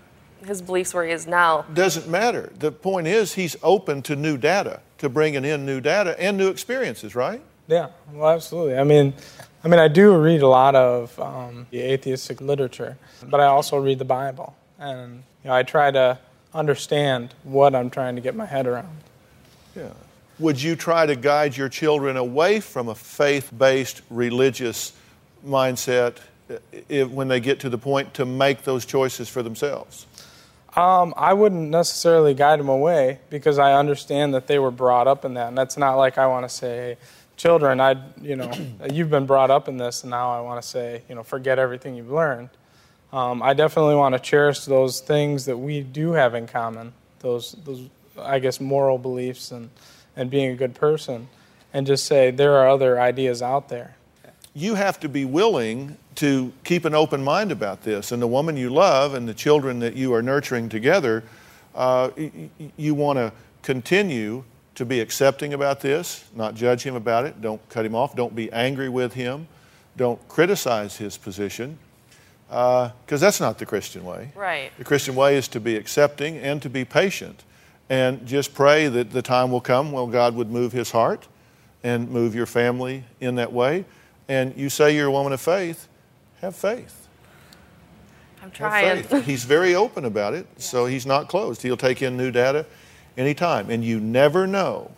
his 0.45 0.61
beliefs 0.61 0.93
where 0.93 1.07
he 1.07 1.13
is 1.13 1.27
now. 1.27 1.63
Doesn't 1.73 2.09
matter. 2.09 2.53
The 2.59 2.73
point 2.73 3.07
is, 3.07 3.33
he's 3.35 3.57
open 3.63 4.03
to 4.03 4.17
new 4.17 4.37
data, 4.37 4.81
to 4.99 5.09
bringing 5.09 5.45
in 5.45 5.65
new 5.65 5.81
data 5.81 6.21
and 6.21 6.37
new 6.37 6.49
experiences, 6.49 7.15
right? 7.15 7.41
Yeah, 7.69 7.91
well, 8.13 8.31
absolutely. 8.31 8.77
I 8.77 8.83
mean, 8.83 9.15
I 9.65 9.69
mean, 9.69 9.79
I 9.79 9.89
do 9.89 10.17
read 10.17 10.43
a 10.43 10.49
lot 10.49 10.75
of 10.75 11.19
um, 11.21 11.67
the 11.71 11.81
atheistic 11.81 12.41
literature, 12.41 12.99
but 13.23 13.41
I 13.41 13.47
also 13.47 13.79
read 13.79 13.99
the 13.99 14.05
Bible, 14.05 14.57
and 14.79 15.23
you 15.45 15.49
know, 15.49 15.55
I 15.55 15.63
try 15.63 15.91
to 15.93 16.19
understand 16.53 17.35
what 17.45 17.75
I'm 17.75 17.89
trying 17.89 18.17
to 18.17 18.21
get 18.21 18.35
my 18.35 18.47
head 18.47 18.67
around. 18.67 18.99
Yeah. 19.77 19.91
Would 20.39 20.61
you 20.61 20.75
try 20.75 21.07
to 21.07 21.15
guide 21.15 21.57
your 21.57 21.69
children 21.69 22.17
away 22.17 22.59
from 22.59 22.89
a 22.89 22.95
faith-based 22.95 24.03
religious 24.11 24.93
mindset 25.47 26.17
if, 26.89 27.09
when 27.09 27.29
they 27.29 27.39
get 27.39 27.61
to 27.61 27.69
the 27.69 27.79
point 27.79 28.15
to 28.15 28.25
make 28.25 28.63
those 28.65 28.85
choices 28.85 29.29
for 29.29 29.43
themselves? 29.43 30.07
Um, 30.75 31.13
I 31.17 31.35
wouldn't 31.35 31.71
necessarily 31.71 32.35
guide 32.35 32.59
them 32.59 32.69
away 32.69 33.21
because 33.31 33.59
I 33.59 33.75
understand 33.75 34.35
that 34.35 34.47
they 34.47 34.59
were 34.59 34.71
brought 34.71 35.07
up 35.07 35.25
in 35.25 35.35
that, 35.35 35.49
and 35.49 35.57
that's 35.57 35.77
not 35.77 35.95
like 35.95 36.19
I 36.19 36.27
want 36.27 36.49
to 36.49 36.55
say, 36.55 36.97
children, 37.37 37.81
I, 37.81 37.97
you 38.21 38.37
know, 38.37 38.51
you've 38.93 39.11
been 39.11 39.27
brought 39.27 39.51
up 39.51 39.69
in 39.69 39.77
this, 39.77 40.03
and 40.03 40.11
now 40.11 40.31
I 40.31 40.41
want 40.41 40.63
to 40.63 40.69
say, 40.69 41.03
you 41.09 41.15
know, 41.15 41.23
forget 41.23 41.59
everything 41.59 41.95
you've 41.95 42.11
learned. 42.11 42.51
Um, 43.13 43.43
I 43.43 43.53
definitely 43.53 43.95
want 43.95 44.15
to 44.15 44.19
cherish 44.19 44.65
those 44.65 45.01
things 45.01 45.45
that 45.45 45.57
we 45.57 45.83
do 45.83 46.13
have 46.13 46.35
in 46.35 46.47
common, 46.47 46.93
those, 47.21 47.53
those, 47.65 47.89
I 48.19 48.39
guess, 48.39 48.61
moral 48.61 48.97
beliefs 48.97 49.51
and, 49.53 49.69
and 50.17 50.31
being 50.31 50.51
a 50.51 50.55
good 50.55 50.75
person, 50.75 51.29
and 51.75 51.87
just 51.87 52.07
say 52.07 52.31
there 52.31 52.57
are 52.57 52.69
other 52.69 53.01
ideas 53.01 53.43
out 53.43 53.69
there. 53.69 53.97
You 54.55 54.75
have 54.75 55.01
to 55.01 55.09
be 55.09 55.25
willing 55.25 55.97
to 56.17 56.53
keep 56.65 56.85
an 56.85 56.95
open 56.95 57.25
mind 57.25 57.53
about 57.53 57.83
this. 57.83 58.13
And 58.13 58.21
the 58.21 58.27
woman 58.27 58.57
you 58.57 58.71
love 58.71 59.15
and 59.15 59.27
the 59.27 59.35
children 59.35 59.79
that 59.81 59.97
you 59.97 60.13
are 60.15 60.23
nurturing 60.23 60.69
together, 60.69 61.25
uh, 61.75 62.11
you 62.77 62.95
want 62.95 63.19
to 63.19 63.33
continue 63.63 64.45
to 64.75 64.85
be 64.85 65.01
accepting 65.01 65.55
about 65.55 65.81
this, 65.81 66.25
not 66.35 66.55
judge 66.55 66.83
him 66.83 66.95
about 66.95 67.27
it, 67.27 67.41
don't 67.41 67.67
cut 67.69 67.85
him 67.85 67.95
off, 67.95 68.17
don't 68.17 68.35
be 68.35 68.51
angry 68.53 68.89
with 68.89 69.13
him, 69.13 69.47
don't 69.97 70.27
criticize 70.29 70.97
his 70.97 71.17
position, 71.17 71.79
uh, 72.51 72.91
because 73.05 73.21
that's 73.21 73.41
not 73.41 73.59
the 73.59 73.67
Christian 73.67 74.05
way. 74.05 74.33
Right. 74.35 74.71
The 74.79 74.85
Christian 74.85 75.15
way 75.15 75.37
is 75.37 75.49
to 75.49 75.61
be 75.61 75.77
accepting 75.77 76.39
and 76.39 76.63
to 76.63 76.71
be 76.71 76.85
patient, 76.85 77.45
and 77.91 78.27
just 78.27 78.55
pray 78.55 78.89
that 78.89 79.11
the 79.11 79.23
time 79.23 79.51
will 79.51 79.61
come 79.61 79.93
when 79.93 80.11
God 80.11 80.35
would 80.35 80.51
move 80.51 80.73
his 80.73 80.91
heart 80.91 81.29
and 81.85 82.11
move 82.11 82.35
your 82.35 82.47
family 82.47 83.05
in 83.21 83.35
that 83.35 83.53
way. 83.53 83.85
And 84.29 84.57
you 84.57 84.71
say 84.71 84.95
you're 84.97 85.09
a 85.09 85.13
woman 85.13 85.33
of 85.33 85.41
faith, 85.41 85.89
have 86.41 86.57
faith. 86.57 87.09
I'm 88.43 88.51
trying. 88.51 89.05
He's 89.23 89.45
very 89.45 89.75
open 89.75 90.05
about 90.05 90.33
it, 90.35 90.47
so 90.57 90.87
he's 90.87 91.05
not 91.05 91.29
closed. 91.29 91.61
He'll 91.61 91.77
take 91.77 92.01
in 92.01 92.17
new 92.17 92.31
data 92.31 92.65
anytime. 93.17 93.71
And 93.71 93.85
you 93.85 94.01
never 94.01 94.47
know 94.47 94.91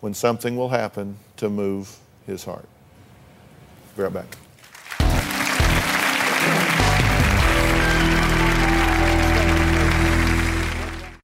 when 0.00 0.14
something 0.14 0.56
will 0.56 0.68
happen 0.68 1.16
to 1.36 1.48
move 1.48 1.98
his 2.26 2.44
heart. 2.44 2.66
Be 3.96 4.02
right 4.02 4.12
back. 4.12 4.36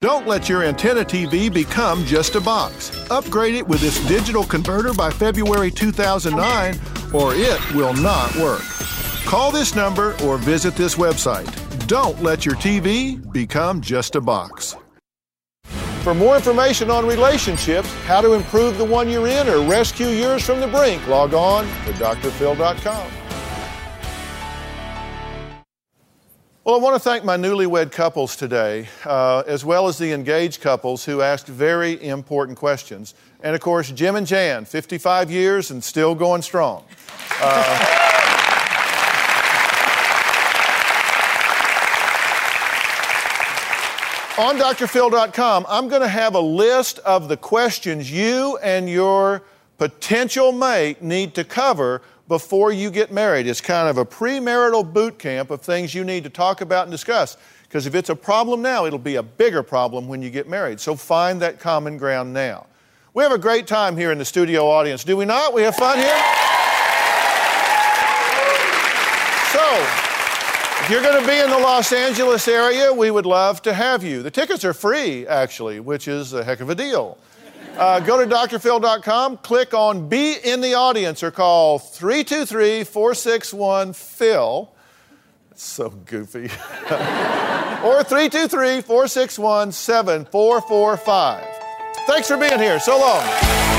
Don't 0.00 0.28
let 0.28 0.48
your 0.48 0.62
antenna 0.62 1.04
TV 1.04 1.52
become 1.52 2.04
just 2.04 2.36
a 2.36 2.40
box. 2.40 2.92
Upgrade 3.10 3.56
it 3.56 3.66
with 3.66 3.80
this 3.80 3.98
digital 4.06 4.44
converter 4.44 4.94
by 4.94 5.10
February 5.10 5.72
2009, 5.72 6.78
or 7.12 7.34
it 7.34 7.74
will 7.74 7.94
not 7.94 8.34
work. 8.36 8.62
Call 9.24 9.50
this 9.50 9.74
number 9.74 10.14
or 10.22 10.38
visit 10.38 10.76
this 10.76 10.94
website. 10.94 11.52
Don't 11.88 12.22
let 12.22 12.46
your 12.46 12.54
TV 12.54 13.20
become 13.32 13.80
just 13.80 14.14
a 14.14 14.20
box. 14.20 14.76
For 16.08 16.14
more 16.14 16.36
information 16.36 16.90
on 16.90 17.06
relationships, 17.06 17.92
how 18.04 18.22
to 18.22 18.32
improve 18.32 18.78
the 18.78 18.84
one 18.86 19.10
you're 19.10 19.28
in, 19.28 19.46
or 19.46 19.60
rescue 19.60 20.06
yours 20.06 20.42
from 20.42 20.58
the 20.58 20.66
brink, 20.66 21.06
log 21.06 21.34
on 21.34 21.64
to 21.66 21.92
drphil.com. 21.92 23.10
Well, 26.64 26.76
I 26.76 26.78
want 26.78 26.94
to 26.94 26.98
thank 26.98 27.24
my 27.24 27.36
newlywed 27.36 27.92
couples 27.92 28.36
today, 28.36 28.88
uh, 29.04 29.42
as 29.46 29.66
well 29.66 29.86
as 29.86 29.98
the 29.98 30.12
engaged 30.12 30.62
couples 30.62 31.04
who 31.04 31.20
asked 31.20 31.46
very 31.46 32.02
important 32.02 32.56
questions. 32.56 33.14
And 33.42 33.54
of 33.54 33.60
course, 33.60 33.90
Jim 33.90 34.16
and 34.16 34.26
Jan, 34.26 34.64
55 34.64 35.30
years 35.30 35.70
and 35.70 35.84
still 35.84 36.14
going 36.14 36.40
strong. 36.40 36.84
Uh, 37.38 38.17
on 44.38 44.56
drphil.com, 44.56 45.66
I'm 45.68 45.88
going 45.88 46.00
to 46.00 46.08
have 46.08 46.36
a 46.36 46.40
list 46.40 47.00
of 47.00 47.28
the 47.28 47.36
questions 47.36 48.10
you 48.10 48.56
and 48.58 48.88
your 48.88 49.42
potential 49.78 50.52
mate 50.52 51.02
need 51.02 51.34
to 51.34 51.42
cover 51.42 52.02
before 52.28 52.70
you 52.70 52.90
get 52.90 53.10
married. 53.10 53.48
It's 53.48 53.60
kind 53.60 53.88
of 53.88 53.98
a 53.98 54.04
premarital 54.04 54.92
boot 54.92 55.18
camp 55.18 55.50
of 55.50 55.60
things 55.60 55.92
you 55.92 56.04
need 56.04 56.22
to 56.22 56.30
talk 56.30 56.60
about 56.60 56.84
and 56.84 56.92
discuss. 56.92 57.36
Because 57.62 57.86
if 57.86 57.96
it's 57.96 58.10
a 58.10 58.16
problem 58.16 58.62
now, 58.62 58.86
it'll 58.86 58.98
be 58.98 59.16
a 59.16 59.22
bigger 59.22 59.64
problem 59.64 60.06
when 60.06 60.22
you 60.22 60.30
get 60.30 60.48
married. 60.48 60.78
So 60.78 60.94
find 60.94 61.42
that 61.42 61.58
common 61.58 61.98
ground 61.98 62.32
now. 62.32 62.66
We 63.14 63.24
have 63.24 63.32
a 63.32 63.38
great 63.38 63.66
time 63.66 63.96
here 63.96 64.12
in 64.12 64.18
the 64.18 64.24
studio 64.24 64.68
audience, 64.68 65.02
do 65.02 65.16
we 65.16 65.24
not? 65.24 65.52
We 65.52 65.62
have 65.62 65.74
fun 65.74 65.98
here? 65.98 66.06
So, 69.52 69.64
if 70.88 70.92
you're 70.92 71.02
going 71.02 71.20
to 71.20 71.28
be 71.28 71.38
in 71.38 71.50
the 71.50 71.58
Los 71.58 71.92
Angeles 71.92 72.48
area, 72.48 72.90
we 72.90 73.10
would 73.10 73.26
love 73.26 73.60
to 73.60 73.74
have 73.74 74.02
you. 74.02 74.22
The 74.22 74.30
tickets 74.30 74.64
are 74.64 74.72
free, 74.72 75.26
actually, 75.26 75.80
which 75.80 76.08
is 76.08 76.32
a 76.32 76.42
heck 76.42 76.60
of 76.60 76.70
a 76.70 76.74
deal. 76.74 77.18
Uh, 77.76 78.00
go 78.00 78.18
to 78.18 78.34
drphil.com, 78.34 79.36
click 79.36 79.74
on 79.74 80.08
Be 80.08 80.36
in 80.42 80.62
the 80.62 80.72
Audience, 80.72 81.22
or 81.22 81.30
call 81.30 81.78
323 81.78 82.84
461 82.84 83.92
Phil. 83.92 84.72
So 85.54 85.90
goofy. 85.90 86.44
or 87.84 88.02
323 88.02 88.80
461 88.80 89.72
7445. 89.72 91.44
Thanks 92.06 92.28
for 92.28 92.38
being 92.38 92.58
here. 92.58 92.80
So 92.80 92.98
long. 92.98 93.77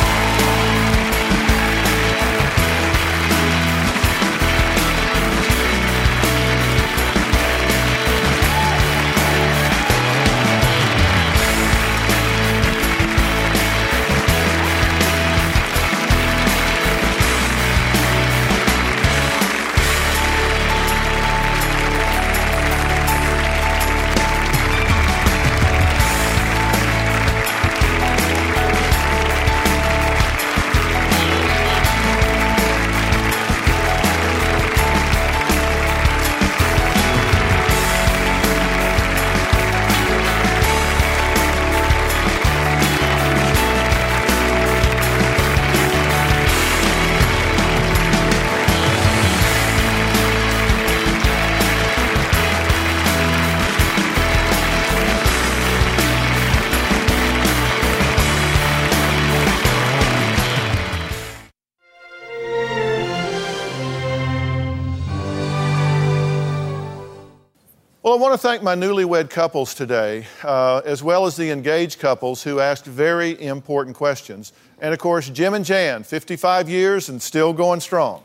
Want 68.30 68.42
to 68.42 68.48
thank 68.48 68.62
my 68.62 68.76
newlywed 68.76 69.28
couples 69.32 69.74
today, 69.74 70.24
uh, 70.44 70.84
as 70.86 71.02
well 71.02 71.26
as 71.26 71.36
the 71.36 71.50
engaged 71.50 71.98
couples 71.98 72.44
who 72.44 72.60
asked 72.60 72.86
very 72.86 73.42
important 73.42 73.96
questions. 73.96 74.54
And 74.80 74.94
of 74.94 75.00
course, 75.00 75.28
Jim 75.32 75.56
and 75.56 75.66
Jan, 75.66 76.04
55 76.04 76.70
years 76.70 77.10
and 77.10 77.20
still 77.20 77.54
going 77.54 77.80
strong. 77.80 78.22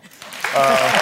Uh, 0.55 1.01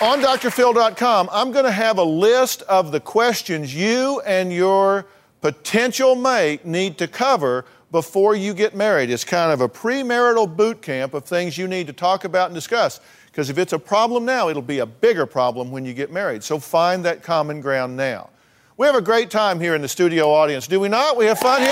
on 0.00 0.20
drphil.com, 0.20 1.28
I'm 1.32 1.50
going 1.50 1.64
to 1.64 1.72
have 1.72 1.98
a 1.98 2.04
list 2.04 2.62
of 2.62 2.92
the 2.92 3.00
questions 3.00 3.74
you 3.74 4.20
and 4.20 4.52
your 4.52 5.06
potential 5.40 6.14
mate 6.14 6.64
need 6.64 6.98
to 6.98 7.08
cover 7.08 7.64
before 7.94 8.34
you 8.34 8.52
get 8.54 8.74
married. 8.74 9.08
It's 9.08 9.22
kind 9.22 9.52
of 9.52 9.60
a 9.60 9.68
premarital 9.68 10.56
boot 10.56 10.82
camp 10.82 11.14
of 11.14 11.22
things 11.22 11.56
you 11.56 11.68
need 11.68 11.86
to 11.86 11.92
talk 11.92 12.24
about 12.24 12.46
and 12.46 12.54
discuss. 12.56 12.98
Because 13.26 13.50
if 13.50 13.56
it's 13.56 13.72
a 13.72 13.78
problem 13.78 14.24
now, 14.24 14.48
it'll 14.48 14.62
be 14.62 14.80
a 14.80 14.86
bigger 14.86 15.26
problem 15.26 15.70
when 15.70 15.84
you 15.84 15.94
get 15.94 16.10
married. 16.10 16.42
So 16.42 16.58
find 16.58 17.04
that 17.04 17.22
common 17.22 17.60
ground 17.60 17.96
now. 17.96 18.30
We 18.78 18.88
have 18.88 18.96
a 18.96 19.00
great 19.00 19.30
time 19.30 19.60
here 19.60 19.76
in 19.76 19.80
the 19.80 19.86
studio 19.86 20.28
audience, 20.28 20.66
do 20.66 20.80
we 20.80 20.88
not? 20.88 21.16
We 21.16 21.26
have 21.26 21.38
fun 21.38 21.60
here? 21.60 21.70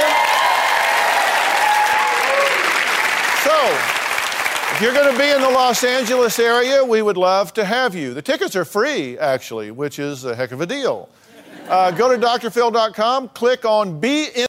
So, 3.42 3.56
if 4.76 4.80
you're 4.80 4.94
going 4.94 5.12
to 5.12 5.18
be 5.18 5.28
in 5.28 5.40
the 5.40 5.50
Los 5.50 5.82
Angeles 5.82 6.38
area, 6.38 6.84
we 6.84 7.02
would 7.02 7.16
love 7.16 7.52
to 7.54 7.64
have 7.64 7.96
you. 7.96 8.14
The 8.14 8.22
tickets 8.22 8.54
are 8.54 8.64
free, 8.64 9.18
actually, 9.18 9.72
which 9.72 9.98
is 9.98 10.24
a 10.24 10.36
heck 10.36 10.52
of 10.52 10.60
a 10.60 10.66
deal. 10.66 11.08
Uh, 11.68 11.90
go 11.90 12.14
to 12.14 12.24
drphil.com, 12.24 13.28
click 13.30 13.64
on 13.64 13.98
Be 13.98 14.26
in. 14.26 14.32